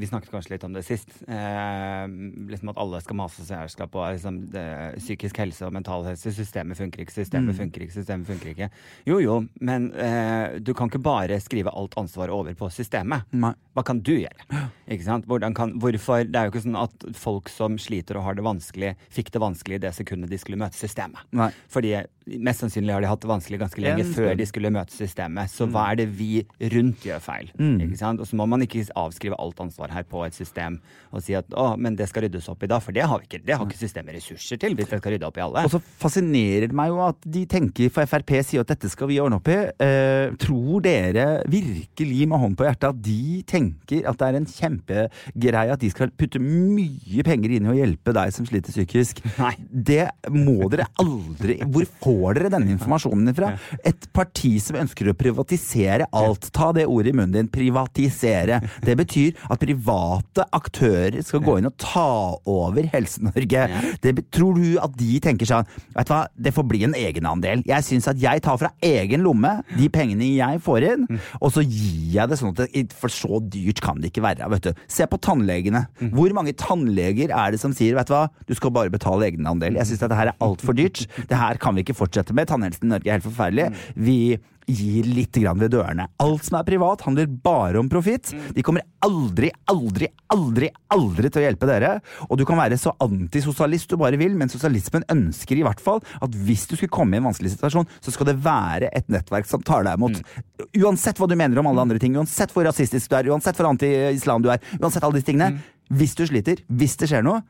Vi 0.00 0.08
snakket 0.08 0.32
kanskje 0.32 0.54
litt 0.54 0.68
om 0.68 0.76
det 0.76 0.84
sist. 0.84 1.08
Eh, 1.24 2.04
liksom 2.52 2.74
at 2.74 2.80
alle 2.84 3.00
skal 3.00 3.20
mase 3.22 3.46
seg 3.46 3.64
jævla 3.64 3.88
på 3.90 4.04
liksom, 4.04 4.40
det, 4.52 4.68
psykisk 5.00 5.40
helse 5.40 5.64
og 5.64 5.74
mental 5.76 6.04
helse. 6.08 6.32
Systemet 6.36 6.80
funker 6.90 7.04
ikke, 7.04 7.14
systemet 7.14 7.56
funker 7.56 7.84
ikke, 7.84 7.94
systemet 7.94 8.26
funker 8.26 8.50
ikke. 8.52 8.68
Jo 9.06 9.20
jo, 9.20 9.36
men 9.60 9.92
eh, 9.94 10.58
du 10.60 10.72
kan 10.74 10.90
ikke 10.90 11.02
bare 11.02 11.40
skrive 11.40 11.70
alt 11.70 11.94
ansvaret 11.96 12.34
over 12.34 12.54
på 12.54 12.70
systemet. 12.70 13.26
Nei. 13.32 13.54
Hva 13.74 13.84
kan 13.86 14.00
du 14.02 14.12
gjøre? 14.16 14.46
Ikke 14.90 15.06
sant? 15.06 15.28
Kan, 15.54 15.76
hvorfor? 15.80 16.24
Det 16.26 16.36
er 16.36 16.48
jo 16.48 16.52
ikke 16.52 16.64
sånn 16.64 16.78
at 16.80 17.04
folk 17.14 17.48
som 17.48 17.78
sliter 17.78 18.18
og 18.18 18.26
har 18.26 18.34
det 18.34 18.44
vanskelig, 18.44 18.96
fikk 19.10 19.30
det 19.32 19.40
vanskelig 19.42 19.78
i 19.78 19.84
det 19.86 19.94
sekundet 19.94 20.30
de 20.30 20.40
skulle 20.40 20.58
møte 20.60 20.78
systemet. 20.78 21.22
Nei. 21.36 21.52
Fordi 21.70 21.94
mest 22.38 22.62
sannsynlig 22.62 22.94
har 22.94 23.02
de 23.02 23.10
hatt 23.10 23.22
det 23.22 23.30
vanskelig 23.30 23.58
ganske 23.62 23.82
lenge 23.82 24.04
En 24.04 24.12
før 24.14 24.36
de 24.38 24.46
skulle 24.48 24.70
møte 24.74 24.94
systemet. 24.94 25.50
Så 25.52 25.66
hva 25.70 25.88
er 25.90 26.00
det 26.02 26.08
vi 26.14 26.44
rundt 26.72 27.06
gjør 27.06 27.22
feil? 27.24 27.50
Sant? 27.98 28.22
Og 28.22 28.28
så 28.28 28.38
må 28.38 28.46
man 28.50 28.62
ikke 28.64 28.84
avskrive 28.98 29.38
alt 29.40 29.60
ansvar 29.62 29.92
her 29.94 30.06
på 30.08 30.22
et 30.26 30.36
system 30.36 30.78
og 31.10 31.24
si 31.24 31.34
at 31.34 31.48
å, 31.58 31.72
men 31.80 31.96
det 31.98 32.06
skal 32.10 32.26
ryddes 32.26 32.46
opp 32.52 32.62
i 32.62 32.68
da, 32.70 32.78
for 32.82 32.94
det 32.94 33.02
har, 33.02 33.18
vi 33.18 33.26
ikke, 33.26 33.42
det 33.46 33.56
har 33.56 33.66
ikke 33.66 33.80
systemet 33.80 34.14
ressurser 34.14 34.60
til 34.62 34.76
hvis 34.78 34.90
det 34.92 35.00
skal 35.00 35.16
rydde 35.16 35.26
opp 35.26 35.40
i 35.40 35.42
alle. 35.42 35.64
Og 35.66 35.74
så 35.74 35.80
fascinerer 36.02 36.68
det 36.70 36.76
meg 36.78 36.92
jo 36.92 37.00
at 37.08 37.18
de 37.36 37.42
tenker, 37.50 37.90
for 37.94 38.06
Frp 38.10 38.34
sier 38.46 38.62
at 38.62 38.70
dette 38.70 38.90
skal 38.92 39.10
vi 39.10 39.18
ordne 39.22 39.40
opp 39.40 39.50
i. 39.50 39.58
Eh, 39.82 40.36
tror 40.40 40.84
dere 40.84 41.26
virkelig 41.50 42.28
med 42.30 42.44
hånd 42.44 42.58
på 42.58 42.68
hjertet 42.68 42.92
at 42.92 43.02
de 43.02 43.40
tenker 43.50 44.06
at 44.06 44.20
det 44.20 44.28
er 44.28 44.38
en 44.38 44.48
kjempegreie 44.50 45.74
at 45.74 45.82
de 45.82 45.90
skal 45.92 46.14
putte 46.14 46.42
mye 46.42 47.26
penger 47.26 47.56
inn 47.56 47.66
i 47.66 47.72
å 47.74 47.78
hjelpe 47.80 48.14
deg 48.16 48.34
som 48.36 48.46
sliter 48.48 48.74
psykisk? 48.74 49.22
Nei. 49.40 49.54
Det 49.70 50.06
må 50.30 50.68
dere 50.70 50.86
aldri 51.00 51.58
Hvor 51.66 51.86
får 52.02 52.19
får 52.20 52.36
dere 52.36 52.52
denne 52.52 52.72
informasjonen 52.74 53.32
ifra? 53.32 53.52
Et 53.86 54.06
parti 54.16 54.52
som 54.62 54.76
ønsker 54.80 55.10
å 55.10 55.16
privatisere 55.16 56.06
alt. 56.16 56.50
Ta 56.56 56.70
det 56.76 56.86
ordet 56.90 57.14
i 57.14 57.16
munnen 57.16 57.32
din. 57.34 57.48
Privatisere. 57.50 58.60
Det 58.84 58.96
betyr 59.00 59.36
at 59.50 59.60
private 59.62 60.44
aktører 60.56 61.20
skal 61.24 61.42
gå 61.44 61.58
inn 61.60 61.68
og 61.70 61.76
ta 61.80 62.06
over 62.50 62.86
Helse-Norge. 62.92 63.64
Tror 64.34 64.58
du 64.60 64.76
at 64.82 64.94
de 64.98 65.18
tenker 65.22 65.48
sånn 65.48 65.66
Vet 65.94 66.08
du 66.08 66.12
hva, 66.14 66.20
det 66.36 66.52
får 66.54 66.66
bli 66.70 66.82
en 66.86 66.94
egenandel. 66.96 67.62
Jeg 67.68 67.84
syns 67.86 68.08
at 68.10 68.20
jeg 68.20 68.42
tar 68.44 68.58
fra 68.60 68.70
egen 68.84 69.24
lomme 69.24 69.50
de 69.76 69.88
pengene 69.92 70.28
jeg 70.36 70.60
får 70.64 70.86
inn, 70.92 71.06
og 71.40 71.52
så 71.54 71.62
gir 71.64 72.14
jeg 72.16 72.30
det 72.30 72.38
sånn 72.40 72.52
at 72.54 72.62
det, 72.72 72.84
For 72.96 73.12
så 73.12 73.40
dyrt 73.52 73.80
kan 73.84 74.00
det 74.00 74.10
ikke 74.12 74.24
være. 74.24 74.48
vet 74.52 74.68
du. 74.68 74.84
Se 74.90 75.06
på 75.10 75.18
tannlegene. 75.22 75.86
Hvor 76.14 76.32
mange 76.36 76.54
tannleger 76.58 77.32
er 77.34 77.54
det 77.54 77.60
som 77.62 77.72
sier 77.76 77.96
vet 77.98 78.08
du 78.10 78.14
hva, 78.14 78.26
du 78.48 78.54
skal 78.56 78.72
bare 78.74 78.92
betale 78.92 79.28
egenandel? 79.30 79.78
Jeg 79.80 79.90
syns 79.90 80.02
dette 80.04 80.18
her 80.18 80.32
er 80.32 80.38
altfor 80.44 80.76
dyrt. 80.76 81.04
Det 81.30 81.38
her 81.38 81.58
kan 81.62 81.74
vi 81.76 81.80
ikke 81.84 81.94
fortsette 81.96 82.09
med. 82.36 82.48
Tannhelsen 82.50 82.88
i 82.88 82.94
Norge 82.94 83.10
er 83.10 83.18
helt 83.18 83.28
forferdelig. 83.28 83.70
Vi 83.94 84.38
gir 84.70 85.06
litt 85.08 85.34
grann 85.34 85.58
ved 85.60 85.72
dørene. 85.74 86.06
Alt 86.22 86.46
som 86.46 86.58
er 86.60 86.66
privat, 86.66 87.02
handler 87.06 87.30
bare 87.42 87.80
om 87.80 87.88
profitt. 87.90 88.32
De 88.54 88.62
kommer 88.66 88.84
aldri, 89.04 89.50
aldri, 89.70 90.08
aldri, 90.30 90.70
aldri 90.94 91.30
til 91.30 91.42
å 91.42 91.44
hjelpe 91.46 91.68
dere. 91.70 91.92
Og 92.28 92.38
du 92.38 92.44
kan 92.48 92.60
være 92.60 92.78
så 92.80 92.94
antisosialist 93.02 93.90
du 93.90 93.98
bare 94.00 94.20
vil, 94.20 94.36
men 94.38 94.52
sosialismen 94.52 95.06
ønsker 95.10 95.58
i 95.58 95.66
hvert 95.66 95.82
fall 95.82 96.02
at 96.20 96.36
hvis 96.46 96.68
du 96.70 96.76
skulle 96.76 96.92
komme 96.92 97.16
i 97.16 97.22
en 97.22 97.28
vanskelig 97.30 97.54
situasjon, 97.56 97.88
så 98.00 98.14
skal 98.14 98.30
det 98.30 98.38
være 98.44 98.92
et 98.94 99.10
nettverk 99.12 99.48
som 99.50 99.64
tar 99.66 99.86
deg 99.88 99.98
imot. 99.98 100.20
Uansett 100.78 101.18
hva 101.18 101.28
du 101.30 101.36
mener 101.38 101.60
om 101.60 101.70
alle 101.70 101.88
andre 101.88 102.00
ting, 102.02 102.14
uansett 102.18 102.54
hvor 102.54 102.66
rasistisk 102.68 103.10
du 103.10 103.18
er, 103.18 103.32
uansett 103.34 103.58
hvor 103.58 103.72
anti-islam 103.72 104.44
du 104.44 104.52
er, 104.54 104.62
uansett 104.78 105.02
alle 105.02 105.18
disse 105.18 105.32
tingene. 105.32 105.58
Hvis 105.90 106.14
du 106.14 106.24
sliter, 106.26 106.60
hvis 106.68 106.96
det 107.00 107.08
skjer 107.10 107.24
noe 107.26 107.42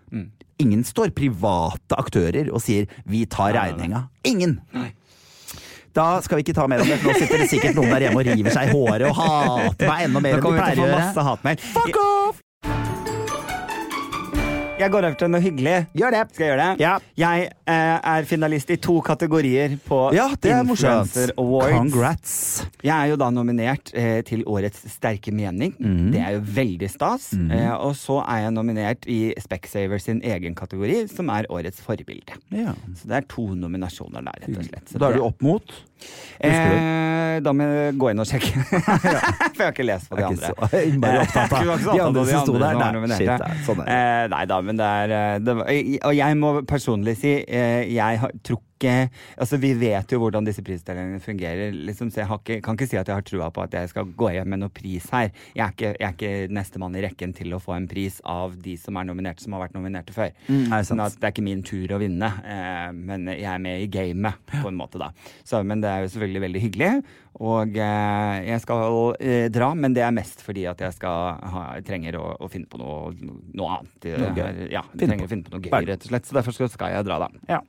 Ingen 0.60 0.82
står 0.84 1.12
private 1.16 1.96
aktører 1.96 2.50
og 2.52 2.60
sier 2.60 2.84
'vi 3.08 3.24
tar 3.26 3.54
regninga'. 3.56 4.08
Ingen! 4.28 4.58
Da 5.96 6.20
skal 6.20 6.36
vi 6.36 6.44
ikke 6.44 6.54
ta 6.54 6.66
mer 6.68 6.82
om 6.82 6.86
det, 6.86 6.98
for 7.00 7.10
nå 7.10 7.18
sitter 7.18 7.38
det 7.38 7.48
sikkert 7.50 7.74
noen 7.74 7.88
der 7.90 8.04
hjemme 8.06 8.20
og 8.20 8.26
river 8.28 8.52
seg 8.54 8.68
i 8.68 8.72
håret 8.76 9.08
og 9.08 9.16
hater 9.16 9.88
meg 9.88 10.04
enda 10.04 10.20
mer 10.20 10.36
enn 10.36 10.44
de 10.44 10.52
pleier 10.52 10.84
å 10.84 10.86
gjøre. 10.86 11.56
Fuck 11.72 11.96
off! 12.04 12.49
Jeg 14.80 14.90
går 14.94 15.04
over 15.10 15.16
til 15.20 15.28
noe 15.28 15.40
hyggelig. 15.44 15.74
Gjør 16.00 16.14
det. 16.14 16.20
Skal 16.32 16.44
jeg 16.46 16.52
gjøre 16.54 16.66
det? 16.70 16.80
Ja. 16.80 16.92
Jeg 17.20 17.48
eh, 17.68 17.96
er 18.14 18.24
finalist 18.28 18.70
i 18.72 18.76
to 18.80 18.94
kategorier 19.04 19.74
på 19.84 19.98
Ja, 20.16 20.28
det 20.40 20.54
er 20.56 20.62
morsomt. 20.64 21.10
Influencer 21.10 21.32
Awards. 21.36 21.74
Congrats. 21.76 22.32
Jeg 22.86 22.94
er 22.96 23.10
jo 23.12 23.18
da 23.20 23.28
nominert 23.34 23.92
eh, 23.92 24.22
til 24.26 24.44
Årets 24.48 24.86
sterke 24.94 25.34
mening. 25.36 25.74
Mhm. 25.78 26.08
Det 26.14 26.22
er 26.24 26.38
jo 26.38 26.42
veldig 26.56 26.90
stas. 26.94 27.30
Eh, 27.36 27.68
og 27.76 27.92
så 28.00 28.22
er 28.24 28.46
jeg 28.46 28.56
nominert 28.56 29.04
i 29.10 29.18
Specsavers 29.44 30.08
sin 30.08 30.22
egen 30.24 30.56
kategori, 30.56 31.02
som 31.12 31.28
er 31.36 31.50
Årets 31.52 31.82
forbilde. 31.84 32.40
Ja. 32.54 32.72
Så 32.96 33.10
det 33.10 33.20
er 33.20 33.28
to 33.28 33.50
nominasjoner 33.54 34.24
der, 34.24 34.40
rett 34.46 34.56
og 34.56 34.64
slett. 34.72 34.88
Så 34.94 34.98
Da 34.98 35.10
er 35.10 35.12
det- 35.12 35.20
du 35.20 35.28
opp 35.28 35.42
mot 35.42 35.78
Husker 36.40 36.70
du? 36.72 36.76
Eh, 36.80 37.40
da 37.44 37.52
må 37.52 37.60
jeg 37.68 37.96
gå 38.00 38.08
inn 38.10 38.20
og 38.22 38.26
sjekke. 38.26 38.62
For 38.80 39.60
jeg 39.60 39.66
har 39.66 39.72
ikke 39.74 39.84
lest 39.84 40.08
på 40.08 40.16
de 40.16 40.22
Er 40.22 40.28
andre. 40.30 40.52
så 40.70 40.80
innmari 40.88 41.18
opptatt 41.20 41.52
av 41.52 41.60
Jeg 41.60 41.68
ikke 41.68 41.76
så 41.76 41.84
de 41.84 41.90
opptatt 41.90 42.06
andre 42.06 42.24
som 42.24 42.40
sto 42.40 42.52
der. 42.54 42.60
som 42.60 42.62
var 42.64 42.78
Nei, 42.80 42.92
nominert, 42.96 43.20
shit, 43.20 43.28
er 43.28 43.58
sånn 43.66 43.82
er 43.82 43.84
det. 43.84 43.96
Eh, 44.00 44.28
nei 44.32 44.40
da, 44.48 44.60
men 44.70 44.78
det 44.78 44.86
er 44.86 45.14
eh, 45.16 45.38
det 45.42 46.00
Og 46.06 46.16
jeg 46.16 46.36
må 46.38 46.54
personlig 46.68 47.16
si, 47.20 47.36
eh, 47.42 47.90
jeg 47.90 48.20
tror 48.46 48.62
ikke 48.80 48.94
Altså, 49.36 49.58
vi 49.60 49.70
vet 49.76 50.10
jo 50.14 50.18
hvordan 50.22 50.46
disse 50.48 50.62
prisdelingene 50.64 51.20
fungerer, 51.22 51.70
liksom, 51.86 52.08
så 52.10 52.22
jeg 52.22 52.30
ikke, 52.40 52.56
kan 52.64 52.76
ikke 52.78 52.88
si 52.88 52.96
at 52.96 53.08
jeg 53.10 53.16
har 53.20 53.26
trua 53.28 53.50
på 53.52 53.62
at 53.62 53.76
jeg 53.76 53.90
skal 53.92 54.08
gå 54.16 54.30
hjem 54.34 54.48
med 54.54 54.62
noe 54.64 54.72
pris 54.72 55.06
her. 55.12 55.30
Jeg 55.54 55.62
er 55.66 55.74
ikke, 55.74 55.92
jeg 56.00 56.08
er 56.08 56.16
ikke 56.16 56.54
nestemann 56.56 56.96
i 56.96 57.04
rekken 57.04 57.34
til 57.36 57.52
å 57.56 57.60
få 57.62 57.76
en 57.76 57.86
pris 57.90 58.18
av 58.24 58.56
de 58.64 58.76
som 58.80 58.96
er 59.00 59.08
nominerte, 59.08 59.44
som 59.44 59.52
har 59.56 59.66
vært 59.66 59.76
nominerte 59.76 60.16
før. 60.16 60.32
Mm, 60.48 60.66
det? 60.72 60.80
Sånn 60.88 61.04
at 61.04 61.16
det 61.20 61.28
er 61.28 61.34
ikke 61.36 61.44
min 61.46 61.62
tur 61.66 61.92
å 61.96 62.00
vinne, 62.02 62.30
eh, 62.44 62.90
men 62.96 63.28
jeg 63.34 63.48
er 63.52 63.62
med 63.62 63.84
i 63.84 63.90
gamet, 63.92 64.40
på 64.56 64.68
en 64.72 64.78
måte, 64.80 65.00
da. 65.00 65.10
Så, 65.44 65.60
men 65.66 65.82
det 65.84 65.90
er 65.92 66.04
jo 66.06 66.12
selvfølgelig 66.14 66.44
veldig 66.48 66.62
hyggelig. 66.66 66.92
Og 67.40 67.76
eh, 67.78 68.38
jeg 68.48 68.62
skal 68.64 69.14
eh, 69.22 69.46
dra, 69.54 69.70
men 69.78 69.94
det 69.96 70.02
er 70.04 70.14
mest 70.16 70.42
fordi 70.44 70.64
at 70.70 70.80
jeg 70.82 70.96
skal 70.96 71.36
ha, 71.52 71.66
jeg 71.78 71.86
trenger 71.88 72.18
å, 72.20 72.24
å 72.42 72.48
finne 72.50 72.66
på 72.70 72.80
noe, 72.80 73.12
noe 73.54 73.76
annet. 73.76 74.08
Noe. 74.20 74.48
Ja, 74.72 74.82
jeg 74.96 75.04
trenger 75.06 75.28
å 75.28 75.30
finne 75.30 75.46
på 75.46 75.54
noe 75.54 75.62
gøy, 75.68 75.76
rett 75.92 76.04
og 76.08 76.10
slett. 76.10 76.26
Så 76.28 76.36
derfor 76.36 76.56
skal- 76.56 76.72
skal 76.72 76.96
jeg 76.96 77.06
dra, 77.06 77.20
da. 77.22 77.30
Ja. 77.48 77.60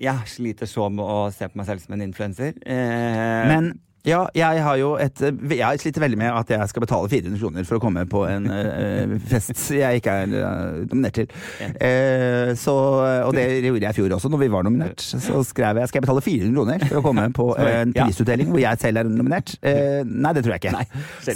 Jeg 0.00 0.32
sliter 0.32 0.70
så 0.70 0.88
med 0.92 1.04
å 1.04 1.20
se 1.34 1.48
på 1.50 1.60
meg 1.60 1.68
selv 1.68 1.84
som 1.84 1.94
en 1.96 2.06
influenser. 2.08 2.56
Eh, 2.64 3.46
Men 3.50 3.72
ja, 4.00 4.22
jeg 4.32 4.62
har 4.64 4.76
jo 4.80 4.94
et 4.96 5.18
Jeg 5.20 5.80
sliter 5.82 6.00
veldig 6.00 6.16
med 6.16 6.32
at 6.32 6.48
jeg 6.54 6.68
skal 6.70 6.80
betale 6.86 7.08
400 7.12 7.36
kroner 7.36 7.66
for 7.68 7.76
å 7.76 7.82
komme 7.82 8.06
på 8.08 8.22
en 8.30 8.46
eh, 8.48 9.12
fest 9.28 9.66
jeg 9.76 10.00
ikke 10.00 10.14
er 10.22 10.32
eh, 10.38 10.78
nominert 10.88 11.18
til. 11.18 11.34
Eh, 11.76 12.54
så, 12.56 12.74
og 13.26 13.34
det 13.36 13.44
gjorde 13.60 13.84
jeg 13.84 13.92
i 13.92 13.98
fjor 13.98 14.14
også, 14.16 14.30
når 14.32 14.40
vi 14.46 14.48
var 14.54 14.64
nominert. 14.64 15.04
Så 15.04 15.42
skrev 15.44 15.82
jeg 15.82 15.92
skal 15.92 16.00
jeg 16.00 16.06
betale 16.06 16.24
400 16.24 16.56
kroner 16.56 16.86
for 16.88 17.02
å 17.02 17.04
komme 17.10 17.26
på 17.36 17.50
en 17.60 17.92
prisutdeling 17.98 18.48
hvor 18.54 18.64
jeg 18.64 18.80
selv 18.86 19.02
er 19.02 19.12
nominert. 19.12 19.52
Eh, 19.60 20.00
nei, 20.08 20.32
det 20.32 20.46
tror 20.46 20.56
jeg 20.56 20.64
ikke. 20.64 20.76
Nei, 20.80 20.86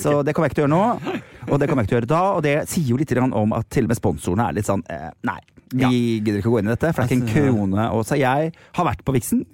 så 0.01 0.17
det 0.25 0.33
kommer 0.33 0.49
jeg 0.49 0.55
ikke 0.57 0.63
til 0.63 0.65
å 0.65 0.71
gjøre 0.71 0.77
nå. 0.79 1.21
Og 1.51 1.61
det 1.61 1.69
kommer 1.69 1.85
jeg 1.85 1.91
ikke 1.91 1.93
til 1.93 1.99
å 1.99 2.01
gjøre 2.01 2.13
da. 2.15 2.23
Og 2.39 2.45
det 2.49 2.57
sier 2.73 2.95
jo 2.95 3.01
litt 3.03 3.13
om 3.21 3.53
at 3.61 3.69
til 3.77 3.85
og 3.85 3.93
med 3.93 4.01
sponsorene 4.01 4.49
er 4.49 4.57
litt 4.57 4.73
sånn 4.73 4.81
eh, 4.89 5.11
Nei, 5.29 5.37
vi 5.75 5.85
Ja. 5.85 5.91
gidder 6.23 6.41
ikke 6.41 6.51
å 6.53 6.57
gå 6.57 6.63
inn 6.63 6.71
i 6.71 6.75
dette, 6.77 6.95
for 6.95 7.03
det 7.03 7.11
er 7.11 7.15
ikke 7.15 7.21
en 7.21 7.29
Altså, 7.29 7.53
krone. 7.59 7.85
Og 7.99 8.05
så 8.07 8.19
jeg 8.21 8.53
har 8.79 8.85
vært 8.87 9.05
på 9.05 9.15
Vixen. 9.17 9.45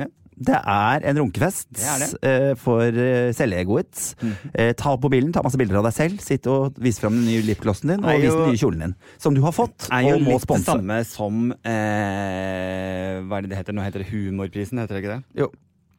Det 0.40 0.56
er 0.56 1.02
en 1.04 1.18
runkefest 1.20 1.66
Det 1.76 1.84
er 1.84 1.98
det. 2.00 2.08
Uh, 2.24 2.54
for 2.56 2.80
uh, 2.80 3.28
selvegoet. 3.36 4.14
Eh, 4.54 4.72
ta 4.72 4.94
opp 4.94 5.02
mobilen, 5.04 5.32
ta 5.36 5.42
masse 5.44 5.58
bilder 5.60 5.76
av 5.82 5.84
deg 5.90 5.92
selv. 5.98 6.22
sitt 6.24 6.46
og 6.48 6.78
vise 6.80 7.02
fram 7.02 7.18
den 7.18 7.26
nye 7.28 7.42
lipglossen 7.44 7.92
din, 7.92 8.04
og 8.04 8.14
jo, 8.16 8.22
vise 8.24 8.38
den 8.38 8.48
nye 8.48 8.60
kjolen 8.62 8.84
din. 8.86 8.94
Som 9.20 9.36
du 9.36 9.42
har 9.44 9.52
fått, 9.52 9.88
er 9.92 10.06
jo 10.08 10.16
litt 10.16 10.46
det 10.48 10.62
samme 10.64 11.04
som 11.04 11.50
Hva 11.60 13.36
er 13.36 13.42
det 13.44 13.50
det 13.52 13.58
heter? 13.60 13.76
Nå 13.76 13.84
heter 13.84 14.00
det 14.04 14.08
Humorprisen, 14.14 14.80
heter 14.80 14.96
det 14.96 15.04
ikke 15.04 15.18
det? 15.18 15.24
Jo. 15.44 15.50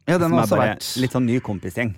Ja, 0.09 0.17
den 0.17 0.33
har 0.33 0.41
også 0.43 0.57
vært 0.57 0.85
litt 0.97 1.13
sånn 1.13 1.27
ny 1.29 1.35
kompisgjeng. 1.45 1.91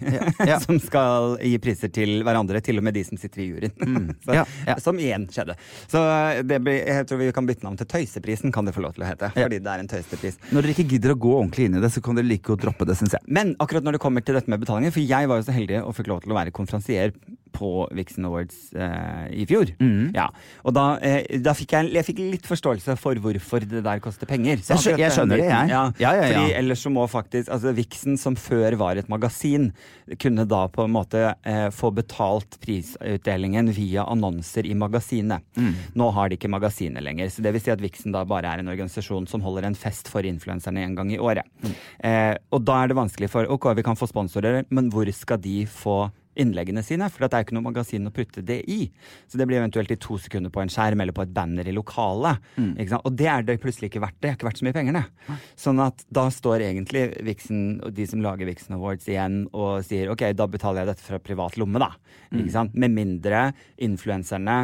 ja. 0.43 0.57
som 0.65 0.77
skal 0.83 1.37
gi 1.39 1.53
priser 1.63 1.89
til 1.93 2.19
hverandre, 2.27 2.59
til 2.61 2.77
og 2.81 2.83
med 2.85 2.93
de 2.97 3.03
som 3.07 3.17
sitter 3.17 3.43
i 3.45 3.47
juryen. 3.51 3.73
Så, 3.79 3.89
Mm. 3.93 4.09
Ja, 4.35 4.43
ja. 4.67 4.75
Som 4.83 4.97
igjen 4.99 5.25
skjedde. 5.31 5.55
Så 5.91 5.99
det 6.47 6.57
blir, 6.65 6.79
jeg 6.83 7.07
tror 7.09 7.19
vi 7.21 7.29
kan 7.35 7.47
bytte 7.47 7.63
navn 7.65 7.77
til 7.79 7.87
Tøyseprisen, 7.89 8.51
kan 8.55 8.65
det 8.67 8.73
få 8.75 8.83
lov 8.83 8.95
til 8.97 9.05
å 9.05 9.07
hete. 9.07 9.29
Fordi 9.35 9.59
det 9.63 9.71
er 9.71 9.83
en 9.83 9.89
tøysepris. 9.91 10.37
Når 10.51 10.65
dere 10.67 10.75
ikke 10.75 10.87
gidder 10.95 11.13
å 11.15 11.19
gå 11.23 11.31
ordentlig 11.37 11.69
inn 11.69 11.77
i 11.79 11.83
det, 11.83 11.91
så 11.93 12.03
kan 12.03 12.17
dere 12.19 12.27
like 12.27 12.43
godt 12.47 12.63
droppe 12.65 12.87
det, 12.89 12.97
syns 12.99 13.15
jeg. 13.15 13.23
Men 13.27 13.55
akkurat 13.63 13.85
når 13.87 13.97
det 13.97 14.03
kommer 14.03 14.25
til 14.25 14.35
dette 14.39 14.51
med 14.51 14.59
betalinger, 14.63 14.91
for 14.95 15.03
jeg 15.05 15.29
var 15.31 15.39
jo 15.41 15.47
så 15.47 15.55
heldig 15.55 15.79
og 15.83 15.95
fikk 15.97 16.11
lov 16.11 16.23
til 16.25 16.33
å 16.35 16.39
være 16.39 16.53
konferansier 16.55 17.13
på 17.53 17.69
Vixen 17.95 18.25
Awards 18.27 18.73
eh, 18.73 19.27
i 19.43 19.45
fjor. 19.49 19.71
Mm. 19.79 20.11
Ja. 20.15 20.27
Og 20.65 20.75
da, 20.75 20.85
eh, 21.05 21.39
da 21.43 21.53
fikk 21.57 21.75
jeg, 21.77 21.91
jeg 21.93 22.07
fikk 22.09 22.21
litt 22.33 22.49
forståelse 22.49 22.97
for 22.99 23.19
hvorfor 23.23 23.65
det 23.69 23.83
der 23.85 24.01
koster 24.03 24.29
penger. 24.29 24.61
Så 24.65 24.79
Jeg 24.91 24.99
jeg 25.03 25.15
skjønner 25.15 25.39
det, 25.41 25.47
jeg. 25.49 25.71
Ja, 25.73 25.83
Ja, 25.99 26.13
ja, 26.17 26.23
ja. 26.23 26.27
Fordi 26.27 26.55
ellers 26.59 26.83
så 26.83 26.91
må 26.93 27.05
faktisk 27.09 27.51
altså 27.53 27.73
Vixen, 27.77 28.17
som 28.19 28.35
før 28.39 28.77
var 28.79 28.99
et 28.99 29.09
magasin, 29.11 29.71
kunne 30.19 30.45
da 30.49 30.65
på 30.73 30.85
en 30.87 30.93
måte 30.95 31.21
eh, 31.45 31.67
få 31.73 31.93
betalt 31.95 32.57
prisutdelingen 32.63 33.71
via 33.75 34.05
annonser 34.09 34.65
i 34.67 34.73
magasinet. 34.77 35.43
Mm. 35.57 35.73
Nå 35.99 36.09
har 36.15 36.29
de 36.29 36.37
ikke 36.39 36.51
magasinet 36.51 37.03
lenger. 37.05 37.29
Så 37.33 37.45
det 37.45 37.53
vil 37.55 37.63
si 37.63 37.73
at 37.73 37.83
Vixen 37.83 38.15
da 38.15 38.25
bare 38.27 38.51
er 38.51 38.63
en 38.63 38.71
organisasjon 38.73 39.27
som 39.29 39.43
holder 39.45 39.69
en 39.69 39.77
fest 39.77 40.09
for 40.11 40.25
influenserne 40.27 40.83
en 40.83 40.97
gang 40.97 41.13
i 41.13 41.21
året. 41.21 41.47
Mm. 41.63 41.75
Eh, 42.09 42.33
og 42.53 42.65
da 42.67 42.81
er 42.83 42.91
det 42.91 42.99
vanskelig 42.99 43.31
for 43.33 43.49
Ok, 43.53 43.69
vi 43.77 43.85
kan 43.85 43.97
få 43.99 44.07
sponsorer, 44.09 44.63
men 44.73 44.89
hvor 44.93 45.09
skal 45.13 45.41
de 45.43 45.63
få 45.69 46.07
innleggene 46.39 46.83
sine? 46.85 47.09
For 47.11 47.25
det 47.25 47.37
er 47.37 47.43
jo 47.43 47.47
ikke 47.47 47.57
noe 47.57 47.67
magasin 47.67 48.09
å 48.09 48.13
putte 48.13 48.43
det 48.45 48.59
i. 48.71 48.87
Så 49.29 49.39
det 49.39 49.47
blir 49.49 49.59
eventuelt 49.61 49.91
i 49.93 49.99
to 50.01 50.17
sekunder 50.21 50.53
på 50.53 50.63
en 50.63 50.71
skjerm 50.71 51.03
eller 51.03 51.15
på 51.15 51.25
et 51.25 51.33
banner 51.35 51.67
i 51.69 51.75
lokalet. 51.75 52.43
Mm. 52.57 52.71
Ikke 52.77 52.95
sant? 52.95 53.07
Og 53.09 53.17
det 53.19 53.29
er 53.31 53.47
det 53.47 53.59
plutselig 53.63 53.91
ikke 53.91 54.03
verdt. 54.05 54.19
Det 54.21 54.31
er 54.31 54.37
ikke 54.37 54.49
verdt 54.49 54.61
så 54.61 54.67
mye 54.67 54.77
penger, 54.77 54.99
det. 54.99 55.39
Sånn 55.65 55.81
at 55.83 56.05
da 56.13 56.27
står 56.33 56.67
egentlig 56.69 57.05
Vixen 57.27 57.63
og 57.83 57.93
de 57.97 58.07
som 58.09 58.23
lager 58.23 58.49
Vixen 58.49 58.77
Awards 58.77 59.09
igjen 59.09 59.43
og 59.51 59.83
sier 59.87 60.11
ok, 60.13 60.29
da 60.37 60.49
betaler 60.49 60.83
jeg 60.83 60.93
dette 60.93 61.07
fra 61.07 61.21
privat 61.23 61.59
lomme, 61.61 61.81
da. 61.81 61.91
Mm. 62.31 62.39
Ikke 62.43 62.55
sant? 62.57 62.79
Med 62.79 62.95
mindre 62.95 63.49
influenserne 63.81 64.57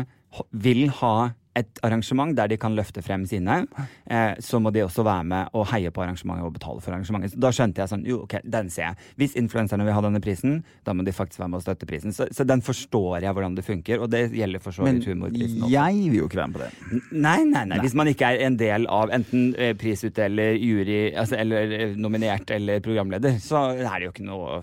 vil 0.52 0.88
ha 1.00 1.14
et 1.60 1.82
arrangement 1.86 2.34
der 2.38 2.52
de 2.52 2.58
kan 2.60 2.76
løfte 2.78 3.04
frem 3.06 3.26
sine, 3.30 3.62
eh, 4.10 4.34
så 4.44 4.62
må 4.62 4.72
de 4.76 4.84
også 4.86 5.06
være 5.08 5.26
med 5.30 5.54
og 5.58 5.68
heie 5.74 5.92
på 5.94 6.04
arrangementet 6.04 6.48
og 6.48 6.56
betale 6.56 6.84
for 6.84 6.96
arrangementet. 6.96 7.36
Så 7.36 7.42
da 7.44 7.52
skjønte 7.56 7.84
jeg 7.84 7.92
sånn, 7.92 8.06
jo 8.08 8.24
ok, 8.26 8.40
den 8.44 8.72
ser 8.74 8.90
jeg. 8.90 9.10
Hvis 9.20 9.36
influenserne 9.40 9.88
vil 9.88 9.96
ha 9.96 10.04
denne 10.06 10.22
prisen, 10.24 10.62
da 10.88 10.96
må 10.96 11.06
de 11.08 11.16
faktisk 11.16 11.44
være 11.44 11.54
med 11.54 11.62
og 11.62 11.68
støtte 11.68 11.90
prisen. 11.90 12.16
Så, 12.16 12.30
så 12.36 12.48
den 12.48 12.64
forstår 12.66 13.26
jeg 13.26 13.36
hvordan 13.36 13.58
det 13.58 13.66
funker, 13.68 14.04
og 14.04 14.12
det 14.14 14.26
gjelder 14.36 14.64
for 14.64 14.76
så 14.76 14.88
vidt 14.88 15.08
humorprisen 15.10 15.60
også. 15.60 15.68
Men 15.68 15.76
jeg 15.76 16.10
vil 16.10 16.20
jo 16.22 16.32
ikke 16.32 16.42
være 16.42 16.54
med 16.54 16.60
på 16.60 16.66
det. 16.66 17.04
Nei, 17.28 17.38
nei, 17.52 17.66
nei. 17.74 17.84
Hvis 17.86 17.98
man 18.00 18.12
ikke 18.12 18.34
er 18.34 18.48
en 18.48 18.60
del 18.60 18.90
av 18.90 19.14
enten 19.16 19.54
eh, 19.58 19.76
prisutdeler, 19.80 20.58
jury, 20.60 21.00
altså, 21.14 21.40
eller 21.40 21.78
eh, 21.78 21.96
nominert 22.00 22.52
eller 22.56 22.84
programleder, 22.86 23.40
så 23.44 23.70
er 23.78 23.96
det 24.00 24.10
jo 24.10 24.16
ikke 24.16 24.30
noe 24.30 24.62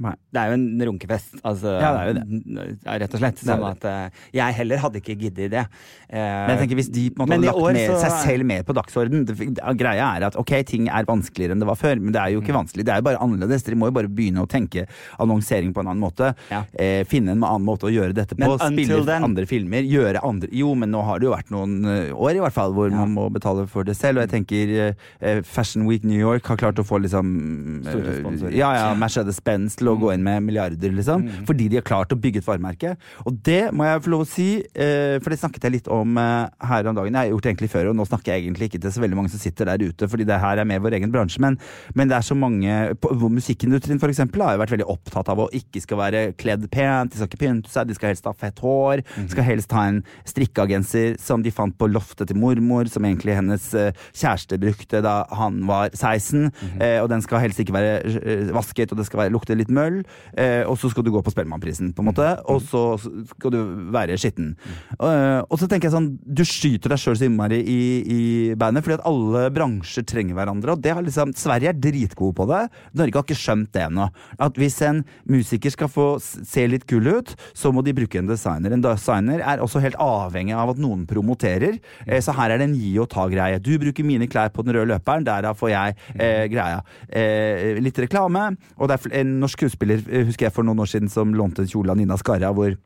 Nei. 0.00 0.14
Det 0.32 0.40
er 0.40 0.48
jo 0.50 0.54
en 0.58 0.80
runkefest, 0.88 1.40
altså, 1.42 1.72
Ja, 1.80 1.90
det 1.92 2.00
er 2.00 2.06
jo 2.06 2.14
det. 2.14 2.78
rett 3.02 3.14
og 3.14 3.20
slett. 3.20 3.38
Sånn 3.42 3.64
at 3.70 3.84
eh, 3.84 4.10
jeg 4.32 4.54
heller 4.54 4.78
hadde 4.78 5.00
ikke 5.00 5.16
giddet 5.18 5.50
det. 5.50 5.64
Eh, 6.08 6.18
Men 6.18 6.50
jeg 6.56 6.58
tenker 6.68 6.76
hvis 6.80 6.90
de 6.92 7.10
på 7.10 7.22
en 7.22 7.28
måte 7.28 7.48
hadde 7.52 7.74
lagt 7.74 7.90
så- 7.90 8.00
seg 8.04 8.12
selv 8.26 8.44
mer 8.46 8.62
på 8.62 8.74
dagsorden 8.74 9.24
det, 9.26 9.36
Greia 9.78 10.16
er 10.16 10.24
at 10.28 10.36
ok, 10.36 10.52
ting 10.64 10.88
er 10.88 11.04
vanskeligere 11.04 11.52
enn 11.52 11.60
det 11.60 11.66
var 11.68 11.76
før, 11.76 12.00
men 12.00 12.12
det 12.12 12.20
er 12.22 12.30
jo 12.32 12.40
Mm. 12.40 12.44
ikke 12.46 12.54
vanskelig. 12.58 12.84
Det 12.84 12.92
er 12.94 12.96
jo 12.96 13.02
bare 13.02 13.18
annerledes. 13.18 13.62
Dere 13.64 13.74
må 13.76 13.86
jo 13.86 13.90
bare 13.92 14.08
begynne 14.08 14.40
å 14.44 14.48
tenke 14.48 14.86
annonsering 15.18 15.72
på 15.74 15.80
en 15.80 15.86
annen 15.88 16.00
måte. 16.02 16.34
Ja. 16.50 16.64
Eh, 16.78 17.04
finne 17.04 17.30
en 17.32 17.42
annen 17.42 17.64
måte 17.64 17.88
å 17.88 17.92
gjøre 17.92 18.14
dette 18.14 18.34
på. 18.36 18.38
Men 18.38 18.58
Spille 18.58 19.04
then- 19.04 19.24
andre 19.24 19.44
filmer. 19.46 19.82
Gjøre 19.82 20.20
andre 20.22 20.48
Jo, 20.52 20.74
men 20.74 20.90
nå 20.90 21.02
har 21.04 21.18
det 21.18 21.26
jo 21.26 21.34
vært 21.34 21.50
noen 21.50 21.84
eh, 21.86 22.12
år 22.12 22.36
i 22.36 22.40
hvert 22.40 22.52
fall 22.52 22.72
hvor 22.72 22.90
man 22.90 23.12
må 23.14 23.30
betale 23.32 23.66
for 23.68 23.82
det 23.84 23.96
selv. 23.96 24.18
Og 24.18 24.28
jeg 24.28 24.44
tenker 24.46 24.94
eh, 25.20 25.40
Fashion 25.42 25.86
Week 25.86 26.04
New 26.04 26.18
York 26.18 26.44
har 26.46 26.56
klart 26.56 26.76
å 26.76 26.84
få 26.86 27.00
liksom 27.02 27.86
eh. 27.86 28.56
Ja, 28.56 28.72
ja, 28.74 28.94
Mercedes-Benz 28.94 29.76
til 29.76 29.87
å 29.90 29.98
gå 30.00 30.12
inn 30.14 30.24
med 30.24 30.44
milliarder, 30.46 30.92
liksom. 30.94 31.24
Mm. 31.26 31.46
Fordi 31.48 31.68
de 31.70 31.80
har 31.80 31.86
klart 31.86 32.12
å 32.14 32.18
bygge 32.18 32.42
et 32.42 32.48
varemerke. 32.48 32.94
Og 33.26 33.38
det 33.46 33.70
må 33.76 33.86
jeg 33.86 34.04
få 34.04 34.12
lov 34.12 34.24
å 34.24 34.28
si, 34.28 34.48
eh, 34.74 35.16
for 35.22 35.32
det 35.32 35.40
snakket 35.40 35.68
jeg 35.68 35.76
litt 35.78 35.90
om 35.92 36.18
eh, 36.20 36.66
her 36.70 36.88
om 36.88 36.96
dagen. 36.96 37.14
Jeg 37.14 37.28
har 37.28 37.32
gjort 37.34 37.46
det 37.46 37.52
egentlig 37.52 37.72
før, 37.72 37.90
og 37.90 37.98
nå 37.98 38.06
snakker 38.08 38.34
jeg 38.34 38.46
egentlig 38.46 38.70
ikke 38.70 38.82
til 38.84 38.94
så 38.94 39.04
veldig 39.04 39.18
mange 39.18 39.32
som 39.32 39.42
sitter 39.42 39.70
der 39.70 39.84
ute, 39.84 40.08
fordi 40.10 40.26
det 40.28 40.40
her 40.42 40.62
er 40.62 40.68
med 40.68 40.82
vår 40.84 40.98
egen 40.98 41.12
bransje. 41.14 41.42
Men, 41.44 41.58
men 41.98 42.10
det 42.10 42.18
er 42.18 42.26
så 42.26 42.36
mange 42.38 42.76
hvor 42.98 43.32
Musikkindustrien 43.32 44.00
eksempel 44.08 44.42
har 44.44 44.56
jo 44.56 44.62
vært 44.62 44.74
veldig 44.74 44.88
opptatt 44.88 45.28
av 45.32 45.42
å 45.42 45.48
ikke 45.54 45.82
skal 45.84 46.00
være 46.00 46.22
kledd 46.40 46.66
pent, 46.72 47.12
de 47.12 47.20
skal 47.20 47.28
ikke 47.30 47.42
pynte 47.42 47.72
seg, 47.72 47.88
de 47.88 47.96
skal 47.96 48.12
helst 48.12 48.28
ha 48.28 48.34
fett 48.36 48.62
hår, 48.64 49.02
mm. 49.04 49.28
skal 49.34 49.46
helst 49.46 49.74
ha 49.76 49.84
en 49.90 50.00
strikkeagenser 50.28 51.18
som 51.22 51.44
de 51.44 51.52
fant 51.54 51.74
på 51.76 51.90
loftet 51.90 52.30
til 52.30 52.40
mormor, 52.40 52.88
som 52.90 53.06
egentlig 53.06 53.36
hennes 53.38 53.68
eh, 53.76 53.92
kjæreste 54.16 54.60
brukte 54.62 55.02
da 55.04 55.20
han 55.38 55.60
var 55.68 55.92
16. 55.92 56.48
mm. 56.48 56.80
og 57.02 57.08
den 57.12 57.22
skal 57.24 57.42
helst 57.42 57.60
ikke 57.62 57.76
være 57.76 58.50
vasket, 58.54 58.92
og 58.92 59.00
det 59.00 59.06
skal 59.08 59.24
være, 59.24 59.34
lukte 59.34 59.56
litt 59.58 59.72
møll. 59.78 60.00
Eh, 60.34 60.62
og 60.68 60.78
så 60.80 60.90
skal 60.92 61.06
du 61.06 61.12
gå 61.14 61.22
på 61.24 61.32
Spellemannprisen, 61.34 61.94
på 61.94 62.04
en 62.04 62.10
måte. 62.10 62.28
Mhm. 62.34 62.44
Og 62.52 62.62
så 62.68 62.84
skal 63.32 63.54
du 63.54 63.60
være 63.94 64.18
skitten. 64.18 64.54
Uh, 64.98 65.40
og 65.48 65.58
så 65.60 65.68
tenker 65.68 65.88
jeg 65.88 65.94
sånn, 65.94 66.10
du 66.22 66.42
skyter 66.46 66.92
deg 66.92 67.00
sjøl 67.00 67.16
så 67.18 67.26
innmari 67.28 67.58
i, 67.62 67.80
i 68.02 68.22
bandet, 68.58 68.84
fordi 68.84 68.98
at 68.98 69.06
alle 69.08 69.44
bransjer 69.54 70.06
trenger 70.08 70.36
hverandre. 70.38 70.74
Og 70.74 70.82
det 70.84 70.94
har 70.94 71.04
liksom, 71.04 71.34
Sverige 71.38 71.72
er 71.72 71.78
dritgode 71.78 72.36
på 72.38 72.48
det. 72.50 72.64
Norge 72.98 73.18
har 73.18 73.26
ikke 73.26 73.38
skjønt 73.38 73.72
det 73.76 73.84
ennå. 73.86 74.08
At 74.42 74.58
hvis 74.60 74.80
en 74.86 75.02
musiker 75.28 75.74
skal 75.74 75.90
få 75.92 76.08
se 76.22 76.66
litt 76.70 76.86
kul 76.90 77.08
ut, 77.08 77.34
så 77.56 77.72
må 77.74 77.84
de 77.86 77.94
bruke 77.96 78.20
en 78.20 78.30
designer. 78.30 78.74
En 78.74 78.84
designer 78.84 79.42
er 79.44 79.62
også 79.64 79.82
helt 79.84 79.98
avhengig 80.02 80.56
av 80.56 80.74
at 80.74 80.82
noen 80.82 81.04
promoterer. 81.08 81.78
Eh, 82.06 82.20
så 82.24 82.34
her 82.36 82.54
er 82.54 82.62
det 82.62 82.68
en 82.70 82.78
gi 82.78 82.94
og 83.02 83.10
ta-greie. 83.12 83.60
Du 83.62 83.74
bruker 83.80 84.06
mine 84.06 84.28
klær 84.30 84.52
på 84.54 84.64
den 84.66 84.76
røde 84.76 84.92
løperen, 84.92 85.26
derav 85.26 85.58
får 85.58 85.72
jeg 85.74 85.96
eh, 86.16 86.44
greia. 86.50 86.82
Eh, 87.08 87.78
litt 87.82 87.98
reklame. 88.02 88.50
Og 88.78 88.90
det 88.90 88.98
er 88.98 89.20
en 89.22 89.38
norsk 89.42 89.67
skuespiller 89.68 90.02
eh, 90.08 90.26
husker 90.26 90.48
jeg 90.48 90.54
for 90.56 90.66
noen 90.66 90.80
år 90.80 90.90
siden 90.90 91.10
som 91.12 91.34
lånte 91.36 91.62
en 91.64 91.70
kjole 91.70 91.92
av 91.92 92.00
Nina 92.00 92.16
Skarra. 92.16 92.52
hvor 92.52 92.76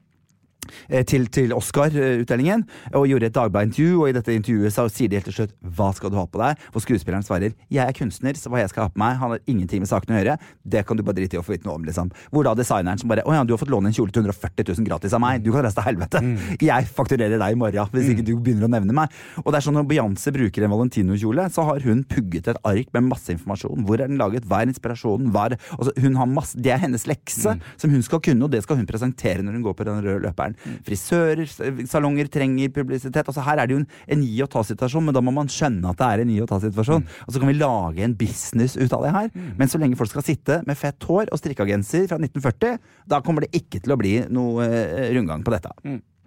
til, 1.09 1.27
til 1.33 1.53
Oscar-utdelingen 1.57 2.65
og 2.95 3.07
gjorde 3.11 3.29
et 3.29 3.37
Dagbladet-intervju. 3.37 4.01
Og 4.03 4.11
i 4.11 4.15
dette 4.17 4.35
intervjuet 4.35 4.75
så 4.75 4.87
sier 4.93 5.11
de 5.11 5.19
helt 5.19 5.29
til 5.31 5.37
slutt 5.37 5.55
'Hva 5.63 5.93
skal 5.97 6.11
du 6.11 6.17
ha 6.17 6.27
på 6.27 6.41
deg?' 6.41 6.59
Hvor 6.73 6.85
skuespilleren 6.85 7.25
svarer 7.27 7.53
'Jeg 7.71 7.85
er 7.87 7.93
kunstner, 7.93 8.35
så 8.35 8.51
hva 8.51 8.63
jeg 8.63 8.71
skal 8.71 8.85
ha 8.85 8.89
på 8.89 8.99
meg, 8.99 9.17
han 9.19 9.31
har 9.31 9.41
ingenting 9.47 9.81
med 9.83 9.89
saken 9.89 10.15
å 10.15 10.19
gjøre'. 10.19 10.39
Det 10.67 10.87
kan 10.87 10.97
du 10.97 11.03
bare 11.03 11.17
drite 11.17 11.37
i 11.37 11.41
å 11.41 11.45
få 11.45 11.57
vite 11.57 11.67
noe 11.67 11.75
om, 11.75 11.85
liksom. 11.85 12.11
Hvor 12.31 12.45
da 12.45 12.55
designeren 12.55 12.99
som 12.99 13.09
bare 13.09 13.23
'Å 13.23 13.33
ja, 13.33 13.45
du 13.45 13.53
har 13.53 13.59
fått 13.59 13.73
låne 13.73 13.87
en 13.87 13.93
kjole 13.93 14.13
til 14.13 14.23
140 14.23 14.65
000 14.69 14.87
gratis 14.87 15.13
av 15.13 15.21
meg. 15.21 15.43
Du 15.43 15.53
kan 15.53 15.63
reise 15.63 15.75
til 15.75 15.85
helvete. 15.85 16.19
Jeg 16.73 16.87
fakturerer 16.87 17.39
deg 17.39 17.53
i 17.53 17.59
morgen 17.59 17.89
hvis 17.93 18.13
ikke 18.13 18.25
du 18.25 18.37
begynner 18.37 18.69
å 18.69 18.73
nevne 18.73 18.93
meg'. 18.93 19.11
Og 19.45 19.53
det 19.53 19.59
er 19.59 19.67
sånn 19.67 19.75
når 19.75 19.89
Beyoncé 19.89 20.33
bruker 20.33 20.63
en 20.65 20.71
Valentino-kjole, 20.71 21.51
så 21.51 21.65
har 21.65 21.81
hun 21.81 22.05
pugget 22.05 22.49
et 22.49 22.61
ark 22.65 22.89
med 22.93 23.09
masse 23.11 23.33
informasjon. 23.33 23.85
Hvor 23.87 24.01
er 24.01 24.09
den 24.09 24.19
laget? 24.19 24.47
Hva 24.47 24.63
er 24.63 24.71
inspirasjonen? 24.71 25.33
Hva 25.33 25.51
er, 25.51 25.59
altså, 25.79 25.93
hun 26.01 26.17
har 26.17 26.27
masse, 26.27 26.57
det 26.57 26.73
er 26.73 26.79
hennes 26.79 27.07
lekse 27.07 27.57
som 27.77 27.91
hun 27.91 28.03
skal 28.03 28.21
kunne, 28.21 28.45
og 28.45 28.53
det 28.53 28.63
skal 28.63 28.77
hun 28.77 28.87
presentere 28.87 29.43
når 29.43 29.59
hun 29.59 29.67
går 29.67 29.75
på 29.75 29.85
den 29.89 30.03
røde 30.03 30.23
løperen. 30.27 30.52
Frisører, 30.87 31.47
salonger 31.89 32.31
trenger 32.33 32.73
publisitet. 32.75 33.27
Altså 33.27 33.45
Her 33.47 33.63
er 33.63 33.71
det 33.71 33.77
jo 33.77 33.83
en, 33.83 33.89
en 34.17 34.25
gi 34.27 34.43
og 34.45 34.51
ta-situasjon, 34.53 35.09
men 35.09 35.17
da 35.17 35.25
må 35.25 35.35
man 35.35 35.51
skjønne 35.53 35.93
at 35.93 36.01
det 36.01 36.09
er 36.09 36.25
en 36.25 36.33
gi 36.35 36.41
og 36.45 36.51
ta-situasjon. 36.53 37.09
Og 37.27 37.35
så 37.35 37.43
kan 37.43 37.53
vi 37.53 37.59
lage 37.59 38.07
en 38.07 38.17
business 38.19 38.79
ut 38.79 38.93
av 38.93 39.07
det 39.07 39.15
her. 39.17 39.33
Men 39.59 39.71
så 39.71 39.81
lenge 39.83 39.99
folk 40.01 40.13
skal 40.13 40.27
sitte 40.27 40.63
med 40.69 40.79
fett 40.79 41.09
hår 41.09 41.33
og 41.33 41.41
strikkagenser 41.41 42.09
fra 42.11 42.21
1940, 42.21 42.81
da 43.11 43.21
kommer 43.25 43.47
det 43.47 43.53
ikke 43.63 43.83
til 43.83 43.95
å 43.95 44.01
bli 44.01 44.17
noe 44.33 44.67
eh, 44.69 45.13
rundgang 45.17 45.45
på 45.47 45.55
dette. 45.55 45.73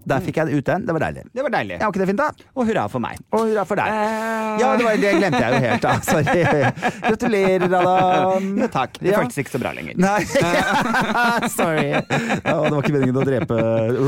Der 0.06 0.22
fikk 0.22 0.38
jeg 0.38 0.48
det 0.52 0.60
ut 0.62 0.66
den. 0.70 0.86
Det 0.86 0.94
var 0.94 1.02
deilig. 1.08 1.24
Det 1.34 1.44
var 1.46 1.54
deilig. 1.56 1.78
Ja, 1.80 1.86
var 1.88 1.94
ikke 1.96 2.02
det 2.04 2.08
fint, 2.12 2.20
da? 2.22 2.50
Og 2.56 2.68
hurra 2.70 2.84
for 2.94 3.02
meg. 3.04 3.18
Og 3.34 3.48
hurra 3.50 3.64
for 3.66 3.80
deg. 3.80 3.90
Eh, 3.90 4.60
Ja, 4.62 4.70
det, 4.80 4.86
var, 4.86 5.00
det 5.02 5.14
glemte 5.18 5.40
jeg 5.42 5.56
jo 5.56 5.62
helt, 5.66 5.82
da. 5.84 5.94
Sorry. 6.12 6.44
Gratulerer, 7.06 7.66
Adam. 7.80 8.46
Ja, 8.62 8.68
takk. 8.72 9.00
Det 9.02 9.12
Ja. 9.12 9.20
føltes 9.20 9.40
ikke 9.42 9.54
så 9.56 9.62
bra 9.64 9.72
lenger. 9.76 9.98
Nei, 10.00 10.20
sorry. 11.58 11.88
Ja, 11.92 12.56
det 12.64 12.72
var 12.76 12.82
ikke 12.84 12.94
meningen 12.96 13.20
å 13.20 13.26
drepe 13.28 13.58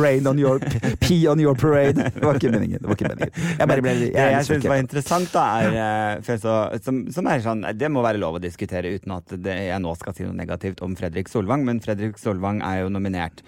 rain 0.01 0.27
on 0.29 0.39
your 0.41 0.59
pee 1.03 1.27
on 1.31 1.41
your 1.43 1.55
parade. 1.59 2.09
Det 2.15 2.23
var 2.23 2.39
ikke 2.39 2.51
meningen. 2.53 2.79
Det 2.81 2.87
var 2.91 2.97
ikke 2.99 3.11
meningen. 3.11 3.33
Jeg 3.57 3.71
bare 3.73 3.83
ble 3.85 3.93
jeg, 3.97 4.11
Det 4.13 4.21
er 4.23 4.31
jeg 4.31 4.41
litt 4.43 4.51
syns 4.51 4.69
var 4.71 4.81
interessant, 4.83 5.31
da, 5.33 5.45
er 5.65 5.79
eh, 6.21 6.37
så, 6.41 6.55
som, 6.85 7.01
som 7.13 7.29
er 7.31 7.43
sånn 7.45 7.65
Det 7.77 7.89
må 7.93 8.03
være 8.05 8.21
lov 8.21 8.37
å 8.39 8.43
diskutere 8.43 8.91
uten 8.95 9.15
at 9.17 9.33
det, 9.43 9.57
jeg 9.69 9.81
nå 9.83 9.95
skal 9.99 10.15
si 10.17 10.27
noe 10.27 10.37
negativt 10.37 10.83
om 10.85 10.95
Fredrik 10.99 11.31
Solvang, 11.31 11.65
men 11.67 11.81
Fredrik 11.83 12.19
Solvang 12.21 12.61
er 12.65 12.83
jo 12.85 12.93
nominert. 12.93 13.43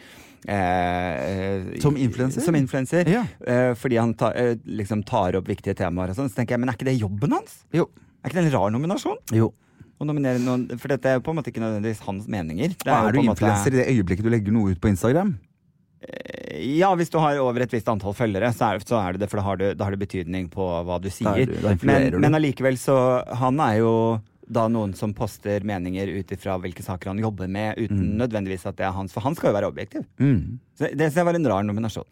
Eh, 0.48 1.80
Som 1.82 1.98
influenser? 1.98 2.42
Som 2.46 2.56
influenser. 2.56 3.08
Ja. 3.10 3.24
eh, 3.46 3.74
fordi 3.76 3.98
han 4.00 4.14
ta, 4.14 4.32
eh, 4.34 4.56
liksom 4.66 5.04
tar 5.06 5.36
opp 5.40 5.48
viktige 5.50 5.76
temaer 5.76 6.10
og 6.14 6.16
sånn. 6.20 6.30
Så 6.30 6.36
tenker 6.40 6.56
jeg, 6.56 6.60
men 6.64 6.70
er 6.70 6.78
ikke 6.78 6.90
det 6.92 7.00
jobben 7.00 7.32
hans? 7.36 7.64
Jo. 7.74 7.90
Er 8.24 8.30
ikke 8.30 8.42
det 8.42 8.46
en 8.54 8.56
rar 8.60 8.70
nominasjon? 8.76 9.18
jo. 9.34 9.54
Å 10.00 10.06
nominere 10.08 10.40
noen, 10.40 10.62
for 10.80 10.88
dette 10.88 11.10
er 11.12 11.20
på 11.20 11.34
en 11.34 11.36
måte 11.42 11.52
ikke 11.52 11.60
nødvendigvis 11.60 12.00
hans 12.06 12.24
meninger. 12.32 12.70
Det 12.72 12.88
er, 12.88 13.08
er 13.10 13.12
du 13.12 13.20
måte- 13.20 13.34
influenser 13.36 13.74
i 13.74 13.80
det 13.82 13.88
øyeblikket 13.92 14.24
du 14.24 14.30
legger 14.32 14.54
noe 14.56 14.72
ut 14.72 14.80
på 14.80 14.88
Instagram? 14.88 15.34
Ja, 16.56 16.94
hvis 16.96 17.10
du 17.12 17.18
har 17.20 17.36
over 17.44 17.60
et 17.66 17.74
visst 17.76 17.88
antall 17.92 18.14
følgere, 18.16 18.48
så 18.56 18.70
er, 18.76 18.80
så 18.88 18.96
er 19.04 19.18
det 19.18 19.26
det, 19.26 19.30
for 19.30 19.42
da 19.42 19.44
har, 19.44 19.58
du, 19.60 19.66
da 19.76 19.84
har 19.84 19.92
det 19.92 20.00
betydning 20.00 20.48
på 20.54 20.64
hva 20.88 21.02
du 21.04 21.10
sier. 21.12 21.28
er 21.44 21.46
du- 21.52 21.86
men, 21.86 22.16
men 22.24 22.34
allikevel 22.40 22.78
så 22.80 22.96
Han 23.36 23.60
er 23.60 23.80
jo 23.82 24.22
da 24.50 24.64
noen 24.72 24.96
som 24.98 25.14
poster 25.14 25.62
meninger 25.68 26.10
ut 26.20 26.32
ifra 26.34 26.56
hvilke 26.62 26.82
saker 26.86 27.12
han 27.14 27.20
jobber 27.22 27.48
med, 27.52 27.78
uten 27.78 28.16
nødvendigvis 28.18 28.66
at 28.66 28.80
det 28.80 28.88
er 28.88 28.96
hans, 28.96 29.14
for 29.14 29.22
han 29.22 29.36
skal 29.38 29.52
jo 29.52 29.58
være 29.60 29.70
objektiv. 29.70 30.06
Mm. 30.18 30.58
Så 30.74 30.90
det 30.90 31.10
synes 31.12 31.20
jeg 31.22 31.28
var 31.30 31.38
en 31.38 31.50
rar 31.52 31.64
nominasjon. 31.68 32.08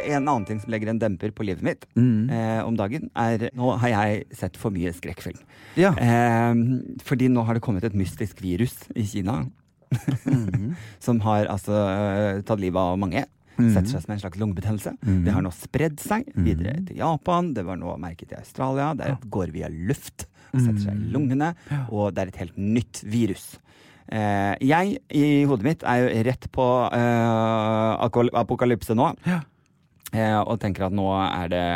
En 0.00 0.24
annen 0.26 0.46
ting 0.48 0.58
som 0.62 0.70
legger 0.72 0.90
en 0.90 0.98
demper 0.98 1.30
på 1.34 1.44
livet 1.44 1.62
mitt 1.62 1.84
Mm. 1.98 2.30
eh, 2.30 2.60
om 2.64 2.76
dagen, 2.76 3.10
er 3.14 3.50
Nå 3.54 3.76
har 3.78 3.88
jeg 3.88 4.24
sett 4.32 4.56
for 4.56 4.70
mye 4.70 4.92
skrekkfilm. 4.94 5.38
Ja. 5.76 5.90
Eh, 5.92 6.54
fordi 7.04 7.28
nå 7.28 7.44
har 7.44 7.54
det 7.54 7.62
kommet 7.62 7.84
et 7.84 7.94
mystisk 7.94 8.40
virus 8.42 8.74
i 8.96 9.04
Kina. 9.04 9.44
Mm. 10.24 10.74
som 11.00 11.20
har 11.20 11.46
altså 11.50 11.74
eh, 11.74 12.42
tatt 12.42 12.60
livet 12.62 12.78
av 12.78 12.98
mange. 12.98 13.24
Mm. 13.60 13.70
Setter 13.74 13.94
seg 13.94 14.04
som 14.04 14.14
en 14.14 14.22
slags 14.22 14.40
lungebetennelse. 14.40 14.96
Det 15.26 15.34
har 15.36 15.44
nå 15.44 15.52
spredd 15.54 16.00
seg 16.02 16.28
videre 16.34 16.78
til 16.88 17.00
Japan. 17.02 17.52
Det 17.56 17.64
var 17.66 17.80
nå 17.80 17.96
merket 18.00 18.34
i 18.34 18.38
Australia. 18.40 18.92
Det 18.98 19.12
går 19.30 19.54
via 19.54 19.70
luft. 19.72 20.26
Setter 20.50 20.80
seg 20.82 20.96
i 20.96 21.10
lungene. 21.14 21.54
Og 21.88 22.14
det 22.14 22.24
er 22.24 22.32
et 22.32 22.42
helt 22.44 22.58
nytt 22.58 23.04
virus. 23.06 23.52
Eh, 24.10 24.56
jeg 24.66 24.98
i 25.14 25.44
hodet 25.46 25.66
mitt 25.68 25.84
er 25.86 26.02
jo 26.02 26.22
rett 26.26 26.48
på 26.50 26.66
eh, 26.96 28.34
apokalypse 28.42 28.96
nå. 28.98 29.12
Eh, 30.10 30.38
og 30.40 30.56
tenker 30.58 30.88
at 30.88 30.94
nå 30.96 31.06
er 31.14 31.50
det 31.52 31.66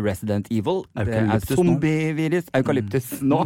Resident 0.00 0.48
Evil. 0.48 0.84
Det 0.96 1.04
er 1.04 1.26
Eukalyptus 1.26 1.58
zombievirus. 1.60 2.46
Eukalyptus 2.56 3.10
nå. 3.20 3.42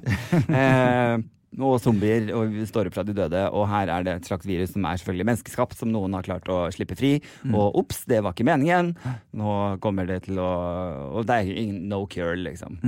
eh, 0.60 1.14
og 1.58 1.80
zombier 1.82 2.28
og 2.36 2.54
står 2.68 2.90
opp 2.90 2.94
fra 2.94 3.04
de 3.06 3.14
døde. 3.16 3.42
Og 3.56 3.66
her 3.70 3.90
er 3.90 4.06
det 4.06 4.14
et 4.20 4.28
slags 4.30 4.46
virus 4.46 4.74
som 4.76 4.86
er 4.86 5.00
selvfølgelig 5.00 5.26
menneskeskapt, 5.32 5.78
som 5.80 5.90
noen 5.90 6.14
har 6.14 6.26
klart 6.26 6.46
å 6.52 6.62
slippe 6.74 6.98
fri. 6.98 7.16
Og 7.50 7.80
ops, 7.82 8.04
det 8.10 8.22
var 8.22 8.36
ikke 8.36 8.46
meningen. 8.46 8.92
Nå 9.36 9.56
kommer 9.82 10.06
det 10.06 10.22
til 10.28 10.38
å 10.38 10.50
Og 11.18 11.26
det 11.26 11.40
er 11.40 11.50
ingen 11.50 11.88
no 11.90 12.04
cure, 12.10 12.38
liksom. 12.38 12.78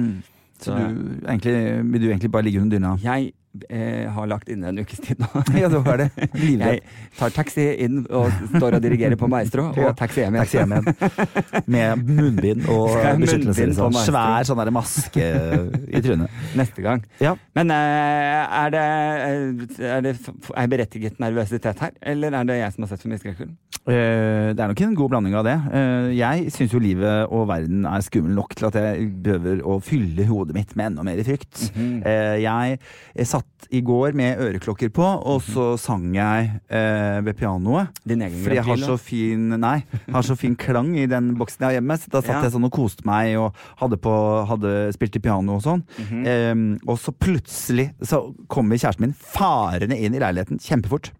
Så 0.62 0.76
du, 0.78 1.00
egentlig, 1.26 1.56
vil 1.90 2.04
du 2.04 2.08
egentlig 2.12 2.30
bare 2.30 2.46
ligge 2.46 2.62
under 2.62 2.78
dyna? 2.78 2.94
Jeg 3.02 3.32
eh, 3.68 4.09
har 4.12 4.28
lagt 4.30 4.48
inne 4.53 4.70
en 4.70 4.80
ukes 4.82 5.00
tid 5.05 5.20
nå. 5.22 5.28
Ja, 5.62 5.68
du 5.72 5.78
har 5.84 6.00
det. 6.00 6.09
Livredd. 6.34 6.80
Jeg 6.80 7.16
tar 7.18 7.34
taxi 7.34 7.66
inn 7.84 8.03
og 8.09 8.30
står 8.57 8.78
og 8.78 8.84
dirigerer 8.84 9.18
på 9.20 9.28
Maestro, 9.30 9.68
og 9.70 9.96
taxi 9.98 10.22
hjem 10.24 10.38
igjen. 10.38 10.46
Taxi 10.46 10.61
hjem 10.61 10.74
igjen. 10.76 11.64
Med 11.74 12.05
munnbind 12.09 12.68
og 12.72 12.96
jeg 13.05 13.20
beskyttelse. 13.24 13.68
Sånn. 13.78 13.98
Svær 14.07 14.48
sånn 14.48 14.62
der 14.62 14.72
maske 14.74 15.26
i 15.88 16.03
trynet. 16.05 16.40
Neste 16.59 16.84
gang. 16.84 17.05
Ja. 17.22 17.34
Men 17.59 17.72
eh, 17.74 18.62
er 18.62 18.72
det, 18.74 18.86
eh, 18.86 19.90
er 19.92 20.07
det 20.09 20.16
er 20.22 20.72
berettiget 20.72 21.20
nervøsitet 21.22 21.84
her, 21.86 21.94
eller 22.14 22.40
er 22.40 22.48
det 22.48 22.61
jeg 22.62 22.76
som 22.76 22.86
har 22.86 22.92
sett 22.94 23.05
for 23.05 23.12
mye 23.12 23.22
skrekkfilm? 23.22 23.55
Det 23.82 24.61
er 24.62 24.68
nok 24.70 24.78
en 24.84 24.92
god 24.94 25.11
blanding 25.11 25.32
av 25.34 25.42
det. 25.42 25.55
Jeg 26.14 26.53
syns 26.55 26.70
jo 26.70 26.78
livet 26.78 27.32
og 27.34 27.48
verden 27.50 27.82
er 27.90 28.05
skummel 28.07 28.36
nok 28.36 28.55
til 28.55 28.68
at 28.68 28.76
jeg 28.78 29.09
behøver 29.24 29.64
å 29.66 29.80
fylle 29.82 30.26
hodet 30.28 30.55
mitt 30.55 30.76
med 30.78 30.92
enda 30.92 31.07
mer 31.07 31.18
frykt. 31.26 31.64
Eh, 31.76 32.38
jeg, 32.42 32.78
jeg 33.16 33.28
satt 33.43 33.66
i 33.72 33.80
går 33.84 34.14
med 34.18 34.38
øreklokker 34.43 34.90
på, 34.95 35.05
og 35.26 35.40
så 35.43 35.72
sang 35.80 36.11
jeg 36.14 36.49
eh, 36.70 37.20
ved 37.24 37.36
pianoet. 37.38 37.88
Fordi 38.05 38.57
jeg 38.59 38.64
har 38.66 38.76
så 38.82 38.97
fin 39.01 39.49
Nei, 39.61 39.84
har 40.12 40.22
så 40.26 40.36
fin 40.38 40.55
klang 40.59 40.93
i 40.99 41.07
den 41.11 41.32
boksen 41.38 41.62
jeg 41.62 41.68
har 41.70 41.76
hjemme. 41.80 41.97
Så 41.99 42.11
da 42.12 42.20
satt 42.22 42.36
Ja. 42.36 42.43
jeg 42.43 42.53
sånn 42.57 42.64
og 42.68 42.72
koste 42.72 43.07
meg 43.09 43.36
og 43.38 43.55
hadde, 43.80 43.99
på, 44.03 44.12
hadde 44.49 44.93
spilt 44.95 45.16
i 45.16 45.22
piano 45.24 45.57
og 45.59 45.62
sånn. 45.62 45.82
Mhm. 45.99 46.26
eh, 46.26 46.88
og 46.88 46.99
så 46.99 47.12
plutselig 47.12 47.93
så 48.03 48.34
kommer 48.49 48.76
kjæresten 48.76 49.07
min 49.07 49.14
farende 49.14 49.97
inn 49.99 50.14
i 50.14 50.18
leiligheten 50.22 50.59
kjempefort. 50.62 51.11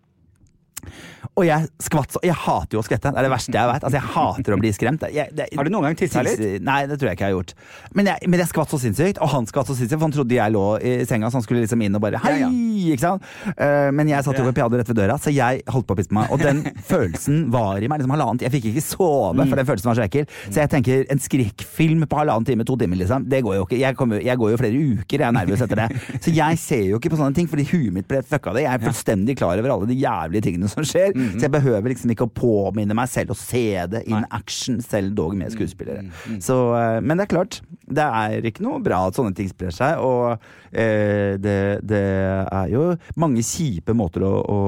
Og 1.39 1.45
jeg 1.47 1.69
skvatt 1.83 2.15
så 2.15 2.21
Jeg 2.25 2.37
hater 2.37 2.77
jo 2.77 2.83
å 2.83 2.87
skvette. 2.87 3.13
Det 3.13 3.21
er 3.21 3.27
det 3.27 3.33
verste 3.33 3.55
jeg 3.57 3.71
vet. 3.71 3.85
Altså, 3.87 3.99
jeg 3.99 4.11
hater 4.17 4.57
å 4.57 4.59
bli 4.61 4.73
skremt. 4.75 5.07
Jeg, 5.15 5.33
det, 5.37 5.49
Har 5.57 5.69
du 5.69 5.73
noen 5.73 5.89
gang 5.89 5.99
tissa 5.99 6.25
litt? 6.27 6.43
Nei, 6.65 6.81
det 6.91 6.99
tror 7.01 7.13
jeg 7.13 7.19
ikke 7.19 7.29
jeg 7.29 7.35
har 7.35 7.39
gjort. 7.39 7.55
Men 7.99 8.11
jeg, 8.13 8.31
men 8.33 8.43
jeg 8.43 8.51
skvatt 8.51 8.73
så 8.73 8.81
sinnssykt, 8.83 9.21
og 9.23 9.33
han 9.33 9.49
skvatt 9.49 9.71
så 9.71 9.77
sinnssykt, 9.79 9.99
for 9.99 10.09
han 10.09 10.17
trodde 10.17 10.37
jeg 10.37 10.55
lå 10.55 10.65
i 10.83 10.95
senga, 11.09 11.31
så 11.31 11.41
han 11.41 11.47
skulle 11.47 11.65
liksom 11.65 11.85
inn 11.85 11.99
og 11.99 12.05
bare 12.05 12.21
Hei! 12.23 12.35
Ja, 12.43 12.51
Ikke 12.93 13.05
sant? 13.05 13.27
Uh, 13.55 13.91
men 13.95 14.11
jeg 14.11 14.27
satt 14.27 14.39
jo 14.39 14.47
ved 14.47 14.57
piano 14.57 14.79
rett 14.79 14.91
ved 14.93 14.99
døra, 14.99 15.19
så 15.21 15.33
jeg 15.33 15.63
holdt 15.73 15.89
på 15.89 15.97
å 15.97 16.01
pisse 16.01 16.13
på 16.13 16.19
meg. 16.19 16.33
Og 16.35 16.43
den 16.43 16.63
følelsen 16.91 17.47
var 17.55 17.83
i 17.83 17.91
meg 17.91 18.03
liksom 18.03 18.15
halvannet 18.17 18.47
Jeg 18.47 18.55
fikk 18.57 18.71
ikke 18.73 18.85
sove, 18.85 19.47
for 19.47 19.61
den 19.61 19.69
følelsen 19.69 19.93
var 19.93 20.01
så 20.01 20.07
ekkel. 20.07 20.29
Så 20.49 20.63
jeg 20.63 20.73
tenker 20.73 21.07
en 21.13 21.23
skrekkfilm 21.23 22.07
på 22.09 22.21
halvannen 22.23 22.49
time, 22.49 22.67
to 22.69 22.77
timer, 22.81 23.01
liksom, 23.03 23.29
det 23.31 23.43
går 23.47 23.59
jo 23.61 23.67
ikke. 23.69 23.81
Jeg, 23.81 23.99
kommer, 23.99 24.23
jeg 24.25 24.41
går 24.41 24.55
jo 24.55 24.61
flere 24.61 24.83
uker, 24.93 25.17
jeg 25.19 25.29
er 25.29 25.37
nervøs 25.37 25.65
etter 25.67 25.85
det. 25.85 25.89
Så 26.19 26.35
jeg 26.35 26.61
ser 26.63 26.85
jo 26.91 27.01
ikke 27.01 27.13
på 27.15 27.21
sånne 27.21 27.37
ting, 27.37 27.49
fordi 27.51 27.67
huet 27.71 27.95
mitt 27.95 28.09
ble 28.11 28.23
fucka 28.27 28.55
det. 28.57 28.67
Jeg 28.67 28.73
er 28.75 28.85
fullstendig 28.87 29.37
klar 29.39 29.61
over 29.61 29.77
alle 29.77 29.91
de 29.91 29.99
jævlige 30.01 30.47
tingene 30.49 30.71
som 30.71 30.87
skjer, 30.87 31.12
så 31.13 31.47
jeg 31.47 31.53
behøver 31.55 31.93
liksom 31.93 32.13
ikke 32.15 32.27
å 32.29 32.33
påminne 32.35 32.97
meg 32.97 33.11
selv 33.13 33.35
å 33.35 33.39
se 33.39 33.65
det 33.93 34.05
in 34.07 34.19
Nei. 34.19 34.29
action, 34.31 34.81
selv 34.85 35.15
dog 35.19 35.37
med 35.39 35.53
skuespillere. 35.55 36.07
Så, 36.43 36.57
eh, 36.79 37.01
men 37.01 37.19
det 37.21 37.27
er 37.29 37.33
klart, 37.37 37.61
det 37.87 38.05
er 38.05 38.47
ikke 38.47 38.65
noe 38.65 38.81
bra 38.83 39.03
at 39.09 39.17
sånne 39.19 39.35
ting 39.37 39.49
sprer 39.51 39.75
seg, 39.75 40.01
og 40.03 40.37
eh, 40.71 41.35
det, 41.43 41.83
det 41.87 42.03
er 42.03 42.71
jo 42.73 42.85
mange 43.21 43.43
kjipe 43.47 43.95
måter 43.97 44.25
å, 44.27 44.33
å 44.43 44.59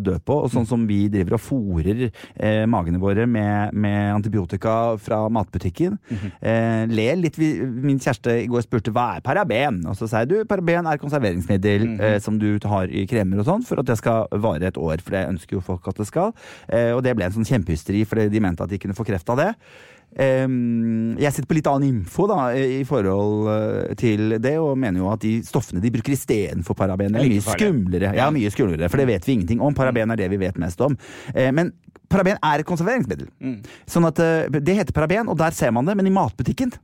dø 0.00 0.16
på, 0.24 0.38
og 0.44 0.52
sånn 0.52 0.68
som 0.68 0.86
vi 0.88 1.04
driver 1.12 1.36
og 1.36 1.44
fòrer 1.44 2.04
eh, 2.08 2.64
magene 2.70 3.00
våre 3.02 3.26
med, 3.30 3.74
med 3.76 4.14
antibiotika 4.14 4.96
fra 5.02 5.24
matbutikken. 5.32 5.98
eh, 6.40 6.84
ler 6.90 7.20
litt. 7.20 7.38
Vi, 7.38 7.52
min 7.64 8.00
kjæreste 8.00 8.38
i 8.44 8.48
går 8.50 8.64
spurte 8.66 8.94
hva 8.94 9.14
er 9.18 9.24
paraben, 9.24 9.82
og 9.90 9.98
så 9.98 10.08
jeg 10.14 10.30
du, 10.30 10.36
paraben 10.48 10.86
er 10.88 11.00
konserveringsmiddel 11.02 11.88
eh, 11.98 12.18
som 12.22 12.38
du 12.40 12.54
har 12.70 12.88
i 12.90 13.06
kremer 13.10 13.42
og 13.42 13.48
sånn, 13.48 13.64
for 13.66 13.82
at 13.82 13.90
det 13.90 13.98
skal 14.00 14.28
vare 14.44 14.70
et 14.70 14.80
år, 14.80 15.02
for 15.04 15.16
det 15.16 15.26
ønsker 15.32 15.58
jo 15.58 15.64
folk 15.64 15.88
at 15.90 16.00
det 16.00 16.08
skal. 16.10 16.32
Eh, 16.68 16.92
og 16.94 17.02
det 17.04 17.14
ble 17.16 17.28
en 17.28 17.36
sånn 17.36 17.48
kjempehysteri, 17.48 18.04
for 18.08 18.22
de 18.30 18.42
mente 18.42 18.64
at 18.64 18.72
de 18.72 18.80
kunne 18.80 18.96
få 18.96 19.06
kreft 19.06 19.30
av 19.34 19.40
det. 19.40 19.50
Ehm, 20.20 21.16
jeg 21.18 21.34
sitter 21.34 21.48
på 21.50 21.56
litt 21.58 21.68
annen 21.70 22.00
info 22.00 22.28
da, 22.30 22.38
i 22.54 22.82
forhold 22.86 23.50
eh, 23.50 23.94
til 23.98 24.36
det, 24.42 24.54
og 24.62 24.76
mener 24.78 25.02
jo 25.02 25.10
at 25.10 25.22
de 25.24 25.36
stoffene 25.46 25.82
de 25.82 25.92
bruker 25.94 26.14
istedenfor 26.14 26.78
paraben, 26.78 27.16
er 27.18 27.26
mye 27.26 27.42
skumlere. 27.44 28.14
Ja, 28.16 28.30
mye 28.34 28.52
skumlere, 28.54 28.90
for 28.92 29.02
det 29.02 29.08
vet 29.10 29.26
vi 29.26 29.38
ingenting 29.38 29.64
om. 29.64 29.74
Paraben 29.76 30.14
er 30.14 30.22
det 30.22 30.30
vi 30.32 30.40
vet 30.44 30.60
mest 30.62 30.80
om. 30.84 30.96
Eh, 31.34 31.50
men 31.54 31.72
paraben 32.12 32.38
er 32.38 32.62
et 32.62 32.68
konserveringsmiddel. 32.68 33.30
Sånn 33.90 34.06
at 34.06 34.20
eh, 34.22 34.60
Det 34.60 34.78
heter 34.80 34.96
paraben, 34.96 35.30
og 35.32 35.38
der 35.40 35.56
ser 35.56 35.74
man 35.74 35.88
det, 35.88 35.96
men 35.98 36.10
i 36.10 36.14
matbutikken 36.14 36.74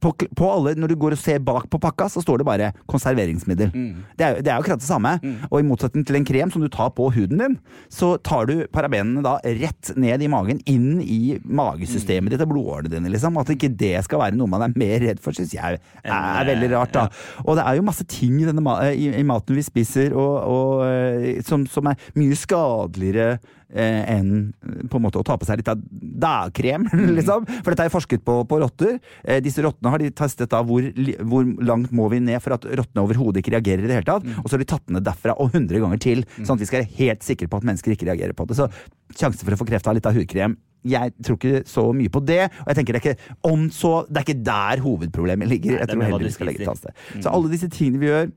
på, 0.00 0.12
på 0.36 0.50
alle, 0.50 0.74
Når 0.80 0.88
du 0.88 0.96
går 0.96 1.14
og 1.16 1.20
ser 1.20 1.38
bak 1.44 1.68
på 1.70 1.80
pakka, 1.80 2.08
så 2.08 2.22
står 2.24 2.40
det 2.40 2.46
bare 2.48 2.72
'konserveringsmiddel'. 2.88 3.72
Det, 4.16 4.24
er, 4.24 4.40
det 4.40 4.48
er 4.48 4.56
jo 4.56 4.62
akkurat 4.64 4.80
det 4.80 4.88
samme. 4.88 5.12
Og 5.50 5.60
i 5.60 5.66
motsetning 5.66 6.06
til 6.06 6.16
en 6.16 6.24
krem 6.24 6.50
som 6.50 6.62
du 6.62 6.68
tar 6.68 6.90
på 6.96 7.10
huden 7.12 7.38
din, 7.38 7.58
så 7.92 8.16
tar 8.22 8.46
du 8.46 8.66
parabenene 8.72 9.22
da 9.22 9.36
rett 9.44 9.92
ned 9.96 10.22
i 10.22 10.30
magen, 10.32 10.60
inn 10.66 11.00
i 11.02 11.38
magesystemet 11.44 12.32
ditt 12.32 12.40
og 12.44 12.52
blodårene 12.54 12.90
dine. 12.92 13.12
liksom. 13.12 13.36
At 13.40 13.52
ikke 13.52 13.72
det 13.76 14.04
skal 14.04 14.22
være 14.24 14.36
noe 14.36 14.48
man 14.50 14.62
er 14.62 14.76
mer 14.76 15.00
redd 15.00 15.20
for, 15.20 15.36
syns 15.36 15.54
jeg 15.54 15.80
er 16.04 16.44
veldig 16.48 16.72
rart. 16.72 16.92
da. 16.94 17.08
Og 17.44 17.56
det 17.56 17.64
er 17.66 17.76
jo 17.76 17.86
masse 17.86 18.04
ting 18.04 18.40
i, 18.40 18.48
denne, 18.48 18.76
i, 18.92 19.10
i 19.20 19.26
maten 19.26 19.56
vi 19.56 19.62
spiser 19.62 20.14
og, 20.16 20.34
og, 20.48 20.84
eh, 20.88 21.42
som, 21.46 21.66
som 21.66 21.86
er 21.90 22.00
mye 22.18 22.36
skadeligere 22.38 23.38
eh, 23.74 24.02
enn 24.16 24.52
eh, 24.64 24.84
på 24.90 24.98
en 24.98 25.04
måte 25.06 25.20
å 25.20 25.26
ta 25.26 25.36
på 25.38 25.48
seg 25.48 25.60
litt 25.60 25.70
av 25.70 25.80
dagkrem, 26.22 26.86
liksom. 27.18 27.46
For 27.60 27.72
dette 27.72 27.88
er 27.88 27.92
forsket 27.92 28.24
på 28.26 28.40
på 28.50 28.60
rotter. 28.62 28.98
Eh, 29.24 29.40
disse 29.44 29.62
rottene 29.64 29.92
har 29.92 30.02
de 30.02 30.12
testet 30.16 30.50
da 30.52 30.62
hvor, 30.66 30.86
hvor 31.30 31.52
langt 31.64 31.92
må 31.96 32.08
vi 32.12 32.22
ned 32.24 32.40
for 32.44 32.56
at 32.56 32.66
rottene 32.66 33.04
overhodet 33.04 33.42
ikke 33.42 33.56
reagerer 33.56 33.84
i 33.84 33.90
det 33.90 34.00
hele 34.00 34.08
tatt. 34.08 34.26
Og 34.42 34.48
så 34.48 34.56
har 34.56 34.64
de 34.64 34.70
tatt 34.72 34.86
den 34.86 34.98
ned 34.98 35.06
derfra 35.08 35.36
og 35.36 35.54
100 35.54 35.82
ganger 35.84 36.02
til, 36.02 36.24
sånn 36.40 36.56
at 36.56 36.64
vi 36.64 36.70
skal 36.70 36.82
være 36.82 36.96
helt 37.00 37.26
sikre 37.26 37.50
på 37.50 37.60
at 37.60 37.68
mennesker 37.70 37.96
ikke 37.96 38.10
reagerer 38.10 38.36
på 38.36 38.48
det. 38.50 38.58
Så 38.60 38.70
sjansen 39.16 39.46
for 39.46 39.56
å 39.56 39.60
få 39.60 39.68
kreft 39.68 39.88
av 39.90 39.96
litt 39.98 40.08
av 40.08 40.16
hudkrem 40.16 40.58
jeg 40.86 41.12
tror 41.24 41.36
ikke 41.36 41.62
så 41.68 41.82
mye 41.96 42.12
på 42.12 42.22
det. 42.24 42.42
Og 42.62 42.70
jeg 42.70 42.78
tenker 42.78 42.96
det 42.96 43.00
er 43.00 43.10
ikke 43.10 43.36
om 43.50 43.66
så 43.74 43.92
Det 44.08 44.20
er 44.20 44.26
ikke 44.26 44.44
der 44.46 44.84
hovedproblemet 44.84 45.50
ligger. 45.50 45.74
Nei, 45.74 45.80
Jeg 45.82 45.90
tror 45.92 46.06
heller 46.06 46.24
vi 46.24 46.34
skal 46.34 46.48
legge 46.50 46.62
et 46.64 46.70
annet 46.72 46.84
sted. 46.84 47.02
Så 47.24 47.32
alle 47.34 47.52
disse 47.52 47.68
tingene 47.68 48.00
vi 48.00 48.08
gjør 48.10 48.30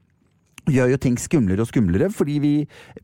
gjør 0.72 0.94
jo 0.94 1.00
ting 1.02 1.18
skumlere 1.20 1.64
og 1.64 1.70
skumlere, 1.70 2.08
fordi 2.14 2.38
vi, 2.44 2.54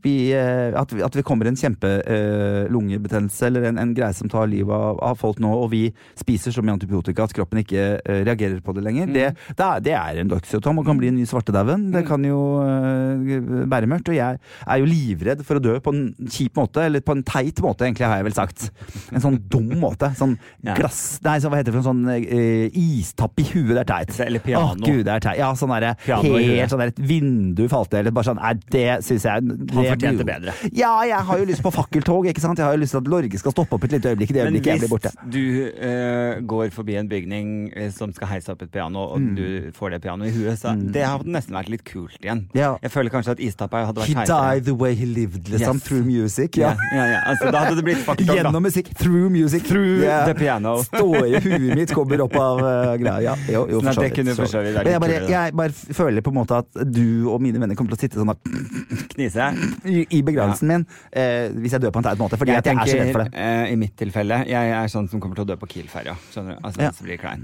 vi 0.03 0.13
eh, 0.35 0.71
at, 0.77 0.93
vi 0.95 1.03
at 1.03 1.15
vi 1.17 1.23
kommer 1.27 1.49
en 1.49 1.57
kjempelungebetennelse 1.59 3.49
eller 3.49 3.67
en, 3.69 3.81
en 3.81 3.93
greie 3.95 4.15
som 4.15 4.31
tar 4.31 4.47
livet 4.51 4.71
av, 4.71 4.99
av 5.03 5.19
folk 5.19 5.41
nå, 5.43 5.51
og 5.63 5.71
vi 5.73 5.81
spiser 6.19 6.55
så 6.55 6.63
mye 6.63 6.77
antibiotika 6.77 7.25
at 7.25 7.35
kroppen 7.35 7.61
ikke 7.63 7.85
eh, 7.99 8.21
reagerer 8.27 8.61
på 8.63 8.75
det 8.77 8.85
lenger, 8.85 9.11
det, 9.11 9.25
det, 9.57 9.65
er, 9.65 9.83
det 9.83 9.95
er 9.97 10.21
en 10.21 10.31
dødssymptom 10.31 10.79
og 10.79 10.87
kan 10.87 10.99
bli 10.99 11.11
en 11.11 11.19
ny 11.19 11.25
svartedauden. 11.29 11.89
Det 11.93 12.05
kan 12.07 12.23
jo 12.25 12.39
eh, 12.63 13.49
være 13.69 13.89
mørkt. 13.91 14.11
Og 14.13 14.17
jeg 14.17 14.39
er 14.39 14.81
jo 14.81 14.87
livredd 14.89 15.43
for 15.47 15.59
å 15.59 15.63
dø 15.63 15.75
på 15.83 15.93
en 15.95 16.05
kjip 16.29 16.57
måte, 16.59 16.85
eller 16.87 17.03
på 17.05 17.17
en 17.17 17.25
teit 17.27 17.59
måte, 17.65 17.87
egentlig, 17.87 18.07
har 18.07 18.21
jeg 18.21 18.29
vel 18.29 18.37
sagt. 18.37 18.69
En 19.11 19.23
sånn 19.23 19.39
dum 19.51 19.73
måte. 19.81 20.11
Sånn 20.19 20.37
glass 20.63 21.19
Nei, 21.25 21.37
så, 21.41 21.49
hva 21.51 21.59
heter 21.59 21.73
det 21.73 21.79
for 21.79 21.83
en 21.83 21.89
sånn 21.89 22.13
eh, 22.15 22.79
istapp 22.79 23.39
i 23.41 23.47
huet? 23.51 23.73
Det 23.75 23.83
er 23.83 23.89
teit. 23.91 24.15
Eller 24.25 24.43
piano. 24.43 24.77
Å, 24.77 24.79
Gud, 24.79 25.03
det 25.07 25.15
er 25.17 25.25
teit. 25.25 25.41
Ja, 25.41 25.51
sånn 25.57 25.73
derre 25.73 25.95
helt 25.99 26.71
sånn 26.71 26.81
der 26.81 26.93
et 26.93 27.01
vindu 27.49 27.67
falt 27.69 27.91
ned, 27.91 27.99
eller 28.05 28.11
bare 28.15 28.29
sånn 28.29 28.39
Nei, 28.39 28.53
det 28.71 28.85
syns 29.05 29.25
jeg 29.27 29.43
det 29.49 29.73
Han 29.75 29.85
fortjente 29.89 30.23
blir 30.23 30.27
bedre. 30.29 30.53
Ja, 30.73 30.93
jeg 31.07 31.19
har 31.29 31.37
jo 31.41 31.45
lyst 31.49 31.63
på 31.65 31.71
fakkeltog, 31.73 32.27
ikke 32.29 32.41
sant. 32.43 32.57
Jeg 32.59 32.65
har 32.65 32.75
jo 32.77 32.81
lyst 32.83 32.95
til 32.95 33.01
at 33.01 33.09
Norge 33.11 33.39
skal 33.41 33.51
stoppe 33.55 33.75
opp 33.75 33.83
et 33.87 33.91
lite 33.97 34.13
øyeblikk 34.13 34.31
i 34.31 34.37
det 34.37 34.45
øyeblikket 34.45 34.71
jeg 34.73 34.79
blir 34.83 34.91
borte. 34.93 35.11
Men 35.19 35.31
hvis 35.31 35.35
du 35.35 35.83
uh, 35.83 36.39
går 36.53 36.69
forbi 36.75 36.95
en 36.99 37.09
bygning 37.09 37.71
eh, 37.75 37.89
som 37.95 38.13
skal 38.15 38.27
heise 38.33 38.51
opp 38.53 38.61
et 38.65 38.71
piano, 38.71 38.99
og 39.13 39.19
Mm. 39.19 39.35
du 39.35 39.71
får 39.75 39.91
det 39.91 40.01
pianoet 40.01 40.29
i 40.29 40.31
huet, 40.37 40.57
så 40.61 40.71
det 40.93 41.03
hadde 41.03 41.27
nesten 41.27 41.53
vært 41.57 41.69
litt 41.69 41.83
kult 41.83 42.15
igjen. 42.23 42.45
Ja. 42.55 42.77
Jeg 42.81 42.91
føler 42.93 43.09
kanskje 43.11 43.31
at 43.35 43.39
istappa 43.43 43.81
hadde 43.85 44.01
He 44.05 44.13
vært 44.13 44.21
heisere. 44.29 44.53
died 44.55 44.65
the 44.69 44.73
way 44.79 44.93
he 44.95 45.05
lived, 45.05 45.49
liksom. 45.49 45.75
Yes. 45.75 45.83
Through 45.83 46.05
music. 46.05 46.55
Ja, 46.57 46.75
Ja. 46.93 47.05
ja. 47.05 47.19
Altså, 47.27 47.51
da 47.51 47.65
hadde 47.65 47.75
det 47.75 47.83
blitt 47.83 47.97
fakkeltog, 48.05 48.35
da. 48.35 48.43
Gjennom 48.43 48.63
musikk. 48.63 48.93
Through 48.97 49.29
music. 49.29 49.63
Through 49.67 50.03
yeah. 50.03 50.25
the 50.25 50.33
piano. 50.39 50.77
Ståre 50.83 51.41
huet 51.43 51.75
mitt 51.75 51.91
kommer 51.93 52.21
opp 52.23 52.35
av 52.39 52.61
uh, 52.63 52.95
greia. 52.97 53.19
Ja, 53.21 53.35
jo, 53.51 53.65
jo, 53.69 53.81
Sånn 53.81 54.35
for 54.35 54.45
så 54.47 54.61
vidt. 54.63 55.29
jeg 55.29 55.53
bare 55.55 55.69
føler 55.73 56.21
på 56.21 56.31
en 56.31 56.37
måte 56.39 56.59
at 56.63 56.79
du 56.93 57.27
og 57.29 57.38
mine 57.43 57.59
venner 57.61 57.75
kommer 57.79 57.93
til 57.95 57.99
å 57.99 58.03
sitte 58.05 58.19
sånn 58.19 58.29
og 58.33 58.37
Knise. 59.13 59.49
i, 59.85 60.05
i 60.17 60.21
begravelsen 60.25 60.67
min 60.71 60.85
eh, 61.11 61.49
hvis 61.55 61.75
jeg 61.77 61.81
dør 61.85 61.91
på 61.95 62.01
en 62.03 62.07
teit 62.09 62.19
måte. 62.21 62.37
Fordi 62.39 62.53
Jeg 62.55 62.61
jeg 62.63 62.69
tenker, 62.71 62.87
er 62.87 62.93
så 62.93 63.01
redd 63.03 63.11
for 63.15 63.23
det. 63.25 63.33
eh, 63.39 63.73
I 63.73 63.75
mitt 63.79 63.95
tilfelle, 63.99 64.41
jeg 64.49 64.73
er 64.79 64.87
sånn 64.91 65.09
som 65.11 65.19
kommer 65.23 65.35
til 65.39 65.47
å 65.47 65.51
dø 65.53 65.59
på 65.61 65.69
Kiel-ferja. 65.75 66.15
Altså, 66.63 66.81
Ja. 66.81 66.91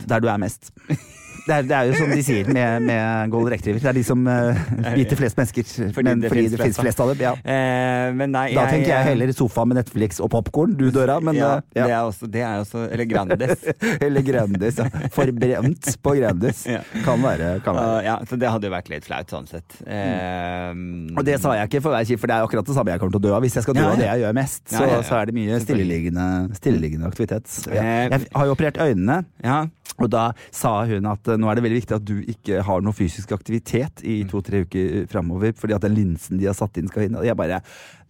Der 0.08 0.20
du 0.24 0.28
er 0.32 0.38
mest. 0.42 0.72
Det 1.46 1.54
er, 1.54 1.66
det 1.70 1.76
er 1.78 1.90
jo 1.92 1.98
som 2.00 2.10
de 2.10 2.22
sier 2.26 2.48
med, 2.50 2.86
med 2.88 3.30
golden 3.34 3.54
retriever. 3.54 3.82
Det 3.84 3.90
er 3.92 3.98
de 4.00 4.04
som 4.06 4.22
uh, 4.30 4.58
biter 4.96 5.20
flest 5.20 5.38
mennesker. 5.38 5.68
Fordi 5.94 6.08
men 6.10 6.24
det 6.24 6.32
fordi 6.32 6.46
det 6.54 6.60
fins 6.62 6.80
flest, 6.82 7.02
av 7.04 7.12
dem. 7.12 7.22
Ja. 7.22 7.34
Eh, 7.38 8.08
men 8.18 8.34
nei, 8.34 8.48
Da 8.56 8.66
tenker 8.72 8.90
jeg 8.94 9.08
heller 9.12 9.34
sofa 9.38 9.66
med 9.70 9.78
Netflix 9.80 10.22
og 10.24 10.32
popkorn. 10.34 10.74
Du 10.80 10.88
døra, 10.96 11.20
men 11.24 11.38
ja, 11.38 11.52
eh, 11.62 11.82
ja. 11.82 11.86
Det 11.86 11.94
er 11.94 12.10
også, 12.10 12.30
det 12.34 12.44
er 12.46 12.64
også 12.64 12.86
Eller 12.90 13.10
Grandis. 13.10 13.66
Eller 14.08 14.26
Grandis. 14.26 14.80
Ja. 14.82 14.90
Forbrent 15.16 15.92
på 16.06 16.16
Grandis. 16.20 16.66
Ja. 16.76 16.82
Kan 17.06 17.22
være. 17.24 17.60
Kan 17.64 17.78
være. 17.78 17.92
Uh, 18.02 18.04
ja, 18.04 18.16
så 18.28 18.36
det 18.42 18.50
hadde 18.52 18.68
jo 18.68 18.74
vært 18.74 18.90
litt 18.92 19.06
flaut, 19.08 19.30
sånn 19.32 19.46
sett. 19.48 19.78
Mm. 19.86 21.14
Og 21.16 21.24
det 21.28 21.38
sa 21.44 21.54
jeg 21.60 21.70
ikke 21.70 21.82
for 21.86 21.94
å 21.94 21.96
være 21.96 22.10
kjip, 22.10 22.20
for 22.24 22.32
det 22.32 22.36
er 22.36 22.48
akkurat 22.48 22.68
det 22.68 22.76
samme 22.76 22.92
jeg 22.92 23.02
kommer 23.04 23.16
til 23.16 23.22
å 23.22 23.26
dø 23.28 23.32
av. 23.38 23.46
Hvis 23.46 23.56
jeg 23.60 23.66
skal 23.68 23.78
dø 23.78 23.86
av 23.88 24.00
det 24.02 24.10
jeg 24.10 24.24
gjør 24.26 24.36
mest, 24.36 24.62
så, 24.74 24.84
så 25.08 25.20
er 25.22 25.30
det 25.30 25.38
mye 25.38 25.62
stilleliggende, 25.64 26.28
stilleliggende 26.60 27.12
aktivitet. 27.12 27.48
Eh, 27.72 27.90
Jeg 28.12 28.22
har 28.36 28.50
jo 28.50 28.58
operert 28.58 28.82
øynene. 28.82 29.22
ja. 29.46 29.64
Og 30.02 30.10
da 30.12 30.26
sa 30.52 30.72
hun 30.90 31.06
at 31.08 31.28
eh, 31.32 31.35
nå 31.38 31.50
er 31.50 31.56
det 31.58 31.64
veldig 31.66 31.82
viktig 31.82 31.96
at 31.98 32.06
du 32.06 32.16
ikke 32.22 32.62
har 32.64 32.82
noe 32.86 32.96
fysisk 32.96 33.32
aktivitet 33.36 34.04
i 34.04 34.24
Mm. 34.24 34.30
to-tre 34.30 34.64
uker 34.66 35.08
framover, 35.12 35.54
fordi 35.54 35.76
at 35.76 35.82
den 35.82 35.96
linsen 35.96 36.40
de 36.40 36.46
har 36.46 36.54
satt 36.54 36.78
inn, 36.78 36.88
skal 36.88 37.04
inn. 37.04 37.16
Og 37.16 37.26
jeg 37.26 37.36
bare 37.38 37.62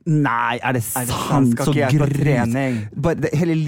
Nei, 0.05 0.59
er 0.61 0.73
det 0.77 0.83
Er 0.95 1.05
det 1.07 1.09
sant? 1.09 1.57
sant? 1.57 1.61
Så 1.65 1.73
li- 1.73 1.81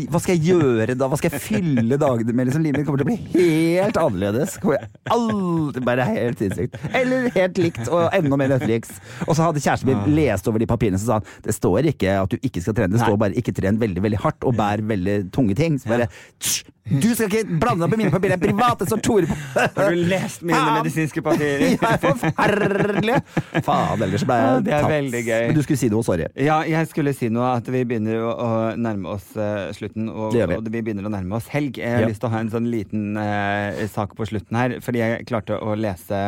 hva 0.06 0.20
skal 0.22 0.36
jeg 0.38 0.44
gjøre 0.52 0.94
da? 0.98 1.08
Hva 1.10 1.18
skal 1.18 1.32
jeg 1.34 1.42
fylle 1.42 1.98
dagene 1.98 2.30
med? 2.38 2.46
Liksom, 2.52 2.62
livet 2.62 2.78
mitt 2.78 2.86
kommer 2.86 3.02
til 3.02 3.08
å 3.08 3.10
bli 3.10 3.18
helt 3.34 3.98
annerledes. 3.98 4.60
Kommer 4.62 4.78
jeg 4.78 4.86
aldri, 5.18 5.82
bare 5.90 6.06
helt 6.12 6.38
sinnssykt. 6.44 6.78
Eller 6.94 7.32
helt 7.34 7.58
likt, 7.58 7.90
og 7.90 8.14
enda 8.14 8.38
mer 8.38 8.50
Netflix. 8.54 8.94
Og 9.26 9.34
så 9.34 9.42
hadde 9.48 9.58
kjæresten 9.66 9.90
min 9.90 10.06
lest 10.16 10.46
over 10.48 10.60
de 10.62 10.68
papirene, 10.70 11.02
så 11.02 11.18
sa 11.18 11.22
det 11.44 11.56
står 11.58 11.90
ikke 11.96 12.14
at 12.22 12.30
du 12.30 12.38
ikke 12.38 12.62
skal 12.62 12.74
trene, 12.78 12.94
det 12.94 13.02
står 13.02 13.18
bare 13.18 13.34
ikke 13.34 13.50
tren 13.58 13.82
veldig, 13.82 14.02
veldig 14.06 14.22
hardt 14.22 14.46
og 14.46 14.54
bær 14.62 14.78
veldig 14.94 15.32
tunge 15.34 15.58
ting. 15.58 15.82
Så 15.82 15.90
bare 15.90 16.06
tsch, 16.38 16.62
Du 16.88 17.10
skal 17.18 17.28
ikke 17.28 17.58
blande 17.60 17.84
opp 17.84 17.92
i 17.92 17.98
mine 18.00 18.08
papirer, 18.14 18.38
er 18.38 18.40
private, 18.40 18.86
står 18.88 19.02
Tore 19.04 19.28
på 19.28 19.36
Har 19.76 19.90
du 19.92 19.98
lest 20.08 20.40
mine 20.48 20.56
Faen! 20.56 20.78
medisinske 20.80 21.20
papirer? 21.26 21.74
Ja, 21.82 21.98
forferdelig! 22.00 23.18
Faen, 23.66 24.00
ellers 24.06 24.24
ble 24.24 24.38
jeg 24.38 24.72
er 24.72 24.86
tatt. 24.86 24.94
Men 25.50 25.58
du 25.58 25.60
skulle 25.66 25.82
si 25.82 25.90
noe, 25.92 26.06
sorry. 26.08 26.27
Ja, 26.36 26.58
jeg 26.68 26.88
skulle 26.92 27.14
si 27.16 27.30
noe 27.34 27.54
at 27.58 27.68
vi 27.72 27.84
begynner 27.88 28.20
å, 28.26 28.32
å 28.36 28.50
nærme 28.80 29.14
oss 29.16 29.30
uh, 29.40 29.70
slutten, 29.76 30.10
og, 30.12 30.34
vi. 30.36 30.44
og 30.58 30.68
vi 30.74 30.82
begynner 30.82 31.08
å 31.08 31.12
nærme 31.14 31.38
oss 31.40 31.48
helg. 31.54 31.78
Jeg 31.80 31.94
har 31.94 32.02
Ja. 32.06 32.08
lyst 32.12 32.20
til 32.24 32.30
å 32.30 32.34
ha 32.34 32.42
en 32.44 32.52
sånn 32.54 32.68
liten 32.72 33.18
uh, 33.18 33.80
sak 33.94 34.16
på 34.18 34.28
slutten 34.30 34.58
her, 34.60 34.78
fordi 34.84 35.00
jeg 35.04 35.28
klarte 35.30 35.58
å 35.62 35.76
lese 35.78 36.22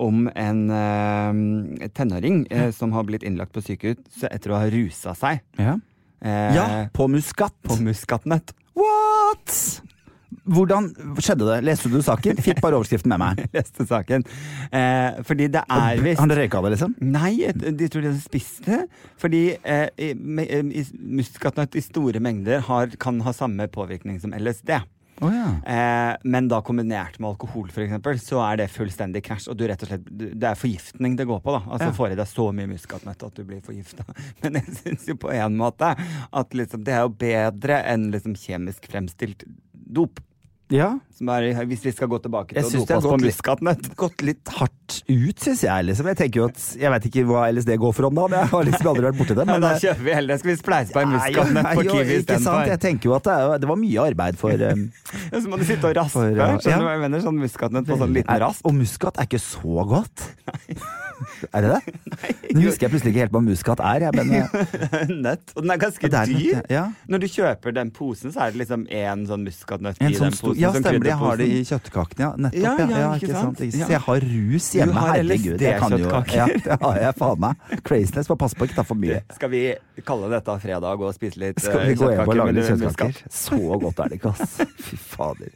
om 0.00 0.26
en 0.34 0.60
uh, 0.70 1.88
tenåring 1.96 2.44
som 2.76 2.92
har 2.96 3.04
blitt 3.08 3.24
innlagt 3.26 3.52
på 3.56 3.62
sykehus 3.64 4.24
etter 4.30 4.52
å 4.52 4.60
ha 4.60 4.68
rusa 4.72 5.14
seg. 5.18 5.40
Ja. 5.60 5.76
ja, 6.20 6.66
på 6.92 7.06
Muskat. 7.08 7.54
På 7.64 7.78
muskatnøtt. 7.80 8.52
What?! 8.76 9.80
Hvordan 10.50 10.90
skjedde 11.22 11.46
det? 11.46 11.58
Leste 11.68 11.90
du 11.92 12.00
saken? 12.04 12.40
Fikk 12.42 12.62
bare 12.64 12.78
overskriften 12.78 13.12
med 13.12 13.22
meg. 13.22 13.42
Leste 13.56 13.86
saken. 13.88 14.24
Eh, 14.74 15.20
fordi 15.26 15.50
det 15.54 15.64
er 15.70 16.04
visst 16.04 16.22
dere 16.24 16.44
røyka 16.44 16.62
det, 16.64 16.72
liksom? 16.76 16.94
Nei, 17.06 17.34
de 17.54 17.90
tror 17.90 18.06
de 18.08 18.14
spiste. 18.22 18.84
Fordi 19.20 19.44
eh, 19.62 19.88
eh, 19.94 20.86
muskatnøtt 21.20 21.78
i 21.78 21.84
store 21.84 22.22
mengder 22.22 22.64
har, 22.66 22.96
kan 23.00 23.20
ha 23.26 23.34
samme 23.36 23.68
påvirkning 23.70 24.18
som 24.22 24.34
LSD. 24.36 24.80
Oh, 25.20 25.28
ja. 25.34 25.48
Eh, 25.68 26.16
men 26.24 26.48
da 26.48 26.62
kombinert 26.64 27.18
med 27.20 27.28
alkohol, 27.34 27.68
for 27.72 27.84
eksempel, 27.84 28.16
så 28.22 28.40
er 28.46 28.62
det 28.62 28.70
fullstendig 28.72 29.20
krasj. 29.26 29.50
Og 29.52 29.58
du 29.60 29.66
rett 29.68 29.82
og 29.84 29.90
slett, 29.92 30.06
det 30.08 30.48
er 30.48 30.58
forgiftning 30.58 31.18
det 31.18 31.28
går 31.28 31.42
på. 31.44 31.52
da 31.52 31.60
Altså 31.66 31.90
Ja. 31.90 31.96
Får 31.96 32.14
i 32.14 32.18
deg 32.18 32.30
så 32.30 32.46
mye 32.56 32.70
muskatnøtt 32.70 33.26
at 33.28 33.36
du 33.36 33.44
blir 33.44 33.60
forgifta. 33.60 34.06
Men 34.42 34.58
jeg 34.62 34.78
syns 34.80 35.06
jo 35.12 35.18
på 35.20 35.32
en 35.36 35.58
måte 35.60 35.92
at 35.92 36.56
liksom, 36.56 36.84
det 36.88 36.96
er 36.96 37.04
jo 37.04 37.12
bedre 37.20 37.82
enn 37.92 38.08
liksom 38.14 38.34
kjemisk 38.34 38.88
fremstilt 38.90 39.44
dop. 39.74 40.22
Ja. 40.70 40.90
Som 41.20 41.28
er, 41.34 41.50
hvis 41.68 41.82
vi 41.84 41.90
skal 41.92 42.08
gå 42.08 42.16
tilbake 42.24 42.54
til 42.54 42.62
Jeg 42.62 42.64
å 42.64 42.70
dope 42.70 42.86
det 42.88 42.96
oss 42.96 43.04
på 43.04 43.10
gått 43.12 43.24
litt- 43.26 43.40
har 43.44 43.96
Gått 44.00 44.22
litt 44.24 44.52
hardt 44.56 44.94
ut, 45.10 45.42
syns 45.44 45.62
jeg. 45.66 45.84
liksom 45.90 46.06
Jeg 46.08 46.16
tenker 46.16 46.40
jo 46.40 46.46
at 46.48 46.62
Jeg 46.80 46.90
vet 46.94 47.08
ikke 47.10 47.24
hva 47.28 47.42
LSD 47.52 47.76
går 47.82 47.92
for 47.98 48.08
om 48.08 48.14
dagen. 48.16 48.36
Jeg 48.38 48.48
har 48.54 48.64
liksom 48.70 48.88
aldri 48.92 49.04
vært 49.10 49.18
borti 49.20 49.36
det. 49.36 49.44
Ja, 49.50 49.52
Men 49.52 49.60
da 49.66 49.72
eh, 49.74 49.82
kjøper 49.84 50.06
vi 50.06 50.14
heller 50.16 50.40
Skal 50.40 50.50
vi 50.52 50.56
spleise 50.62 50.94
på 50.96 51.02
en 51.02 51.12
nei, 51.12 51.18
muskatnøtt 51.18 51.68
på 51.76 51.84
nei, 51.84 51.90
Kiwi 51.90 52.16
istedenfor? 52.22 52.64
Jeg 52.72 52.80
tenker 52.86 53.10
jo 53.10 53.16
at 53.18 53.28
det, 53.28 53.36
er, 53.36 53.58
det 53.66 53.70
var 53.74 53.80
mye 53.84 54.06
arbeid 54.06 54.40
for 54.40 54.64
um, 54.70 54.86
Ja, 55.32 55.36
Så 55.42 55.52
må 55.52 55.60
du 55.60 55.66
sitte 55.68 55.90
og 55.92 55.96
raspe. 56.00 56.16
For, 56.22 56.32
ja, 56.40 56.48
Skjønner 56.56 56.64
du 56.64 56.70
ja. 56.70 56.80
hva 56.88 56.96
jeg 56.96 57.04
mener? 57.04 57.24
Sånn 57.28 57.42
muskatnøtt 57.44 57.90
på 57.90 58.00
sånn 58.00 58.16
liten 58.16 58.40
rasp. 58.46 58.64
Og 58.70 58.78
muskat 58.80 59.20
er 59.20 59.28
ikke 59.28 59.42
så 59.44 59.84
godt. 59.92 60.24
Er 61.52 61.64
det 61.66 61.70
det? 61.74 61.80
Nå 62.56 62.62
husker 62.64 62.86
jeg 62.86 62.92
plutselig 62.94 63.12
ikke 63.12 63.22
helt 63.26 63.34
hva 63.34 63.42
muskat 63.44 63.80
er. 63.84 64.06
Jeg, 64.06 64.16
men, 64.16 64.32
eh, 64.40 65.10
Nøtt. 65.12 65.52
Og 65.56 65.64
den 65.66 65.74
er 65.74 65.80
ganske 65.82 66.10
det 66.10 66.22
nøtt, 66.30 66.40
dyr. 66.40 66.62
ja. 66.72 66.84
Når 67.12 67.22
du 67.24 67.26
kjøper 67.34 67.76
den 67.76 67.90
posen, 67.96 68.32
så 68.34 68.46
er 68.46 68.54
det 68.54 68.62
liksom 68.62 68.86
én 68.88 69.26
sånn 69.28 69.44
muskatnøtt 69.46 70.00
i 70.00 70.10
sånn 70.16 70.30
den 70.30 70.38
posen. 70.40 70.59
Ja, 70.60 70.70
stemmer 70.74 71.04
det. 71.04 71.10
Jeg 71.10 71.18
har 71.20 71.40
det 71.40 71.46
i 71.50 71.60
kjøttkakene, 71.68 72.20
ja. 72.24 72.30
Nettopp. 72.36 72.62
Ja, 72.62 72.74
Ja, 72.80 73.00
ja, 73.00 73.10
ikke 73.18 73.32
sant? 73.32 73.40
sant? 73.40 73.60
Ikke- 73.66 73.78
Ja. 73.80 73.86
Så 73.86 73.90
jeg 73.94 74.00
har 74.06 74.20
rus 74.20 74.66
hjemme. 74.74 74.92
har 74.94 75.14
Herregud. 75.16 75.60
Jeg 75.60 75.78
kan 75.80 75.90
jo. 75.98 76.08
Ja, 76.34 76.46
det 76.46 76.78
har 76.82 76.96
jeg 77.00 77.14
faen 77.16 77.40
meg. 77.40 77.56
Craziness. 77.84 78.28
Bare 78.28 78.36
pass 78.36 78.54
på 78.54 78.66
ikke 78.68 78.74
ta 78.76 78.82
for 78.82 78.94
mye. 78.94 79.22
Skal 79.36 79.50
vi 79.50 79.74
kalle 80.04 80.30
dette 80.30 80.56
fredag 80.60 81.00
og 81.00 81.14
spise 81.14 81.38
litt 81.40 81.60
Skal 81.60 81.80
eh, 81.80 81.88
vi 81.88 81.94
gå 81.94 82.10
hjem 82.12 82.28
og 82.28 82.36
lage 82.36 82.54
litt 82.54 82.70
kjøttkaker? 82.70 83.22
Så 83.30 83.58
godt 83.80 83.98
er 84.04 84.08
det 84.08 84.20
ikke, 84.20 84.34
ass. 84.34 84.56
Fy 84.86 84.96
fader. 84.96 85.50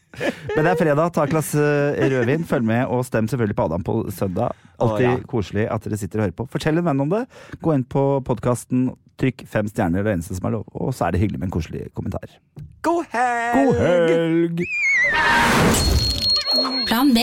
Men 0.57 0.65
det 0.65 0.73
er 0.73 0.81
fredag. 0.83 1.13
Ta 1.13 1.25
et 1.25 1.31
glass 1.31 1.55
eh, 1.55 2.09
rødvin. 2.11 2.45
Følg 2.49 2.65
med, 2.65 2.87
og 2.89 3.05
stem 3.05 3.29
selvfølgelig 3.29 3.57
på 3.57 3.65
Adam 3.69 3.85
på 3.85 3.99
søndag. 4.11 4.55
Alltid 4.83 5.25
koselig 5.31 5.69
at 5.71 5.85
dere 5.87 5.97
sitter 6.01 6.19
og 6.21 6.27
hører 6.29 6.37
på. 6.39 6.49
Fortell 6.51 6.79
en 6.81 6.85
venn 6.89 7.01
om 7.05 7.11
det. 7.13 7.25
Gå 7.63 7.75
inn 7.77 7.85
på 7.85 8.05
podkasten. 8.27 8.89
Trykk 9.21 9.45
fem 9.47 9.69
stjerner, 9.71 10.03
det 10.03 10.05
er 10.05 10.11
det 10.11 10.17
eneste 10.19 10.39
som 10.39 10.49
er 10.49 10.57
lov. 10.57 10.65
Og 10.75 10.95
så 10.95 11.07
er 11.07 11.15
det 11.15 11.21
hyggelig 11.23 11.41
med 11.41 11.49
en 11.49 11.55
koselig 11.55 11.87
kommentar. 11.95 12.39
God 12.83 13.05
helg! 13.15 13.55
God 13.61 13.75
helg! 13.79 14.65
Plan 16.89 17.15
B. 17.15 17.19